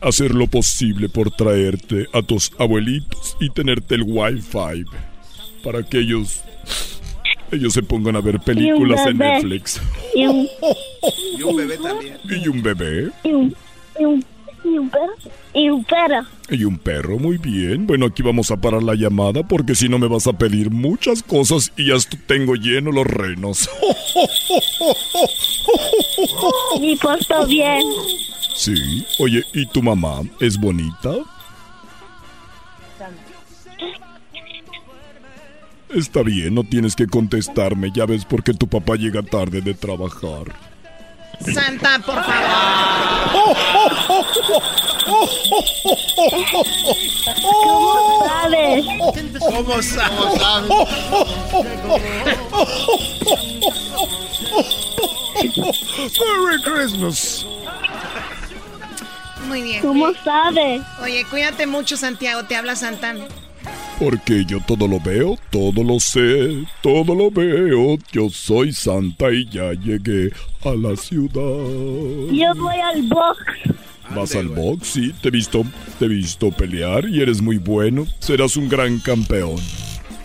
[0.00, 4.84] hacer lo posible por traerte a tus abuelitos y tenerte el Wi-Fi.
[5.62, 6.42] Para que ellos...
[7.52, 9.34] Ellos se pongan a ver películas en bebé.
[9.34, 9.80] Netflix.
[10.14, 10.48] Y un,
[11.38, 12.16] Y un bebé también.
[12.24, 13.10] Y un bebé.
[13.22, 13.56] y un,
[14.00, 14.24] y un,
[14.64, 15.12] y un perro.
[15.54, 16.26] Y un perro.
[16.50, 17.86] Y un perro, muy bien.
[17.86, 21.22] Bueno, aquí vamos a parar la llamada porque si no me vas a pedir muchas
[21.22, 21.94] cosas y ya
[22.26, 23.68] tengo lleno los renos.
[26.80, 27.82] Y porto bien.
[28.54, 29.04] Sí.
[29.18, 31.14] Oye, ¿y tu mamá es bonita?
[35.96, 37.90] Está bien, no tienes que contestarme.
[37.90, 40.52] Ya ves por qué tu papá llega tarde de trabajar.
[41.40, 43.56] Santa, por favor.
[47.62, 48.84] ¿Cómo sabes?
[49.40, 50.70] ¿Cómo sabes?
[56.20, 57.46] Merry Christmas.
[59.46, 59.80] Muy bien.
[59.80, 60.82] ¿Cómo sabes?
[61.02, 62.44] Oye, cuídate mucho, Santiago.
[62.44, 63.24] Te habla Santana.
[63.98, 67.96] Porque yo todo lo veo, todo lo sé, todo lo veo.
[68.12, 70.30] Yo soy Santa y ya llegué
[70.64, 71.32] a la ciudad.
[72.30, 73.38] Yo voy al box.
[74.14, 75.64] Vas al box, sí, te he visto,
[75.98, 78.06] te he visto pelear y eres muy bueno.
[78.20, 79.56] Serás un gran campeón.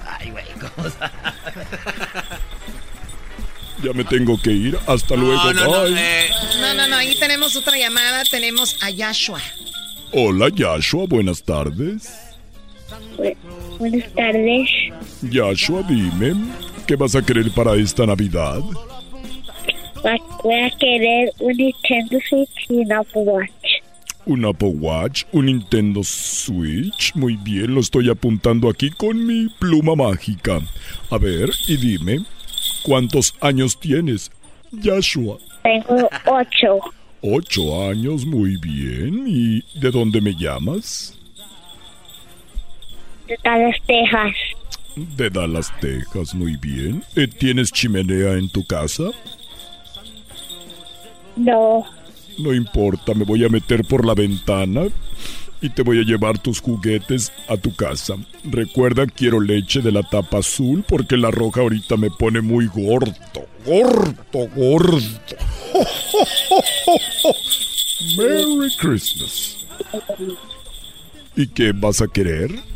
[0.06, 0.88] Ay, güey, ¿cómo
[3.84, 4.78] Ya me tengo que ir.
[4.86, 5.34] Hasta luego.
[5.46, 5.84] No, no, no.
[5.86, 5.94] bye.
[5.98, 6.96] eh, No, no, no.
[6.98, 8.24] Ahí tenemos otra llamada.
[8.30, 9.42] Tenemos a Yashua.
[10.12, 12.10] Hola, Yashua, buenas tardes.
[13.22, 14.70] Bu- Buenas tardes.
[15.22, 16.34] Yashua, dime,
[16.88, 18.60] ¿qué vas a querer para esta Navidad?
[20.06, 23.50] Va- Voy a querer un Nintendo Switch y un Apple Watch.
[24.26, 27.14] Un Apple Watch, un Nintendo Switch.
[27.16, 30.60] Muy bien, lo estoy apuntando aquí con mi pluma mágica.
[31.10, 32.20] A ver, y dime,
[32.84, 34.32] ¿cuántos años tienes?
[34.72, 35.38] Yashua.
[35.64, 36.80] Tengo ocho.
[37.22, 39.26] Ocho años, muy bien.
[39.28, 41.18] ¿Y de dónde me llamas?
[43.32, 44.36] De Dallas, Texas.
[44.98, 47.02] De Dallas, Texas, muy bien.
[47.16, 49.04] Eh, ¿Tienes chimenea en tu casa?
[51.38, 51.86] No.
[52.38, 54.88] No importa, me voy a meter por la ventana
[55.62, 58.16] y te voy a llevar tus juguetes a tu casa.
[58.44, 63.14] Recuerda, quiero leche de la tapa azul porque la roja ahorita me pone muy gordo.
[63.66, 65.00] Gordo, gordo.
[68.18, 69.66] Merry Christmas.
[71.38, 72.71] ¿Y qué vas a querer?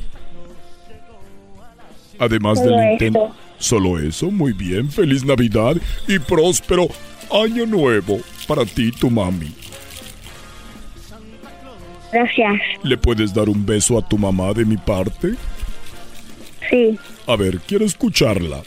[2.20, 3.26] Además Solo del Nintendo.
[3.26, 3.36] eso.
[3.58, 4.90] Solo eso, muy bien.
[4.92, 5.76] Feliz Navidad
[6.08, 6.88] y próspero
[7.32, 9.52] Año Nuevo para ti y tu mami.
[12.12, 12.54] Gracias.
[12.84, 15.34] ¿Le puedes dar un beso a tu mamá de mi parte?
[16.70, 16.98] Sí.
[17.28, 18.62] A ver, quiero escucharla.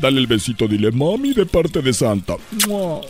[0.00, 2.36] Dale el besito, dile mami de parte de Santa.
[2.66, 3.00] ¡Mua!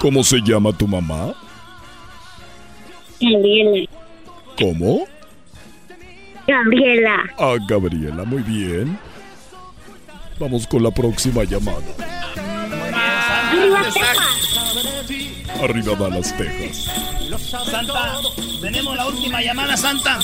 [0.00, 1.34] ¿Cómo se llama tu mamá?
[3.20, 3.86] Gabriela.
[4.58, 5.06] ¿Cómo?
[6.46, 7.24] Gabriela.
[7.38, 8.98] Ah, Gabriela, muy bien.
[10.38, 11.78] Vamos con la próxima llamada.
[13.50, 14.18] Arriba, Texas.
[15.62, 16.90] Arriba Dallas, Texas.
[17.70, 18.20] Santa,
[18.60, 20.18] tenemos la última llamada, Santa.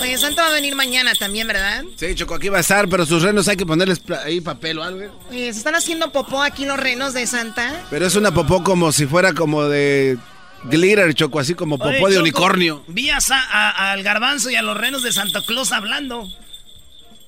[0.00, 1.84] Oye, Santa va a venir mañana también, ¿verdad?
[1.96, 4.82] Sí, Choco, aquí va a estar, pero sus renos hay que ponerles ahí papel o
[4.82, 5.00] algo.
[5.00, 5.10] ¿eh?
[5.30, 7.84] Oye, ¿se están haciendo popó aquí los renos de Santa?
[7.90, 10.18] Pero es una popó como si fuera como de
[10.68, 12.84] glitter, Choco, así como popó Oye, de Choco, unicornio.
[12.88, 13.18] Vi a
[13.92, 16.28] al garbanzo y a los renos de Santa Claus hablando.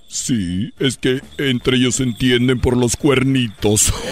[0.09, 3.93] Sí, es que entre ellos se entienden por los cuernitos.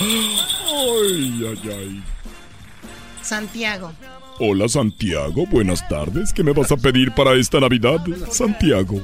[0.00, 2.02] ay, ay, ay.
[3.22, 3.92] Santiago,
[4.42, 6.32] Hola Santiago, buenas tardes.
[6.32, 7.98] ¿Qué me vas a pedir para esta Navidad,
[8.30, 8.98] Santiago?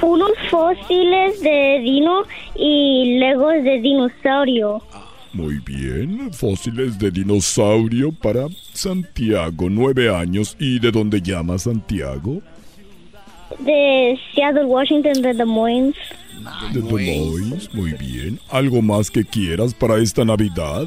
[0.00, 2.22] Unos fósiles de dino
[2.56, 4.82] y legos de dinosaurio.
[5.34, 10.56] Muy bien, fósiles de dinosaurio para Santiago, nueve años.
[10.60, 12.40] ¿Y de dónde llama Santiago?
[13.58, 15.96] De Seattle, Washington, de Des Moines.
[16.72, 18.38] De Des Moines, muy bien.
[18.48, 20.86] ¿Algo más que quieras para esta Navidad?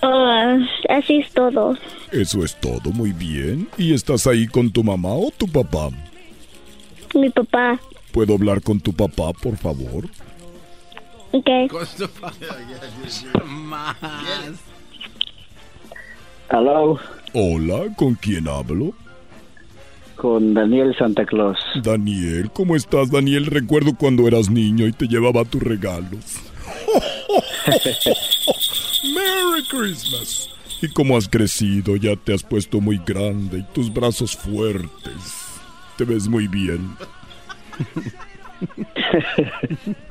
[0.00, 0.58] Ah,
[0.90, 1.76] así es todo.
[2.12, 3.66] Eso es todo, muy bien.
[3.76, 5.88] ¿Y estás ahí con tu mamá o tu papá?
[7.12, 7.80] Mi papá.
[8.12, 10.08] ¿Puedo hablar con tu papá, por favor?
[11.34, 11.48] Ok.
[16.48, 17.00] Hello,
[17.32, 18.92] Hola, ¿con quién hablo?
[20.14, 21.58] con Daniel Santa Claus.
[21.82, 23.46] Daniel, ¿cómo estás, Daniel?
[23.46, 26.36] Recuerdo cuando eras niño y te llevaba tus regalos.
[29.12, 30.50] Merry Christmas.
[30.80, 35.50] Y cómo has crecido, ya te has puesto muy grande y tus brazos fuertes.
[35.96, 36.96] Te ves muy bien.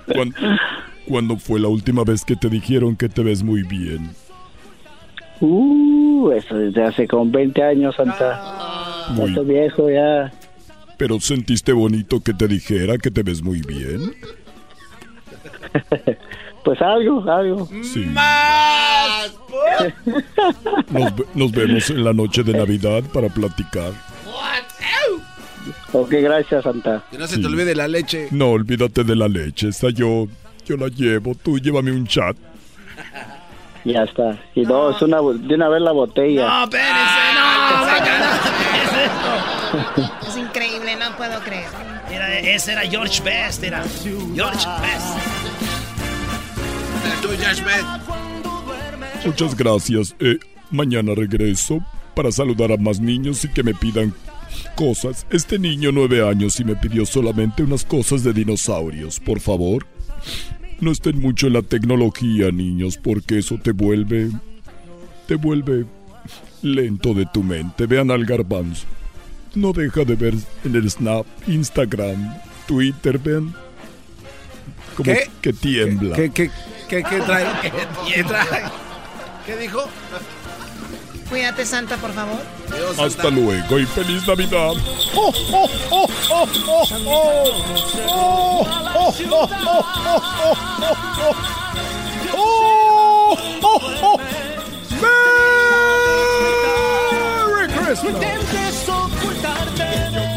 [0.14, 0.36] ¿Cuándo,
[1.08, 4.12] cuándo fue la última vez que te dijeron que te ves muy bien?
[5.42, 9.08] Uh, eso desde hace como 20 años, Santa.
[9.12, 10.32] Muy- Estoy viejo ya.
[10.98, 14.14] ¿Pero sentiste bonito que te dijera que te ves muy bien?
[16.64, 17.68] Pues algo, algo.
[17.84, 18.06] Sí.
[20.92, 23.92] Nos, ve- nos vemos en la noche de Navidad para platicar.
[25.92, 27.04] Ok, gracias, Santa.
[27.12, 28.28] Que no se te olvide la leche.
[28.32, 29.68] No, olvídate de la leche.
[29.70, 30.28] Esta yo,
[30.66, 31.36] yo la llevo.
[31.36, 32.36] Tú llévame un chat.
[33.86, 34.40] Ya está.
[34.56, 36.48] Y dos, una, de una vez la botella.
[36.48, 36.94] No, espérense,
[37.36, 38.40] no, sácala.
[39.96, 40.30] ¿Qué es?
[40.30, 41.68] Es increíble, no puedo creer.
[42.10, 43.84] Era, ese era George Best, era
[44.34, 45.54] George Best.
[47.22, 49.26] Tú, Josh Beth.
[49.26, 50.16] Muchas gracias.
[50.20, 50.38] Eh,
[50.72, 51.80] mañana regreso
[52.16, 54.14] para saludar a más niños y que me pidan
[54.76, 55.26] cosas.
[55.30, 59.20] Este niño nueve años y me pidió solamente unas cosas de dinosaurios.
[59.20, 59.86] Por favor,
[60.84, 64.30] no estén mucho en la tecnología, niños, porque eso te vuelve...
[65.28, 65.86] te vuelve
[66.62, 67.86] lento de tu mente.
[67.86, 68.86] Vean al garbanzo.
[69.56, 70.34] No deja de ver
[70.64, 72.36] en el Snap, Instagram,
[72.68, 73.54] Twitter, vean.
[74.96, 75.30] Como ¿Qué?
[75.42, 76.16] que tiembla.
[76.16, 76.50] ¿Qué, qué,
[76.90, 77.46] qué, qué trae?
[78.14, 78.64] ¿Qué trae?
[79.46, 79.84] ¿Qué dijo?
[81.34, 82.40] Cuídate, Santa, por favor.
[83.04, 84.74] Hasta luego y feliz Navidad.
[97.42, 98.86] Merry Christmas.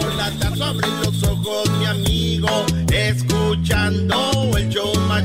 [0.00, 2.48] Chocolata sobre los ojos, mi amigo,
[2.90, 5.24] escuchando el show más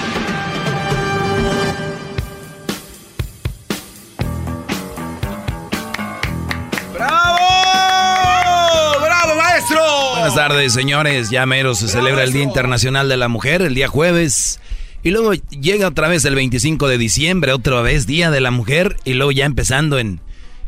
[10.21, 11.31] Buenas tardes, señores.
[11.31, 14.59] Ya mero se celebra el Día Internacional de la Mujer, el día jueves.
[15.01, 18.97] Y luego llega otra vez el 25 de diciembre, otra vez Día de la Mujer.
[19.03, 20.21] Y luego ya empezando en,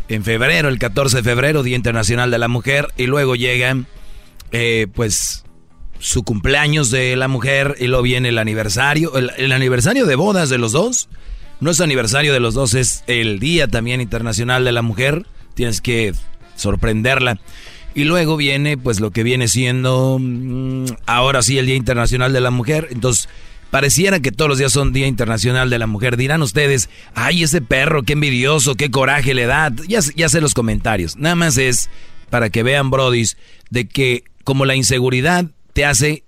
[0.07, 2.87] en febrero, el 14 de febrero, Día Internacional de la Mujer.
[2.97, 3.77] Y luego llega,
[4.51, 5.43] eh, pues,
[5.99, 7.75] su cumpleaños de la mujer.
[7.79, 11.09] Y luego viene el aniversario, el, el aniversario de bodas de los dos.
[11.59, 15.27] No es aniversario de los dos, es el Día también Internacional de la Mujer.
[15.53, 16.15] Tienes que
[16.55, 17.39] sorprenderla.
[17.95, 22.41] Y luego viene, pues, lo que viene siendo mm, ahora sí el Día Internacional de
[22.41, 22.87] la Mujer.
[22.91, 23.29] Entonces,
[23.69, 26.17] pareciera que todos los días son Día Internacional de la Mujer.
[26.17, 29.71] Dirán ustedes, ay, ese perro, qué envidioso, qué coraje le da.
[29.87, 31.17] Ya, ya sé los comentarios.
[31.17, 31.89] Nada más es
[32.29, 33.37] para que vean, brodis,
[33.69, 36.23] de que como la inseguridad te hace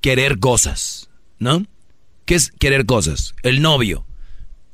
[0.00, 1.64] querer cosas, ¿no?
[2.24, 3.34] ¿Qué es querer cosas?
[3.42, 4.06] El novio.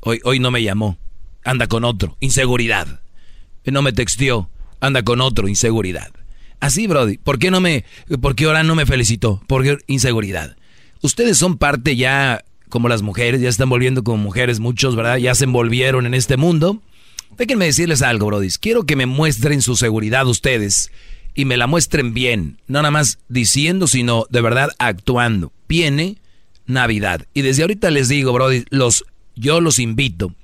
[0.01, 0.99] Hoy, hoy no me llamó.
[1.45, 2.17] Anda con otro.
[2.21, 3.01] Inseguridad.
[3.65, 4.51] No me texteó.
[4.81, 5.49] Anda con otro.
[5.49, 6.11] Inseguridad.
[6.61, 7.19] Así, Brody.
[7.19, 7.85] ¿Por qué no me,
[8.20, 9.43] por qué ahora no me felicitó?
[9.47, 10.57] Porque inseguridad.
[11.03, 15.19] Ustedes son parte ya, como las mujeres, ya están volviendo como mujeres muchos, ¿verdad?
[15.19, 16.83] Ya se envolvieron en este mundo.
[17.37, 18.49] Déjenme decirles algo, Brody.
[18.61, 20.91] Quiero que me muestren su seguridad ustedes
[21.35, 22.59] y me la muestren bien.
[22.66, 25.53] No nada más diciendo, sino de verdad actuando.
[25.69, 26.16] Viene
[26.66, 27.27] Navidad.
[27.35, 29.05] Y desde ahorita les digo, Brody, los,
[29.35, 30.35] yo los invito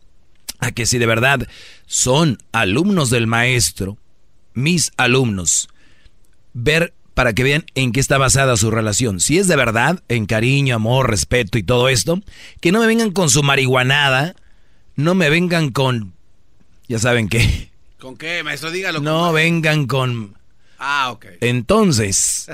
[0.58, 1.48] a que si de verdad
[1.86, 3.98] son alumnos del maestro,
[4.54, 5.68] mis alumnos,
[6.54, 9.20] ver para que vean en qué está basada su relación.
[9.20, 12.20] Si es de verdad, en cariño, amor, respeto y todo esto,
[12.60, 14.34] que no me vengan con su marihuanada,
[14.96, 16.14] no me vengan con...
[16.88, 17.70] Ya saben qué.
[17.98, 18.70] ¿Con qué, maestro?
[18.70, 19.00] Dígalo.
[19.00, 20.36] No vengan con...
[20.78, 21.26] Ah, ok.
[21.42, 22.48] Entonces,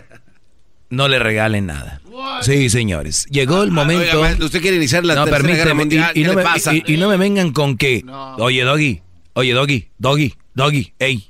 [0.90, 2.00] no le regalen nada.
[2.42, 3.26] Sí, señores.
[3.30, 4.20] Llegó el Ah, momento.
[4.20, 6.42] oiga, usted quiere iniciar la no, tercera permíteme, guerra mundial, y, y ¿qué no me,
[6.42, 6.74] pasa?
[6.74, 8.04] y- y no me vengan con que,
[8.38, 9.02] oye, Doggy,
[9.34, 11.28] oye, Doggy, Doggy, Doggy, ey.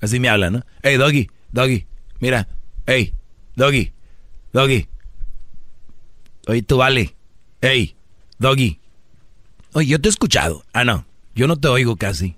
[0.00, 0.66] Así me hablan, ¿no?
[0.82, 1.86] Ey, Doggy, Doggy,
[2.20, 2.48] mira,
[2.86, 3.14] ey,
[3.56, 3.92] Doggy,
[4.52, 4.88] Doggy.
[6.46, 7.14] Oye, tú vale,
[7.60, 7.96] ey,
[8.38, 8.78] Doggy.
[9.72, 10.64] Oye, yo te he escuchado.
[10.72, 12.36] Ah, no, yo no te oigo casi.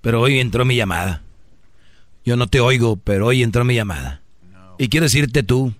[0.00, 1.22] Pero hoy entró mi llamada.
[2.24, 4.22] Yo no te oigo, pero hoy entró mi llamada.
[4.78, 5.74] Y quiero decirte tú,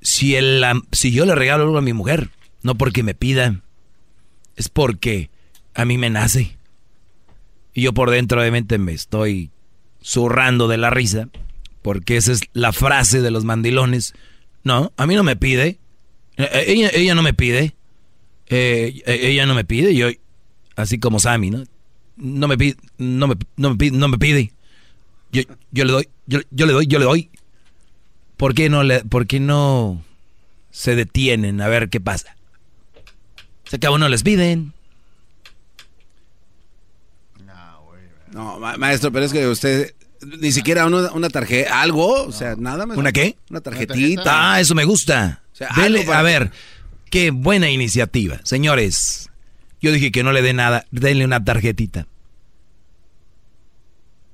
[0.00, 2.30] si, el, si yo le regalo algo a mi mujer,
[2.62, 3.60] no porque me pida,
[4.56, 5.30] es porque
[5.74, 6.56] a mí me nace.
[7.74, 9.50] Y yo por dentro obviamente me estoy
[10.02, 11.28] zurrando de la risa,
[11.88, 14.12] porque esa es la frase de los mandilones.
[14.62, 15.78] No, a mí no me pide.
[16.36, 17.74] Eh, eh, Ella, no me pide.
[18.46, 19.94] Eh, ella no me pide.
[19.94, 20.08] Yo,
[20.76, 21.64] así como Sammy, ¿no?
[22.18, 24.52] No me pide, no me, no me pide, no me pide.
[25.32, 25.40] Yo,
[25.70, 27.30] yo le doy, yo, yo le doy, yo le doy.
[28.36, 30.04] ¿Por qué no le, por qué no
[30.70, 32.36] se detienen a ver qué pasa?
[33.64, 34.74] Se que a uno les piden.
[38.30, 39.94] No, ma- maestro, pero es que usted
[40.40, 42.96] ni siquiera una, una tarjeta, algo, o sea, nada más.
[42.96, 43.36] ¿Una qué?
[43.50, 44.54] Una tarjetita.
[44.54, 45.42] Ah, eso me gusta.
[45.52, 46.50] sea, Dele- a ver,
[47.10, 48.40] qué buena iniciativa.
[48.44, 49.30] Señores,
[49.80, 50.86] yo dije que no le dé nada.
[50.90, 52.06] Denle una tarjetita.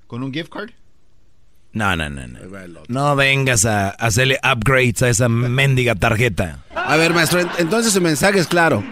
[0.07, 0.71] ¿Con un gift card?
[1.73, 2.39] No, no, no, no.
[2.89, 6.63] No vengas a hacerle upgrades a esa mendiga tarjeta.
[6.75, 8.85] A ver, maestro, en- entonces su mensaje es claro.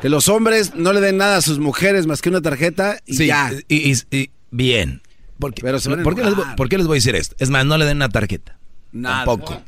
[0.00, 3.14] Que los hombres no le den nada a sus mujeres más que una tarjeta y
[3.16, 3.52] Sí, ya.
[3.68, 5.00] Y, y- y- bien.
[5.38, 7.36] Porque, Pero se van a ¿por, qué les, por qué les voy a decir esto?
[7.38, 8.58] Es más, no le den una tarjeta.
[8.92, 9.24] Nada.
[9.24, 9.62] Tampoco.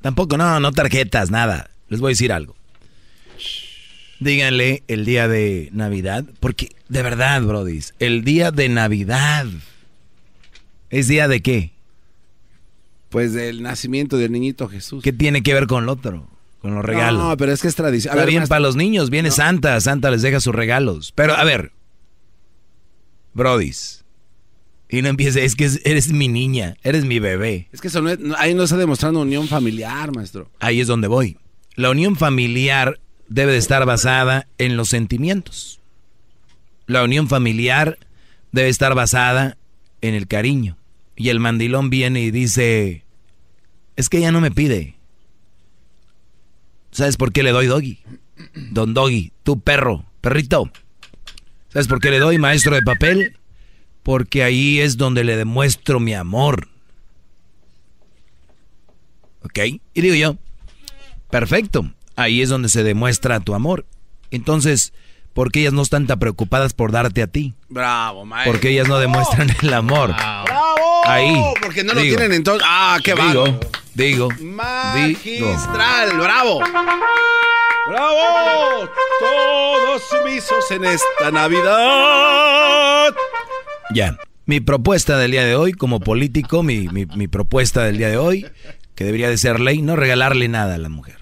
[0.00, 1.70] Tampoco, no, no tarjetas, nada.
[1.88, 2.56] Les voy a decir algo.
[4.20, 9.46] Díganle el día de Navidad, porque de verdad, brodis, el día de Navidad
[10.90, 11.72] es día de qué?
[13.08, 15.02] Pues del nacimiento del niñito Jesús.
[15.02, 16.28] ¿Qué tiene que ver con lo otro?
[16.60, 17.22] Con los regalos.
[17.22, 18.12] No, pero es que es tradición.
[18.12, 21.12] A Está ver, bien para los niños, viene Santa, Santa les deja sus regalos.
[21.12, 21.72] Pero a ver,
[23.34, 24.03] Brodis,
[24.98, 27.68] y no empiece, es que es- eres mi niña, eres mi bebé.
[27.72, 30.50] Es que eso no es- ahí no está demostrando unión familiar, maestro.
[30.60, 31.36] Ahí es donde voy.
[31.76, 35.80] La unión familiar debe de estar basada en los sentimientos.
[36.86, 37.98] La unión familiar
[38.52, 39.56] debe estar basada
[40.02, 40.76] en el cariño.
[41.16, 43.04] Y el mandilón viene y dice,
[43.96, 44.96] es que ella no me pide.
[46.90, 47.98] ¿Sabes por qué le doy doggy?
[48.70, 50.70] Don Doggy, tu perro, perrito.
[51.68, 53.36] ¿Sabes por qué le doy maestro de papel?
[54.04, 56.68] Porque ahí es donde le demuestro mi amor.
[59.42, 59.58] ¿Ok?
[59.94, 60.36] Y digo yo,
[61.30, 63.86] perfecto, ahí es donde se demuestra tu amor.
[64.30, 64.92] Entonces,
[65.32, 67.54] ¿por qué ellas no están tan preocupadas por darte a ti?
[67.68, 68.52] Bravo, maestro.
[68.52, 70.14] Porque ellas no demuestran el amor.
[70.14, 71.06] ¡Bravo!
[71.06, 71.34] Ahí.
[71.60, 72.66] Porque no lo tienen entonces.
[72.68, 73.60] ¡Ah, qué digo,
[73.94, 74.28] digo.
[74.40, 76.60] Magistral, bravo.
[77.88, 78.88] ¡Bravo!
[79.20, 83.14] Todos sumisos en esta Navidad.
[83.94, 84.16] Ya.
[84.46, 88.18] Mi propuesta del día de hoy, como político, mi, mi- mi propuesta del día de
[88.18, 88.46] hoy,
[88.94, 91.16] que debería de ser ley, no regalarle nada a la mujer.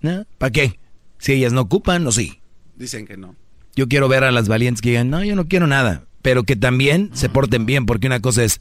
[0.00, 0.24] ¿No?
[0.38, 0.78] ¿Para qué?
[1.18, 2.40] Si ellas no ocupan, o sí.
[2.76, 3.36] Dicen que no.
[3.76, 6.04] Yo quiero ver a las valientes que digan, no, yo no quiero nada.
[6.22, 8.60] Pero que también se porten bien, porque una cosa es,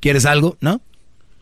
[0.00, 0.56] ¿quieres algo?
[0.60, 0.80] ¿No?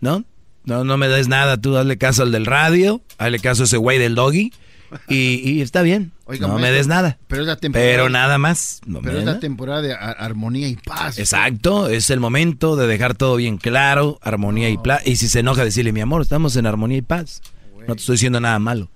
[0.00, 0.24] ¿No?
[0.64, 3.76] No, no me des nada, tú dale caso al del radio, hazle caso a ese
[3.76, 4.52] güey del doggy,
[5.08, 6.10] y, y está bien.
[6.28, 7.18] Oiga, no me des nada.
[7.28, 8.80] pero es la temporada- Pero nada más.
[8.84, 9.40] No me Pero es la nada.
[9.40, 11.18] temporada de ar- armonía y paz.
[11.18, 15.06] Exacto, es el momento de dejar todo bien claro, armonía y paz.
[15.06, 17.42] Y si se enoja, decirle, mi amor, estamos en armonía y paz.
[17.86, 18.88] No te estoy diciendo nada malo.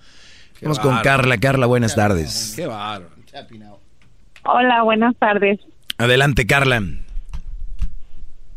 [0.61, 0.99] Vamos con.
[1.03, 1.39] Carla.
[1.39, 2.53] Carla, buenas tardes.
[2.57, 3.09] Qué bárbaro.
[4.45, 5.61] Hola, buenas tardes.
[5.99, 6.83] Adelante, Carla.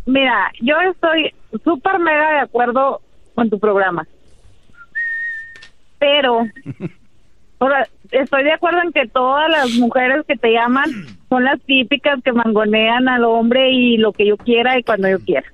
[0.05, 1.33] Mira, yo estoy
[1.63, 3.01] súper mega de acuerdo
[3.35, 4.07] con tu programa.
[5.99, 6.41] Pero
[8.13, 10.89] estoy de acuerdo en que todas las mujeres que te llaman
[11.29, 15.19] son las típicas que mangonean al hombre y lo que yo quiera y cuando yo
[15.19, 15.51] quiera.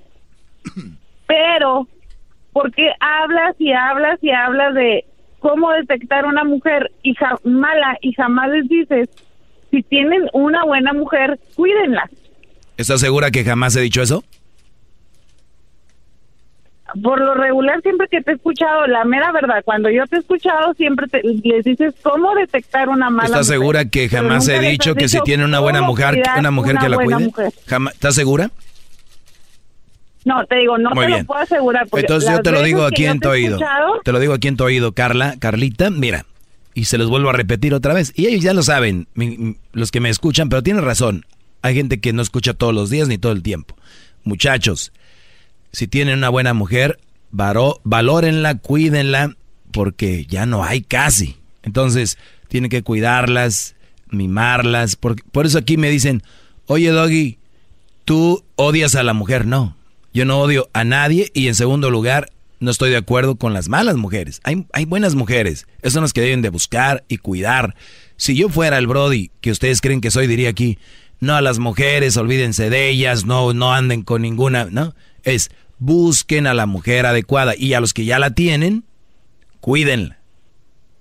[1.28, 1.88] Pero,
[2.52, 5.06] ¿por qué hablas y hablas y hablas de
[5.40, 9.10] cómo detectar una mujer y mala y jamás les dices,
[9.72, 12.10] si tienen una buena mujer, cuídenla?
[12.78, 14.24] ¿Estás segura que jamás he dicho eso?
[17.02, 20.20] Por lo regular siempre que te he escuchado, la mera verdad, cuando yo te he
[20.20, 23.60] escuchado siempre te, les dices cómo detectar una mala ¿Estás mujer.
[23.60, 26.90] segura que jamás he dicho que si tiene una buena mujer, una mujer una que
[26.90, 27.32] la cuide?
[27.94, 28.52] ¿Estás segura?
[30.26, 31.20] No, te digo, no Muy te bien.
[31.22, 31.88] lo puedo asegurar.
[31.88, 33.56] porque Entonces yo te lo digo aquí en te tu oído.
[33.56, 36.26] escuchado, Te lo digo aquí en tu oído, Carla, Carlita, mira.
[36.74, 38.12] Y se los vuelvo a repetir otra vez.
[38.16, 39.08] Y ellos ya lo saben,
[39.74, 41.26] los que me escuchan, pero tienes razón.
[41.62, 43.76] Hay gente que no escucha todos los días ni todo el tiempo.
[44.24, 44.92] Muchachos,
[45.72, 47.00] si tienen una buena mujer,
[47.32, 49.36] varo- valórenla, cuídenla,
[49.72, 51.38] porque ya no hay casi.
[51.64, 52.18] Entonces,
[52.48, 53.76] tienen que cuidarlas,
[54.10, 54.96] mimarlas.
[54.96, 56.24] Por, por eso aquí me dicen,
[56.66, 57.38] oye Doggy,
[58.06, 59.46] tú odias a la mujer.
[59.46, 59.76] No,
[60.14, 63.70] yo no odio a nadie y en segundo lugar, no estoy de acuerdo con las
[63.70, 64.42] malas mujeres.
[64.44, 67.76] Hay, hay buenas mujeres, esas son las que deben de buscar y cuidar.
[68.18, 70.78] Si yo fuera el Brody, que ustedes creen que soy, diría aquí,
[71.22, 74.94] no a las mujeres, olvídense de ellas, no, no anden con ninguna, ¿no?
[75.30, 75.50] Es
[75.80, 78.84] busquen a la mujer adecuada y a los que ya la tienen,
[79.62, 80.18] cuídenla.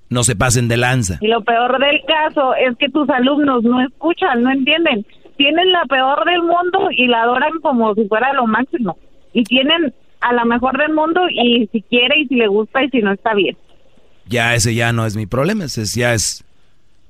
[0.09, 1.19] No se pasen de lanza.
[1.21, 5.05] Y lo peor del caso es que tus alumnos no escuchan, no entienden.
[5.37, 8.97] Tienen la peor del mundo y la adoran como si fuera lo máximo.
[9.35, 12.89] Y tienen a la mejor del mundo y si quiere y si le gusta y
[12.89, 13.57] si no está bien.
[14.27, 16.45] Ya ese ya no es mi problema, ese ya es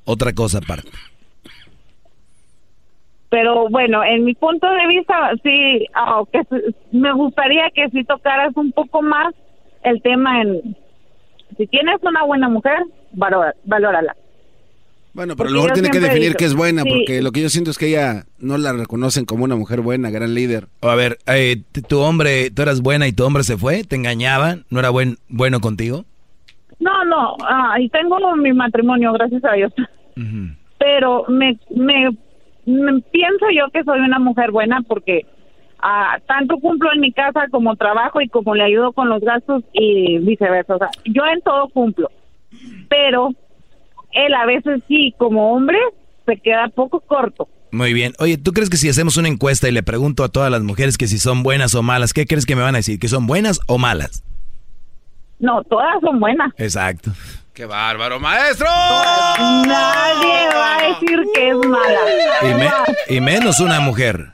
[0.04, 0.90] otra cosa aparte.
[3.30, 6.40] Pero bueno, en mi punto de vista, sí, ah, que
[6.92, 9.34] me gustaría que si tocaras un poco más
[9.82, 10.76] el tema en...
[11.56, 12.78] Si tienes una buena mujer,
[13.12, 14.16] valora- valórala.
[15.12, 16.90] Bueno, pero Porque yo tiene que definir que es buena, sí.
[16.90, 20.10] porque lo que yo siento es que ella no la reconocen como una mujer buena,
[20.10, 20.68] gran líder.
[20.82, 21.56] A ver, eh,
[21.88, 25.16] tu hombre, tú eras buena y tu hombre se fue, te engañaba, no era buen,
[25.28, 26.04] bueno contigo.
[26.78, 29.72] No, no, ah, y tengo mi matrimonio, gracias a Dios.
[30.78, 32.16] Pero me, me, me
[33.10, 35.26] pienso yo que soy una mujer buena porque
[35.80, 39.64] ah, tanto cumplo en mi casa como trabajo y como le ayudo con los gastos
[39.72, 40.76] y viceversa.
[40.76, 42.10] O sea, yo en todo cumplo.
[42.88, 43.30] Pero
[44.12, 45.78] él a veces sí, como hombre,
[46.26, 47.48] se queda poco corto.
[47.70, 48.14] Muy bien.
[48.18, 50.96] Oye, ¿tú crees que si hacemos una encuesta y le pregunto a todas las mujeres
[50.96, 52.98] que si son buenas o malas, ¿qué crees que me van a decir?
[52.98, 54.24] ¿Que son buenas o malas?
[55.38, 56.52] No, todas son buenas.
[56.56, 57.12] Exacto.
[57.58, 58.68] ¡Qué bárbaro, maestro!
[59.36, 62.00] Nadie va a decir que es mala.
[62.42, 64.26] Y, me- y menos una mujer.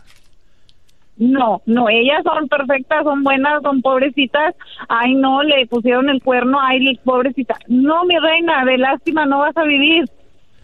[1.16, 4.54] No, no, ellas son perfectas, son buenas, son pobrecitas.
[4.90, 7.56] Ay, no, le pusieron el cuerno, ay, pobrecita.
[7.66, 10.04] No, mi reina, de lástima no vas a vivir.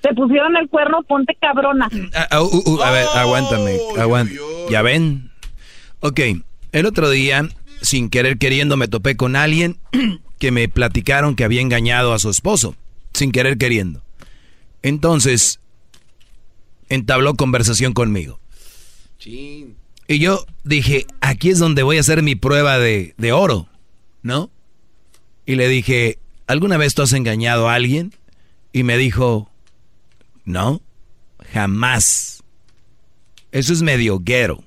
[0.02, 1.88] Te pusieron el cuerno, ponte cabrona.
[2.14, 4.34] Ah, ah, uh, uh, a ver, aguántame, aguanta.
[4.68, 5.30] ¿Ya ven?
[6.00, 6.20] Ok,
[6.72, 7.42] el otro día,
[7.80, 9.78] sin querer queriendo, me topé con alguien
[10.38, 12.74] que me platicaron que había engañado a su esposo,
[13.12, 14.02] sin querer queriendo.
[14.82, 15.60] Entonces,
[16.88, 18.40] entabló conversación conmigo.
[20.08, 23.68] Y yo dije, aquí es donde voy a hacer mi prueba de, de oro,
[24.22, 24.50] ¿no?
[25.46, 28.14] Y le dije, ¿alguna vez tú has engañado a alguien?
[28.72, 29.50] Y me dijo,
[30.44, 30.80] no,
[31.52, 32.42] jamás.
[33.52, 34.64] Eso es medio guero.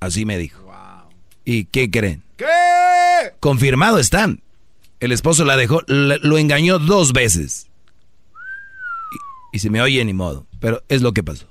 [0.00, 0.63] Así me dijo.
[1.44, 2.22] ¿Y qué creen?
[2.36, 2.46] ¿Qué?
[3.40, 4.40] Confirmado están.
[5.00, 7.68] El esposo la dejó, lo engañó dos veces.
[9.52, 11.46] Y, y se me oye ni modo, pero es lo que pasó.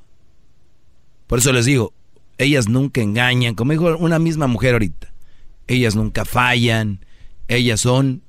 [1.28, 1.94] Por eso les digo,
[2.38, 5.14] ellas nunca engañan, como dijo una misma mujer ahorita.
[5.68, 7.06] Ellas nunca fallan,
[7.48, 8.22] ellas son...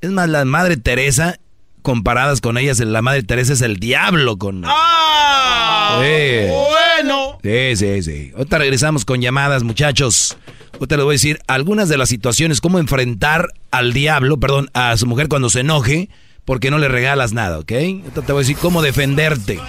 [0.00, 1.40] Es más, la Madre Teresa,
[1.86, 4.64] comparadas con ellas, la Madre Teresa es el diablo con...
[4.66, 6.02] ¡Ah!
[6.02, 6.48] Sí.
[6.48, 7.38] Bueno.
[7.44, 8.32] Sí, sí, sí.
[8.34, 10.36] Ahorita regresamos con llamadas, muchachos.
[10.72, 14.96] Ahorita les voy a decir algunas de las situaciones, cómo enfrentar al diablo, perdón, a
[14.96, 16.08] su mujer cuando se enoje,
[16.44, 17.70] porque no le regalas nada, ¿ok?
[17.70, 19.60] Ahorita te voy a decir cómo defenderte.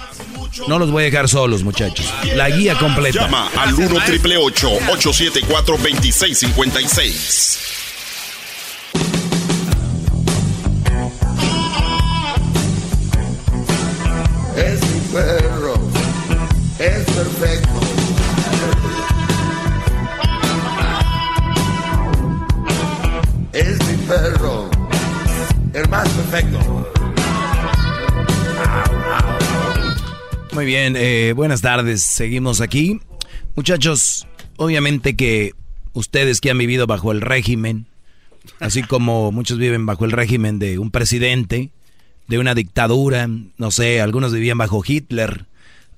[0.66, 2.12] No los voy a dejar solos, muchachos.
[2.34, 3.26] La guía completa.
[3.26, 7.87] Llama al 1 triple 874 2656.
[25.88, 26.58] Más perfecto.
[30.52, 32.02] Muy bien, eh, buenas tardes.
[32.02, 33.00] Seguimos aquí.
[33.54, 35.52] Muchachos, obviamente que
[35.92, 37.86] ustedes que han vivido bajo el régimen,
[38.60, 41.70] así como muchos viven bajo el régimen de un presidente,
[42.28, 45.46] de una dictadura, no sé, algunos vivían bajo Hitler,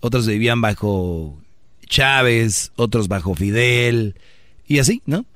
[0.00, 1.38] otros vivían bajo
[1.86, 4.14] Chávez, otros bajo Fidel,
[4.66, 5.26] y así, ¿no?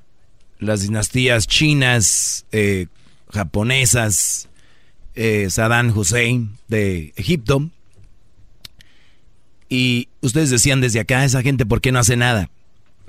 [0.59, 2.87] Las dinastías chinas, eh,
[3.31, 4.49] japonesas,
[5.15, 7.69] eh, Saddam Hussein de Egipto.
[9.69, 12.49] Y ustedes decían desde acá, esa gente, ¿por qué no hace nada?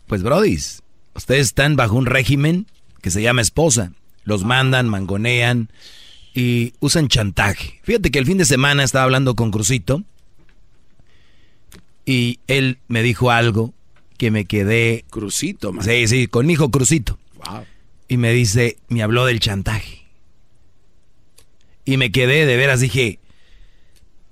[0.06, 0.82] Pues, brodis,
[1.14, 2.66] ustedes están bajo un régimen
[3.02, 3.92] que se llama esposa.
[4.24, 5.70] Los mandan, mangonean
[6.34, 7.80] y usan chantaje.
[7.82, 10.02] Fíjate que el fin de semana estaba hablando con Crucito
[12.04, 13.74] y él me dijo algo
[14.16, 15.04] que me quedé...
[15.10, 15.84] Crucito, man.
[15.84, 17.18] Sí, sí, con mi hijo Crucito.
[18.08, 20.05] Y me dice, me habló del chantaje.
[21.86, 23.20] Y me quedé, de veras, dije,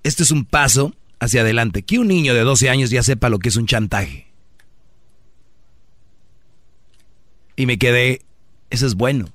[0.03, 1.83] este es un paso hacia adelante.
[1.83, 4.27] Que un niño de 12 años ya sepa lo que es un chantaje.
[7.57, 8.23] Y me quedé,
[8.71, 9.33] eso es bueno.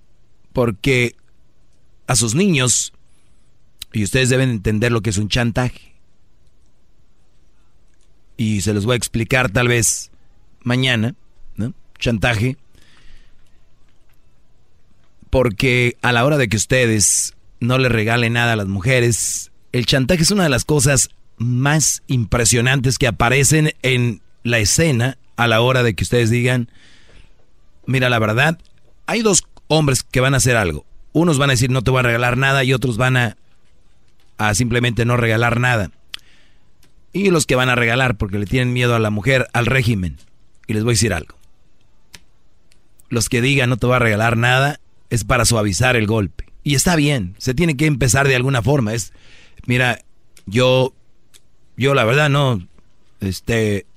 [0.51, 1.15] Porque
[2.07, 2.91] a sus niños,
[3.93, 5.95] y ustedes deben entender lo que es un chantaje.
[8.35, 10.11] Y se los voy a explicar tal vez
[10.61, 11.15] mañana,
[11.55, 11.73] ¿no?
[11.97, 12.57] Chantaje.
[15.29, 19.85] Porque a la hora de que ustedes no le regalen nada a las mujeres, el
[19.85, 25.61] chantaje es una de las cosas más impresionantes que aparecen en la escena a la
[25.61, 26.69] hora de que ustedes digan,
[27.85, 28.59] mira, la verdad,
[29.05, 30.85] hay dos hombres que van a hacer algo.
[31.13, 33.37] Unos van a decir no te voy a regalar nada y otros van a,
[34.37, 35.91] a simplemente no regalar nada.
[37.13, 40.17] Y los que van a regalar porque le tienen miedo a la mujer, al régimen.
[40.67, 41.35] Y les voy a decir algo.
[43.09, 44.79] Los que digan no te voy a regalar nada
[45.09, 46.48] es para suavizar el golpe.
[46.69, 48.93] Y está bien, se tiene que empezar de alguna forma.
[48.93, 49.11] Es,
[49.65, 50.01] mira,
[50.45, 50.93] yo,
[51.77, 52.63] yo la verdad no,
[53.21, 53.87] este,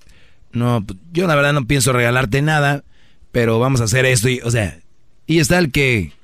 [0.52, 0.82] no,
[1.12, 2.82] yo la verdad no pienso regalarte nada,
[3.30, 4.80] pero vamos a hacer esto y, o sea,
[5.26, 6.14] y está el que,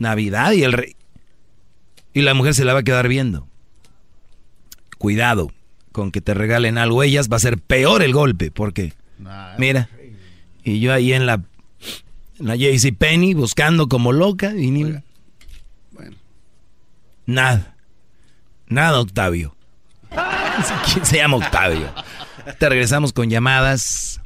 [0.00, 0.96] Navidad y el rey,
[2.12, 3.46] y la mujer se la va a quedar viendo.
[4.98, 5.52] Cuidado
[5.92, 8.92] con que te regalen algo ellas, va a ser peor el golpe, porque,
[9.56, 9.88] mira,
[10.64, 11.44] y yo ahí en la,
[12.40, 14.96] en la JC Penny buscando como loca y ni,
[17.32, 17.74] Nada.
[18.66, 19.56] Nada, Octavio.
[20.92, 21.88] ¿Quién se llama Octavio?
[22.58, 24.20] Te regresamos con llamadas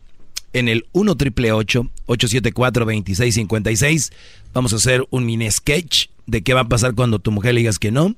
[0.52, 4.12] en el 1 triple 874 2656.
[4.52, 7.60] Vamos a hacer un mini sketch de qué va a pasar cuando tu mujer le
[7.60, 8.16] digas que no.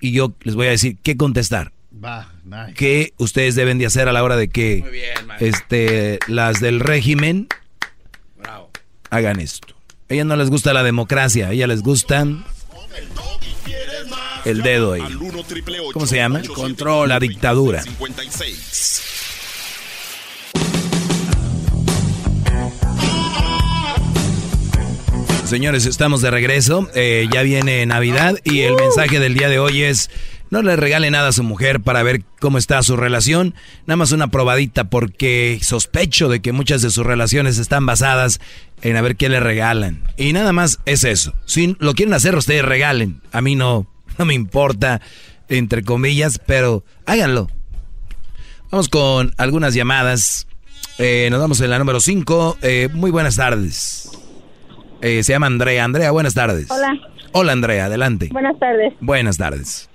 [0.00, 1.72] Y yo les voy a decir qué contestar.
[2.44, 2.74] Nice.
[2.74, 7.48] ¿Qué ustedes deben de hacer a la hora de que este, las del régimen
[9.10, 9.74] hagan esto?
[10.08, 12.44] A ellas no les gusta la democracia, a ellas les gustan
[14.44, 15.02] el dedo ahí.
[15.92, 16.42] ¿Cómo se llama?
[16.54, 17.08] Control.
[17.08, 17.82] La dictadura.
[25.48, 26.90] Señores, estamos de regreso.
[26.94, 30.10] Eh, ya viene Navidad y el mensaje del día de hoy es...
[30.50, 33.54] No le regale nada a su mujer para ver cómo está su relación.
[33.86, 38.40] Nada más una probadita porque sospecho de que muchas de sus relaciones están basadas
[38.82, 40.04] en a ver qué le regalan.
[40.16, 41.32] Y nada más es eso.
[41.46, 43.22] Si lo quieren hacer, ustedes regalen.
[43.32, 43.86] A mí no,
[44.18, 45.00] no me importa,
[45.48, 47.48] entre comillas, pero háganlo.
[48.70, 50.46] Vamos con algunas llamadas.
[50.98, 52.58] Eh, nos vamos en la número 5.
[52.94, 54.10] muy buenas tardes.
[55.00, 55.84] Eh, se llama Andrea.
[55.84, 56.70] Andrea, buenas tardes.
[56.70, 56.98] Hola.
[57.32, 58.28] Hola, Andrea, adelante.
[58.32, 58.94] Buenas tardes.
[59.00, 59.88] Buenas tardes.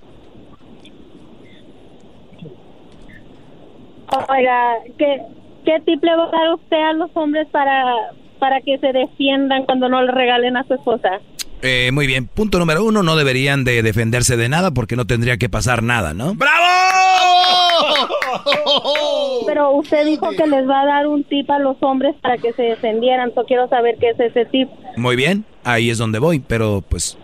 [4.30, 5.22] Oiga, ¿qué,
[5.66, 7.84] qué tip le va a dar usted a los hombres para,
[8.40, 11.20] para que se defiendan cuando no le regalen a su esposa?
[11.66, 12.28] Eh, muy bien.
[12.28, 16.14] Punto número uno, no deberían de defenderse de nada porque no tendría que pasar nada,
[16.14, 16.36] ¿no?
[16.36, 16.66] ¡Bravo!
[19.48, 22.52] Pero usted dijo que les va a dar un tip a los hombres para que
[22.54, 23.32] se defendieran.
[23.36, 24.70] Yo quiero saber qué es ese tip.
[24.98, 27.18] Muy bien, ahí es donde voy, pero pues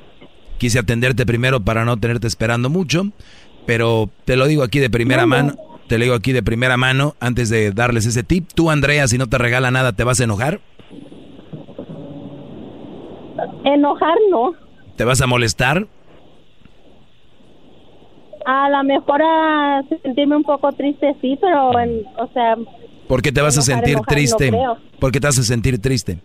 [0.57, 3.07] quise atenderte primero para no tenerte esperando mucho,
[3.66, 5.36] pero te lo digo aquí de primera No, no.
[5.36, 5.56] mano,
[5.88, 8.48] te lo digo aquí de primera mano antes de darles ese tip.
[8.53, 10.61] Tú, Andrea, si no te regala nada, ¿te vas a enojar?
[13.64, 14.53] Enojar no.
[14.95, 15.88] ¿Te vas a molestar?
[18.45, 22.56] A lo mejor a sentirme un poco triste, sí, pero, en- o sea,
[23.07, 24.49] ¿Por qué te vas a sentir enojar, no triste?
[24.49, 24.78] creo.
[24.99, 26.20] ¿Por qué te vas a sentir triste?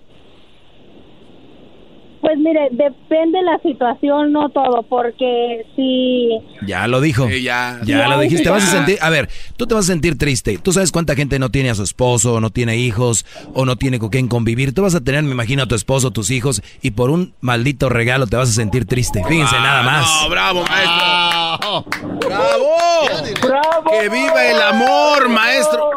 [2.24, 6.30] Pues mire, depende la situación, no todo, porque si...
[6.66, 7.28] Ya lo dijo.
[7.28, 7.80] ya.
[7.84, 8.44] Ya lo dijiste.
[8.44, 8.72] Te vas a Ya.
[8.78, 9.28] sentir, a ver,
[9.58, 10.56] tú te vas a sentir triste.
[10.56, 13.76] Tú sabes cuánta gente no tiene a su esposo, o no tiene hijos, o no
[13.76, 14.72] tiene con quién convivir.
[14.74, 17.90] Tú vas a tener, me imagino, a tu esposo, tus hijos, y por un maldito
[17.90, 19.22] regalo te vas a sentir triste.
[19.28, 20.22] Fíjense nada más.
[20.22, 21.84] No, bravo, maestro.
[22.26, 23.90] ¡Bravo!
[23.90, 25.90] ¡Que viva el amor, maestro!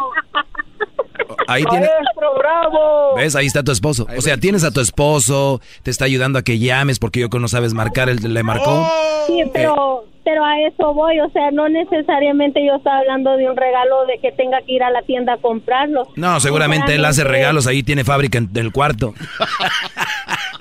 [1.48, 3.16] Ahí tiene, Maestro, bravo.
[3.16, 3.36] ¿Ves?
[3.36, 4.06] Ahí está tu esposo.
[4.18, 7.40] O sea, tienes a tu esposo, te está ayudando a que llames porque yo que
[7.40, 8.86] no sabes marcar, él le marcó.
[9.28, 13.56] Sí, pero, pero a eso voy, o sea, no necesariamente yo estoy hablando de un
[13.58, 16.08] regalo de que tenga que ir a la tienda a comprarlo.
[16.16, 19.14] No, seguramente él hace regalos, ahí tiene fábrica en el cuarto.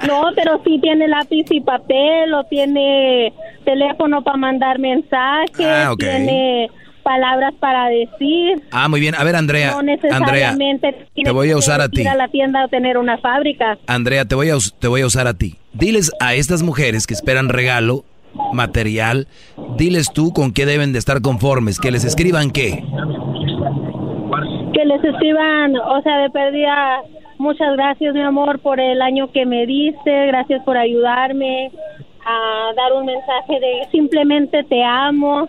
[0.07, 3.33] No, pero sí tiene lápiz y papel, o tiene
[3.65, 5.99] teléfono para mandar mensajes, Ah, ok.
[5.99, 6.71] tiene
[7.07, 8.61] palabras para decir.
[8.73, 9.15] Ah, muy bien.
[9.15, 12.05] A ver, Andrea, no Andrea, necesariamente te voy a usar a ir ti.
[12.05, 13.79] a la tienda a tener una fábrica.
[13.87, 15.55] Andrea, te voy a, te voy a usar a ti.
[15.73, 18.05] Diles a estas mujeres que esperan regalo,
[18.53, 19.29] material,
[19.77, 22.83] diles tú con qué deben de estar conformes, que les escriban qué.
[24.75, 27.03] Que les escriban, o sea, de pérdida,
[27.39, 31.71] muchas gracias, mi amor, por el año que me diste, gracias por ayudarme
[32.27, 35.49] a dar un mensaje de simplemente te amo.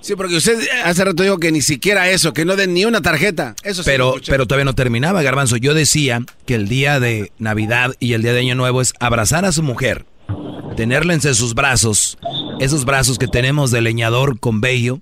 [0.00, 3.00] Sí, porque usted hace rato dijo que ni siquiera eso, que no den ni una
[3.02, 3.54] tarjeta.
[3.64, 4.30] Eso sí Pero, escuché.
[4.32, 5.56] pero todavía no terminaba, Garbanzo.
[5.56, 9.44] Yo decía que el día de Navidad y el día de Año Nuevo es abrazar
[9.44, 10.06] a su mujer,
[10.76, 12.16] tenerla entre sus brazos,
[12.60, 15.00] esos brazos que tenemos de leñador con vello,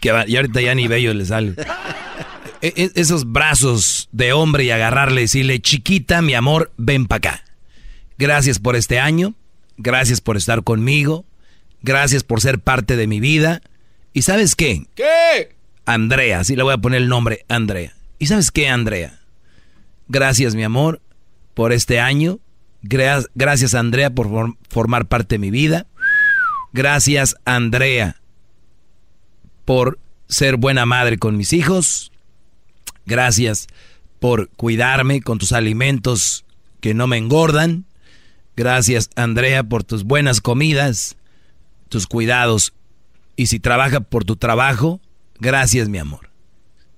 [0.00, 1.54] que va- y ahorita ya ni vello le sale.
[2.60, 7.16] E- e- esos brazos de hombre y agarrarle y decirle, chiquita, mi amor, ven para
[7.30, 7.44] acá.
[8.18, 9.34] Gracias por este año,
[9.78, 11.24] gracias por estar conmigo,
[11.82, 13.62] gracias por ser parte de mi vida.
[14.12, 14.86] ¿Y sabes qué?
[14.94, 15.54] ¿Qué?
[15.86, 17.92] Andrea, así le voy a poner el nombre, Andrea.
[18.18, 19.18] ¿Y sabes qué, Andrea?
[20.08, 21.00] Gracias, mi amor,
[21.54, 22.38] por este año.
[22.82, 25.86] Gra- gracias, Andrea, por form- formar parte de mi vida.
[26.72, 28.16] Gracias, Andrea,
[29.64, 29.98] por
[30.28, 32.12] ser buena madre con mis hijos.
[33.06, 33.66] Gracias
[34.20, 36.44] por cuidarme con tus alimentos
[36.80, 37.84] que no me engordan.
[38.56, 41.16] Gracias, Andrea, por tus buenas comidas,
[41.88, 42.72] tus cuidados.
[43.36, 45.00] Y si trabaja por tu trabajo,
[45.38, 46.30] gracias, mi amor.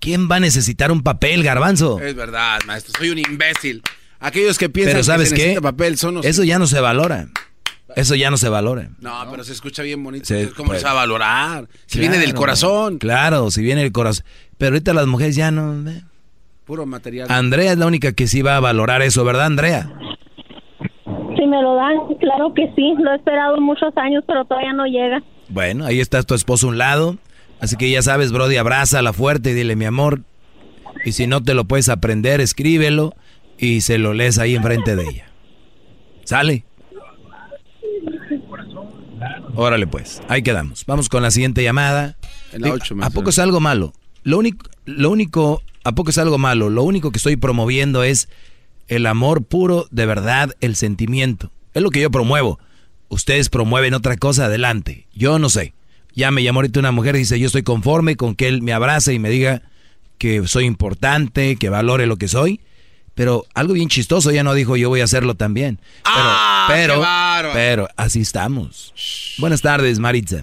[0.01, 2.01] ¿Quién va a necesitar un papel, garbanzo?
[2.01, 3.82] Es verdad, maestro, soy un imbécil.
[4.20, 5.48] Aquellos que piensan Pero ¿sabes que se qué?
[5.48, 6.27] necesita papel son los...
[6.27, 7.28] Eso ya no se valora.
[7.97, 8.90] Eso ya no se valora.
[9.01, 10.24] No, pero se escucha bien bonito.
[10.27, 11.69] Se- ¿Cómo pues- se va a valorar?
[11.86, 12.98] Si viene del corazón.
[12.98, 14.24] Claro, si viene del corazón.
[14.59, 15.89] Pero ahorita las mujeres ya no...
[15.89, 16.02] eh.
[16.65, 17.28] Puro material.
[17.31, 19.93] Andrea es la única que sí va a valorar eso, ¿verdad, Andrea?
[21.36, 24.86] Si me lo dan, claro que sí, lo he esperado muchos años, pero todavía no
[24.86, 25.23] llega.
[25.49, 27.19] Bueno, ahí está tu esposo a un lado.
[27.61, 30.23] Así que ya sabes, Brody, abrázala fuerte y dile, mi amor.
[31.05, 33.15] Y si no te lo puedes aprender, escríbelo
[33.59, 35.27] y se lo lees ahí enfrente de ella.
[36.25, 36.65] ¿Sale?
[39.55, 40.85] Órale pues, ahí quedamos.
[40.87, 42.16] Vamos con la siguiente llamada.
[42.53, 43.93] La ¿A poco es algo malo?
[44.23, 46.71] Lo único, lo único, ¿a poco es algo malo?
[46.71, 48.29] Lo único que estoy promoviendo es
[48.89, 51.51] el amor puro, de verdad, el sentimiento.
[51.73, 52.59] Es lo que yo promuevo.
[53.09, 55.07] Ustedes promueven otra cosa, adelante.
[55.15, 55.75] Yo no sé.
[56.15, 58.73] Ya me llamó ahorita una mujer y dice, yo estoy conforme con que él me
[58.73, 59.63] abrace y me diga
[60.19, 62.61] que soy importante, que valore lo que soy.
[63.15, 65.79] Pero algo bien chistoso, ya no dijo yo voy a hacerlo también.
[66.03, 67.03] Pero, ¡Ah, qué pero,
[67.53, 68.93] pero así estamos.
[69.39, 70.43] Buenas tardes, Maritza.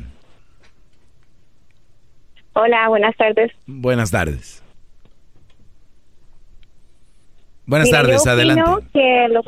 [2.54, 3.52] Hola, buenas tardes.
[3.66, 4.62] Buenas tardes.
[7.66, 8.64] Buenas Mira, tardes, yo adelante.
[8.94, 9.46] que los-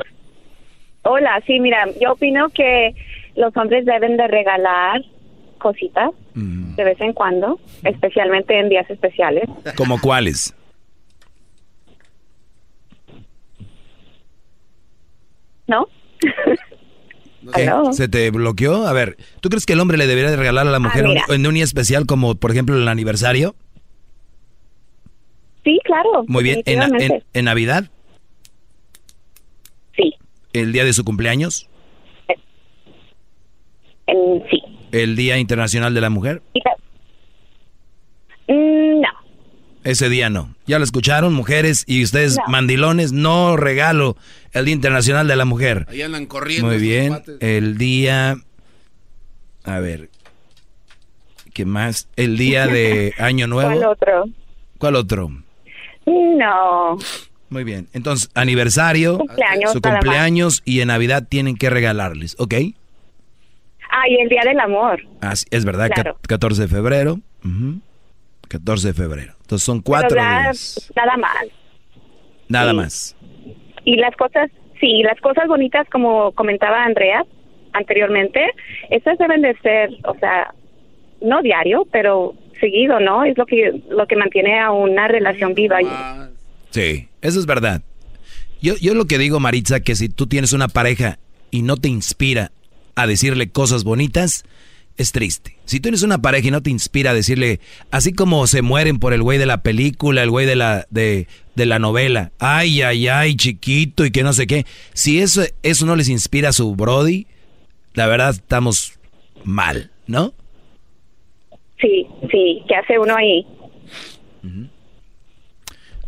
[1.04, 2.94] Hola, sí, mira, yo opino que
[3.36, 5.02] los hombres deben de regalar
[5.58, 6.74] cositas Mm.
[6.74, 9.44] de vez en cuando, especialmente en días especiales.
[9.76, 10.52] ¿Como cuáles?
[15.66, 15.86] ¿No?
[17.92, 18.86] ¿Se te bloqueó?
[18.86, 21.16] A ver, ¿tú crees que el hombre le debería de regalar a la mujer un-
[21.28, 23.54] en un día especial como, por ejemplo, el aniversario?
[25.62, 26.24] Sí, claro.
[26.26, 26.62] Muy bien.
[26.66, 27.84] ¿En, en, en Navidad?
[30.54, 31.68] ¿El día de su cumpleaños?
[34.06, 34.62] En- sí.
[34.92, 36.40] ¿El Día Internacional de la Mujer?
[38.48, 39.08] Mm, no.
[39.82, 40.54] Ese día no.
[40.66, 41.84] ¿Ya lo escucharon, mujeres?
[41.88, 42.44] Y ustedes, No.
[42.48, 44.16] mandilones, no regalo
[44.52, 45.86] el Día Internacional de la Mujer.
[45.90, 46.68] Ahí andan corriendo.
[46.68, 47.20] Muy bien.
[47.40, 48.36] El día...
[49.64, 50.08] A ver.
[51.52, 52.08] ¿Qué más?
[52.16, 53.70] El día de Año Nuevo.
[53.72, 54.24] ¿Cuál otro?
[54.78, 55.30] ¿Cuál otro?
[56.06, 56.98] No.
[57.54, 57.86] Muy bien.
[57.92, 62.52] Entonces, aniversario, Cumpleaños, su nada cumpleaños y en Navidad tienen que regalarles, ¿ok?
[63.92, 65.00] Ah, y el Día del Amor.
[65.20, 66.18] Así- es verdad, Claro.
[66.26, 67.20] 14 de febrero.
[67.44, 67.78] Ujú.
[68.48, 69.34] 14 de febrero.
[69.42, 70.92] Entonces son cuatro ya, días.
[70.96, 71.46] Nada más.
[72.48, 72.76] Nada sí.
[72.76, 73.16] más.
[73.84, 74.50] Y las cosas,
[74.80, 77.24] sí, las cosas bonitas, como comentaba Andrea
[77.72, 78.40] anteriormente,
[78.90, 80.52] esas deben de ser, o sea,
[81.20, 83.24] no diario, pero seguido, ¿no?
[83.24, 85.78] Es lo que lo que mantiene a una relación viva.
[86.74, 87.82] Sí, eso es verdad.
[88.60, 91.20] Yo, yo lo que digo, Maritza, que si tú tienes una pareja
[91.52, 92.50] y no te inspira
[92.96, 94.44] a decirle cosas bonitas,
[94.96, 95.56] es triste.
[95.66, 97.60] Si tú tienes una pareja y no te inspira a decirle,
[97.92, 101.28] así como se mueren por el güey de la película, el güey de la, de,
[101.54, 105.86] de la novela, ay, ay, ay, chiquito y que no sé qué, si eso, eso
[105.86, 107.28] no les inspira a su Brody,
[107.92, 108.98] la verdad estamos
[109.44, 110.34] mal, ¿no?
[111.80, 113.46] Sí, sí, ¿qué hace uno ahí?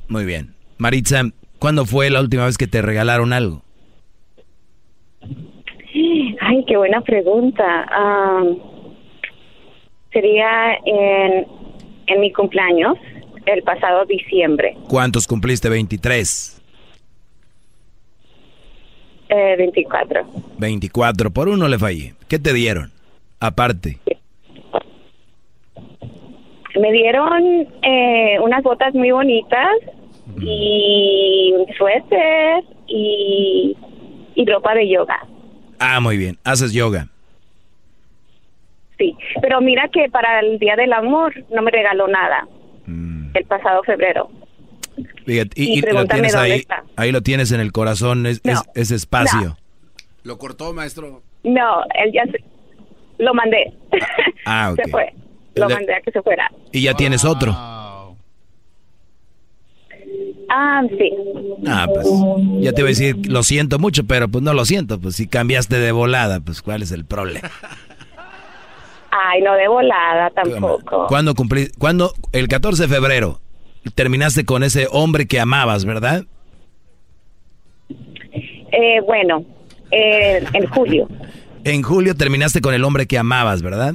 [0.08, 0.55] Muy bien.
[0.78, 1.22] Maritza,
[1.58, 3.62] ¿cuándo fue la última vez que te regalaron algo?
[6.40, 7.86] Ay, qué buena pregunta.
[10.12, 11.46] Sería en,
[12.06, 12.96] en mi cumpleaños,
[13.46, 15.68] el pasado diciembre, ¿Cuántos cumpliste?
[15.68, 16.62] 23.
[19.28, 20.24] eh, 24.
[20.58, 21.30] 24.
[21.30, 22.14] Por uno le fallé.
[22.28, 22.90] ¿Qué te dieron?
[23.40, 23.98] Aparte.
[26.80, 27.42] Me dieron
[27.82, 29.70] eh, unas botas muy bonitas
[30.40, 33.76] y un suéter y,
[34.34, 35.18] y ropa de yoga.
[35.78, 36.38] Ah, muy bien.
[36.44, 37.08] Haces yoga.
[38.98, 42.46] Sí, pero mira que para el Día del Amor no me regaló nada
[43.34, 44.30] el pasado febrero.
[45.26, 46.82] Fíjate, Y y, y lo tienes ahí, está.
[46.96, 49.58] ahí lo tienes en el corazón, es, es- ese espacio.
[50.22, 51.20] ¿Lo cortó, maestro?
[51.44, 52.42] No, él ya se,
[53.18, 53.74] lo mandé.
[54.46, 54.80] Ah, ok.
[54.82, 55.12] Se fue.
[55.56, 56.50] Lo Le- mandé a que se fuera.
[56.72, 57.52] Y ya tienes otro.
[60.48, 61.12] Ah, sí.
[61.66, 62.06] Ah, pues
[62.60, 65.00] ya te iba a decir, lo siento mucho, pero pues no lo siento.
[65.00, 67.50] Pues si cambiaste de volada, pues ¿cuál es el problema?
[69.10, 71.06] Ay, no de volada tampoco.
[71.08, 71.68] ¿Cuándo cumplí?
[71.78, 72.12] ¿Cuándo?
[72.32, 73.40] El 14 de febrero
[73.94, 76.24] terminaste con ese hombre que amabas, ¿verdad?
[77.88, 79.44] Eh, bueno,
[79.90, 81.08] eh, en julio.
[81.64, 83.94] En julio terminaste con el hombre que amabas, ¿verdad?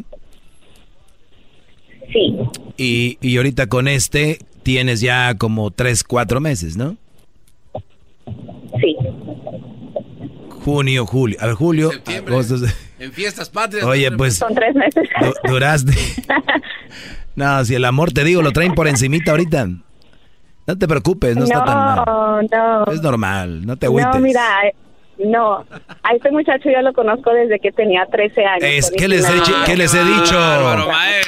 [2.12, 2.36] Sí.
[2.78, 6.96] Y, y ahorita con este tienes ya como tres, cuatro meses, ¿no?
[8.80, 8.96] Sí.
[10.64, 11.38] Junio, julio.
[11.42, 11.92] A ver, julio,
[12.28, 12.56] agosto.
[13.00, 13.84] En fiestas patrias.
[13.86, 15.08] Oye, pues Son tres meses.
[15.22, 15.94] du- duraste.
[17.34, 19.66] No, si el amor te digo, lo traen por encimita ahorita.
[20.68, 22.04] No te preocupes, no, está tan mal.
[22.06, 22.92] no, no.
[22.92, 24.14] Es normal, no te agüites.
[24.14, 24.76] No, mira, eh,
[25.26, 25.66] no.
[26.04, 28.64] A este muchacho yo lo conozco desde que tenía 13 años.
[28.64, 30.38] Es, ¿qué, les he, dicho- ¿Qué les he dicho?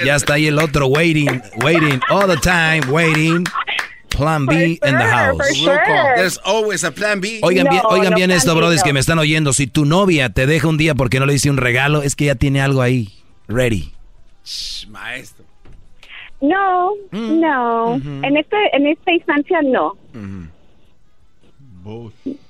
[0.06, 3.44] Ya está ahí el otro waiting, waiting, all the time, waiting.
[4.10, 5.38] Plan B in the house.
[6.16, 7.40] There's always a plan B.
[7.42, 9.54] Oigan bien, oigan bien esto, brothers, que me están oyendo.
[9.54, 12.26] Si tu novia te deja un día porque no le diste un regalo, es que
[12.26, 13.10] ya tiene algo ahí,
[13.48, 13.92] ready.
[14.90, 15.46] Maestro.
[16.42, 17.40] No, Mm.
[17.40, 17.96] no.
[17.96, 19.94] En este en esta instancia no.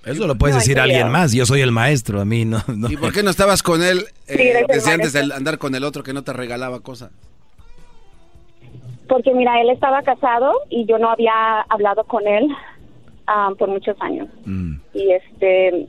[0.05, 1.31] Eso lo puedes No, decir a alguien más.
[1.33, 2.59] Yo soy el maestro, a mí no.
[2.67, 2.89] no.
[2.91, 5.83] ¿Y por qué no estabas con él eh, Sí, desde antes de andar con el
[5.83, 7.11] otro que no te regalaba cosas?
[9.07, 12.47] Porque mira, él estaba casado y yo no había hablado con él
[13.27, 14.27] ah, por muchos años.
[14.45, 14.75] Mm.
[14.93, 15.87] Y este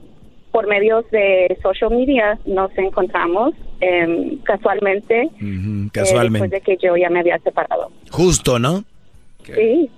[0.50, 6.48] por medios de social media nos encontramos em, casualmente, Ujú, eh, después casualmente.
[6.48, 7.90] de que yo ya me había separado.
[8.12, 8.84] Justo, ¿no?
[9.44, 9.90] Sí.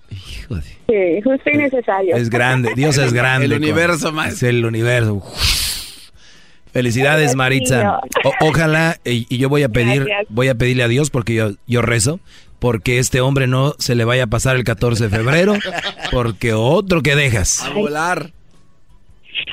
[0.88, 2.16] Sí, justo y necesario.
[2.16, 3.46] Es grande, Dios es grande.
[3.46, 4.12] El universo.
[4.24, 5.22] Es el universo.
[6.72, 8.00] Felicidades, Maritza.
[8.24, 10.26] O- ojalá, y, y yo voy a pedir, Gracias.
[10.28, 12.20] voy a pedirle a Dios porque yo, yo rezo,
[12.58, 15.54] porque este hombre no se le vaya a pasar el 14 de febrero,
[16.12, 18.32] porque otro que dejas, A volar.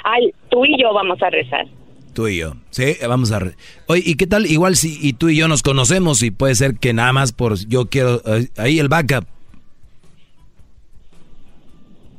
[0.03, 1.65] Ay, tú y yo vamos a rezar.
[2.13, 2.55] tú y yo.
[2.71, 3.39] Sí, vamos a...
[3.39, 3.55] re-
[3.87, 4.45] Oye, ¿y qué tal?
[4.45, 7.57] Igual si y tú y yo nos conocemos y puede ser que nada más por...
[7.67, 8.21] Yo quiero...
[8.25, 9.25] eh, ahí el backup.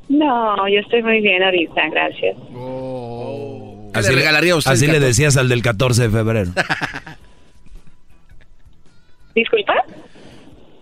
[0.09, 2.37] No, yo estoy muy bien ahorita, gracias.
[3.95, 5.07] ¿Qué le regalaría a usted Así le 14?
[5.07, 6.51] decías al del 14 de febrero.
[9.35, 9.75] ¿Disculpa?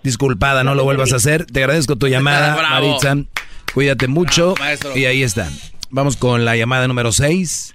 [0.02, 1.46] Disculpada, no lo vuelvas a hacer.
[1.46, 2.56] Te agradezco tu llamada.
[2.70, 3.16] Maritza.
[3.72, 4.54] Cuídate mucho.
[4.58, 4.96] maestro.
[4.96, 5.48] y ahí está.
[5.90, 7.74] Vamos con la llamada número 6.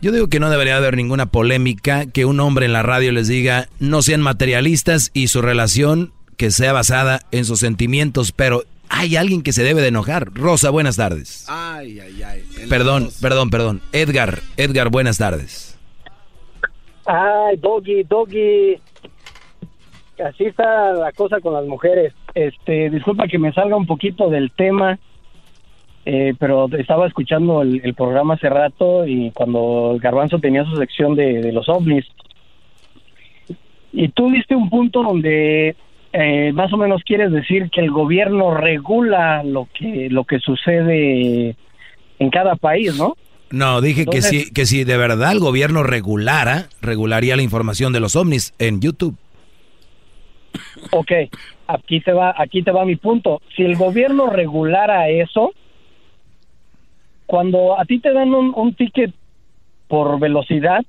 [0.00, 3.28] Yo digo que no debería haber ninguna polémica que un hombre en la radio les
[3.28, 8.64] diga no sean materialistas y su relación que sea basada en sus sentimientos, pero
[8.94, 10.28] hay alguien que se debe de enojar.
[10.32, 11.46] Rosa, buenas tardes.
[11.48, 12.42] Ay, ay, ay.
[12.68, 13.80] Perdón, perdón, perdón.
[13.92, 15.78] Edgar, Edgar, buenas tardes.
[17.04, 18.78] Ay, Doggy, Doggy.
[20.24, 22.14] Así está la cosa con las mujeres.
[22.34, 24.98] Este, disculpa que me salga un poquito del tema,
[26.06, 30.76] eh, pero estaba escuchando el, el programa hace rato y cuando el Garbanzo tenía su
[30.76, 32.06] sección de, de los ovnis.
[33.92, 35.74] Y tú diste un punto donde
[36.16, 41.56] eh, más o menos quieres decir que el gobierno regula lo que lo que sucede
[42.20, 43.16] en cada país, ¿no?
[43.50, 47.98] No, dije que si, que si de verdad el gobierno regulara, regularía la información de
[47.98, 49.16] los ovnis en YouTube.
[50.92, 51.10] Ok,
[51.66, 53.42] aquí te va, aquí te va mi punto.
[53.56, 55.52] Si el gobierno regulara eso,
[57.26, 59.12] cuando a ti te dan un, un ticket
[59.88, 60.84] por velocidad,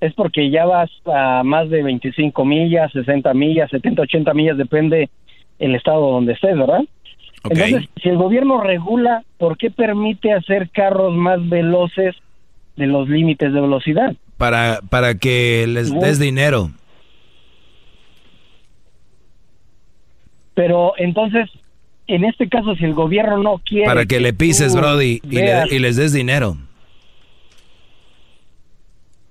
[0.00, 5.08] es porque ya vas a más de 25 millas, 60 millas, 70, 80 millas, depende
[5.58, 6.82] el estado donde estés, ¿verdad?
[7.44, 12.14] Entonces, si el gobierno regula, ¿por qué permite hacer carros más veloces
[12.76, 14.14] de los límites de velocidad?
[14.38, 16.70] Para, para que les des dinero.
[20.54, 21.50] Pero entonces,
[22.06, 23.86] en este caso, si el gobierno no quiere...
[23.86, 26.56] Para que le pises, Brody, y, le- y les des dinero.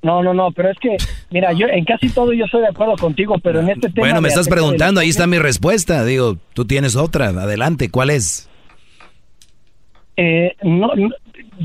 [0.04, 0.98] No, no, no, pero es que,
[1.32, 4.08] mira, yo en casi todo yo estoy de acuerdo contigo, pero en este tema...
[4.08, 6.04] Bueno, me estás preguntando, ahí está mi respuesta.
[6.04, 7.30] Digo, tú tienes otra.
[7.30, 8.50] Adelante, ¿cuál es?
[10.18, 11.10] Eh, no, no,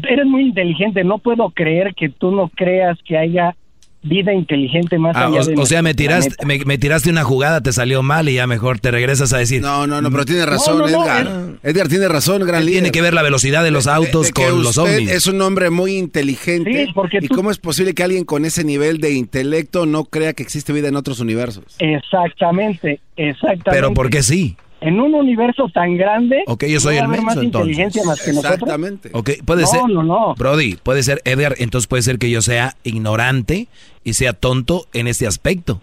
[0.09, 3.57] eres muy inteligente, no puedo creer que tú no creas que haya
[4.03, 7.25] vida inteligente más Ah, allá o, de o sea, me tiraste, me, me tiraste una
[7.25, 9.61] jugada, te salió mal y ya mejor te regresas a decir.
[9.61, 11.29] No, no, no, pero tiene razón, no, no, Edgar.
[11.63, 12.75] Edgar tiene razón, gran líder.
[12.83, 15.11] Tiene que ver la velocidad de los De- autos de con los ovnis.
[15.11, 16.87] Es un hombre muy inteligente.
[16.87, 20.05] Sí, porque ¿Y tú- cómo es posible que alguien con ese nivel de intelecto no
[20.05, 21.65] crea que existe vida en otros universos?
[21.79, 23.71] Exactamente, exactamente.
[23.71, 24.57] Pero ¿por qué sí?
[24.81, 27.71] En un universo tan grande, Ok, yo soy no el haber más menso, entonces.
[27.71, 28.53] inteligencia más que nosotros.
[28.55, 29.11] Exactamente.
[29.13, 29.81] Ok, puede No, ser.
[29.89, 30.35] no, no.
[30.37, 33.67] Brody, puede ser Edgar, entonces puede ser que yo sea ignorante
[34.05, 35.83] y sea tonto en este aspecto.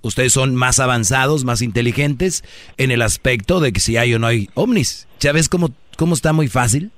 [0.00, 2.42] Ustedes son más avanzados, más inteligentes
[2.78, 5.06] en el aspecto de que si hay o no hay ovnis.
[5.20, 6.90] ¿Ya ves cómo, cómo está muy fácil?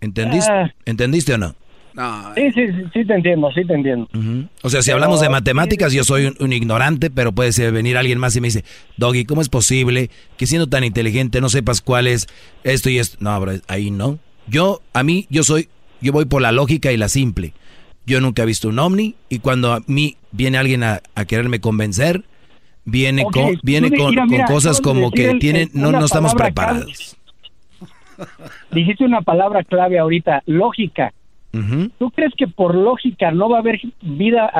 [0.00, 0.72] ¿Entendiste, Ah.
[0.84, 1.54] ¿Entendiste o no?
[1.98, 4.08] No, Sí, sí, sí, sí te entiendo, sí te entiendo.
[4.62, 7.72] O sea, si Pero- hablamos de matemáticas, yo soy un, un ignorante, pero puede ser
[7.72, 8.64] venir alguien más y me dice,
[8.98, 12.28] Doggy, ¿cómo es posible que siendo tan inteligente no sepas cuál es
[12.62, 13.16] esto y esto?
[13.20, 14.18] No, bro, ahí no.
[14.46, 15.68] Yo, a mí, yo soy,
[16.00, 17.52] yo voy por la lógica y la simple.
[18.06, 21.60] Yo nunca he visto un ovni y cuando a mí viene alguien a, a quererme
[21.60, 22.22] convencer,
[22.84, 26.32] viene con, viene con, mira, con mira, cosas como que el- tienen, no, no estamos
[26.34, 27.16] preparados.
[28.70, 31.12] Dijiste una palabra clave ahorita, lógica.
[31.98, 34.50] ¿Tú crees que por lógica no va a haber vida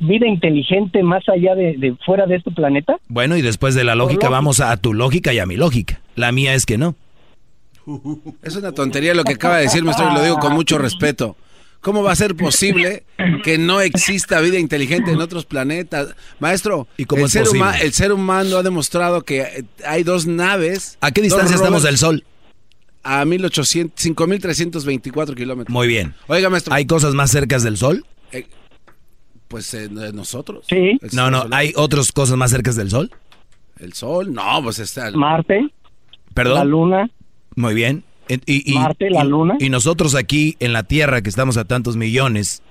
[0.00, 2.96] vida inteligente más allá de, de fuera de este planeta?
[3.08, 4.30] Bueno, y después de la lógica lógica.
[4.30, 6.00] vamos a, a tu lógica y a mi lógica.
[6.16, 6.94] La mía es que no.
[8.42, 11.36] Es una tontería lo que acaba de decir, maestro, y lo digo con mucho respeto.
[11.80, 13.02] ¿Cómo va a ser posible
[13.42, 16.14] que no exista vida inteligente en otros planetas?
[16.38, 17.64] Maestro, ¿Y cómo el, es ser posible?
[17.64, 20.96] huma- el ser humano ha demostrado que eh, hay dos naves.
[21.00, 22.22] ¿A qué distancia estamos del Sol?
[23.04, 25.72] A 1800, 5324 kilómetros.
[25.72, 26.14] Muy bien.
[26.28, 26.72] Oiga, maestro.
[26.74, 28.04] ¿Hay cosas más cercas del Sol?
[28.32, 28.46] eh,
[29.48, 30.64] pues eh, nosotros.
[30.68, 30.98] Sí.
[31.12, 31.60] No, no, solar.
[31.60, 33.10] ¿hay otras cosas más cercas del Sol?
[33.78, 35.10] El sol, no, pues está.
[35.10, 35.68] Marte,
[36.34, 36.54] Perdón.
[36.54, 37.10] la Luna.
[37.56, 38.04] Muy bien.
[38.28, 39.56] Y, y- Marte, la y- Luna.
[39.58, 42.62] Y nosotros aquí en la Tierra, que estamos a tantos millones,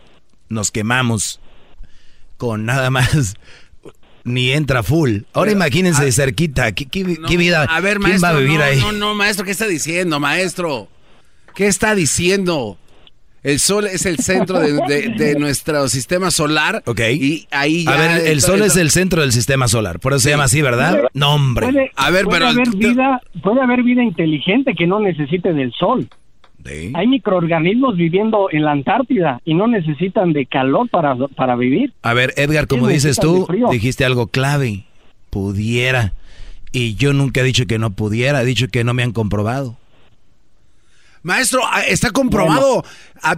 [0.50, 1.40] nos quemamos
[2.38, 3.36] con nada más.
[4.24, 5.20] Ni entra full.
[5.34, 6.72] Ahora Pero, imagínense a- cerquita.
[6.74, 7.64] ¿Qué, qué- No, qué vida?
[7.64, 8.30] A ver, ¿Quién maestro.
[8.32, 8.80] va a vivir no, ahí?
[8.80, 10.88] No, no, maestro, ¿qué está diciendo, maestro?
[11.56, 12.78] ¿Qué está diciendo?
[13.44, 16.84] El sol es el centro de, de- de nuestro sistema solar.
[16.86, 17.00] Ok.
[17.14, 17.92] Y ahí ya.
[17.94, 20.00] A ver, el Sol es el centro del sistema solar.
[20.00, 20.30] Por eso se Sí.
[20.30, 20.92] llama así, ¿verdad?
[20.92, 21.66] Puede- No, hombre.
[21.72, 25.74] Puede, A ver, puede pero- haber vida, puede haber vida inteligente que no necesite del
[25.74, 26.08] sol.
[26.66, 26.92] Sí.
[26.96, 31.94] Hay microorganismos viviendo en la Antártida y no necesitan de calor para, para vivir.
[32.04, 34.86] A ver, Edgar, como Sí, dices tú, dijiste algo clave.
[35.30, 36.14] Pudiera.
[36.72, 39.78] Y yo nunca he dicho que no pudiera, he dicho que no me han comprobado.
[41.24, 42.84] Maestro, ah, está comprobado.
[43.22, 43.38] Ah,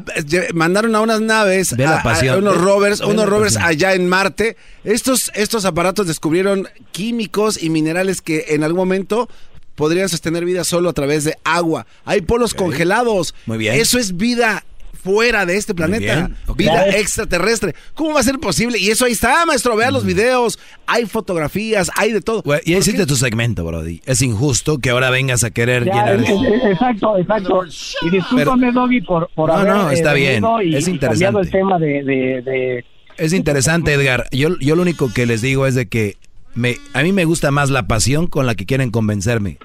[0.53, 4.07] mandaron a unas naves, Ve la a- unos Ve- rovers, ve unos rovers allá en
[4.07, 4.55] Marte.
[4.85, 9.27] Estos, estos aparatos descubrieron químicos y minerales que en algún momento
[9.75, 11.85] podrían sostener vida solo a través de agua.
[12.05, 13.33] Hay polos congelados.
[13.45, 13.75] Muy bien.
[13.75, 14.63] Eso es vida
[15.03, 16.29] fuera de este planeta.
[16.55, 17.75] Vida extraterrestre.
[17.93, 18.79] ¿Cómo va a ser posible?
[18.79, 19.75] Y eso ahí está, maestro.
[19.75, 20.57] Vea los videos.
[20.87, 22.41] Hay fotografías, hay de todo.
[22.43, 24.01] Ya ¿Por hiciste tu segmento, Brody.
[24.05, 26.15] Es injusto que ahora vengas a querer Ya, llenar.
[26.21, 27.65] es- es- exacto, exacto.
[28.03, 30.43] Y discúlpame, Doggy, por, por No, haber no, eh, está bien.
[30.63, 31.51] y, Es y cambiado el interesante.
[31.51, 32.85] tema de, de, de-
[33.17, 34.27] Es interesante, Edgar.
[34.31, 36.15] Yo, yo lo único que les digo es de que
[36.55, 39.57] me, a mí me gusta más la pasión con la que quieren convencerme.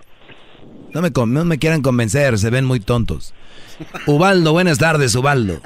[0.94, 3.34] No me, con- no me quieran convencer, se ven muy tontos.
[4.06, 5.60] Ubaldo, buenas tardes, Ubaldo.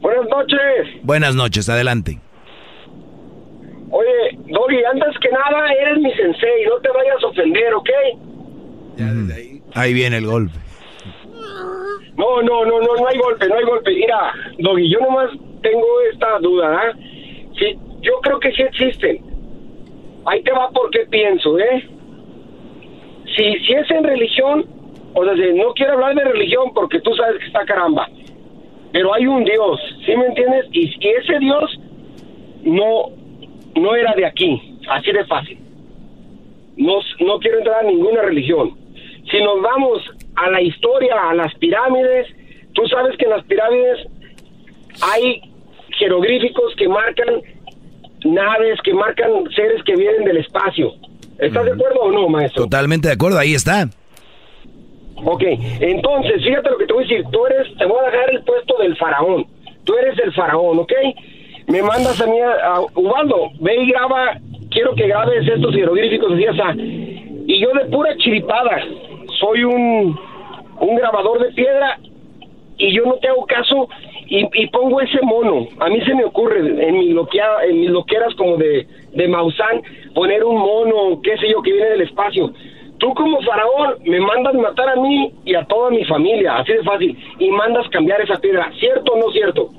[0.00, 1.02] Buenas noches.
[1.04, 2.18] Buenas noches, adelante.
[3.90, 6.64] Oye, Doggy, antes que nada, eres mi sensei.
[6.68, 7.90] No te vayas a ofender, ¿ok?
[9.74, 10.58] Ahí viene el golpe.
[12.16, 13.90] No, no, no, no, no hay golpe, no hay golpe.
[13.94, 15.30] Mira, Doggy, yo nomás
[15.62, 16.92] tengo esta duda, ¿ah?
[17.58, 19.20] Sí, yo creo que sí existen.
[20.26, 21.88] Ahí te va porque pienso, ¿eh?
[23.36, 24.66] Si, si es en religión,
[25.14, 28.08] o sea, no quiero hablar de religión porque tú sabes que está caramba,
[28.92, 30.66] pero hay un Dios, ¿sí me entiendes?
[30.72, 31.80] Y, y ese Dios
[32.62, 33.06] no,
[33.74, 35.58] no era de aquí, así de fácil.
[36.76, 38.76] No, no quiero entrar a ninguna religión.
[39.30, 40.02] Si nos vamos
[40.36, 42.26] a la historia, a las pirámides,
[42.74, 44.06] tú sabes que en las pirámides
[45.00, 45.42] hay
[45.98, 47.42] jeroglíficos que marcan
[48.24, 50.92] naves, que marcan seres que vienen del espacio.
[51.38, 52.64] ¿Estás de acuerdo o no, maestro?
[52.64, 53.88] Totalmente de acuerdo, ahí está.
[55.24, 55.42] Ok,
[55.80, 57.24] entonces, fíjate lo que te voy a decir.
[57.30, 59.46] Tú eres, te voy a dejar el puesto del faraón.
[59.84, 60.92] Tú eres el faraón, ¿ok?
[61.68, 64.36] Me mandas a mí, a, a- Ubaldo, ve y graba,
[64.70, 67.44] quiero que grabes estos jeroglíficos así, así.
[67.46, 68.82] Y yo de pura chiripada,
[69.40, 70.18] soy un,
[70.80, 71.98] un grabador de piedra
[72.78, 73.88] y yo no te hago caso
[74.32, 75.68] y, y pongo ese mono.
[75.78, 79.82] A mí se me ocurre en, mi loquea, en mis loqueras como de, de Maussan
[80.14, 82.50] poner un mono, qué sé yo, que viene del espacio.
[82.96, 86.82] Tú como faraón me mandas matar a mí y a toda mi familia, así de
[86.82, 89.70] fácil, y mandas cambiar esa piedra, ¿cierto o no cierto?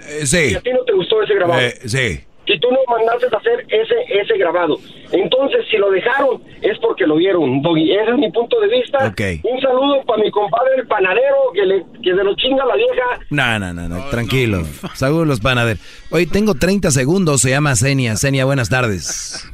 [0.00, 0.52] Eh, sí.
[0.52, 1.60] Y a ti no te gustó ese grabado.
[1.60, 2.27] Eh, sí.
[2.50, 4.76] Y tú no mandaste a hacer ese ese grabado.
[5.12, 7.92] Entonces, si lo dejaron, es porque lo vieron, Doggy.
[7.92, 9.14] Ese es mi punto de vista.
[9.44, 13.20] Un saludo para mi compadre el panadero, que, le, que se lo chinga la vieja.
[13.30, 14.62] No, no, no, no, tranquilo.
[14.94, 15.80] Saludos los panaderos.
[16.10, 18.16] Hoy tengo 30 segundos, se llama Senia.
[18.16, 19.46] Senia, buenas tardes.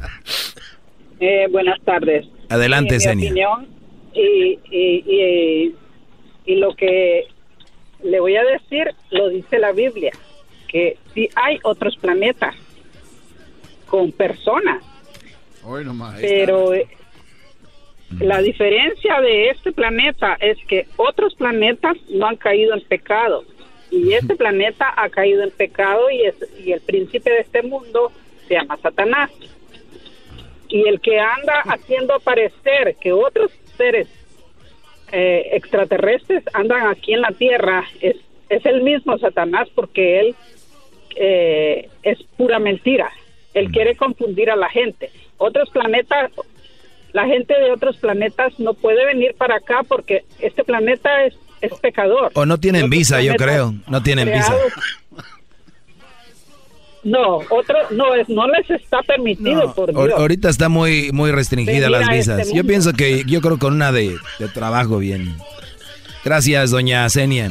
[1.21, 2.27] Eh, buenas tardes.
[2.49, 3.31] Adelante, Mi Senia.
[3.31, 3.67] opinión
[4.15, 5.75] y, y, y,
[6.47, 7.25] y lo que
[8.03, 10.13] le voy a decir lo dice la Biblia,
[10.69, 12.55] que sí hay otros planetas
[13.87, 14.83] con personas,
[15.63, 16.19] Hoy nomás.
[16.21, 16.87] pero eh,
[18.21, 23.45] la diferencia de este planeta es que otros planetas no han caído en pecado
[23.91, 26.35] y este planeta ha caído en pecado y, es,
[26.65, 28.13] y el príncipe de este mundo
[28.49, 29.31] se llama Satanás.
[30.69, 34.09] Y el que anda haciendo parecer que otros seres
[35.13, 38.17] eh, extraterrestres andan aquí en la Tierra es,
[38.49, 40.35] es el mismo Satanás porque él
[41.17, 43.13] eh, es pura mentira.
[43.55, 45.11] Él quiere confundir a la gente.
[45.39, 46.33] Otros planetas,
[47.13, 51.73] la gente de otros planetas no puede venir para acá porque este planeta es, es
[51.81, 52.31] pecador.
[52.35, 53.75] O no tienen Otros visa, yo creo.
[53.87, 54.55] No tienen visa.
[57.05, 60.11] No, otro, no, es, no les está permitido, por Dios.
[60.17, 62.53] ahorita está muy, muy restringida Venir las este visas.
[62.53, 65.37] yo pienso que, yo creo con una de, de trabajo bien.
[66.25, 67.51] Gracias, doña Senia.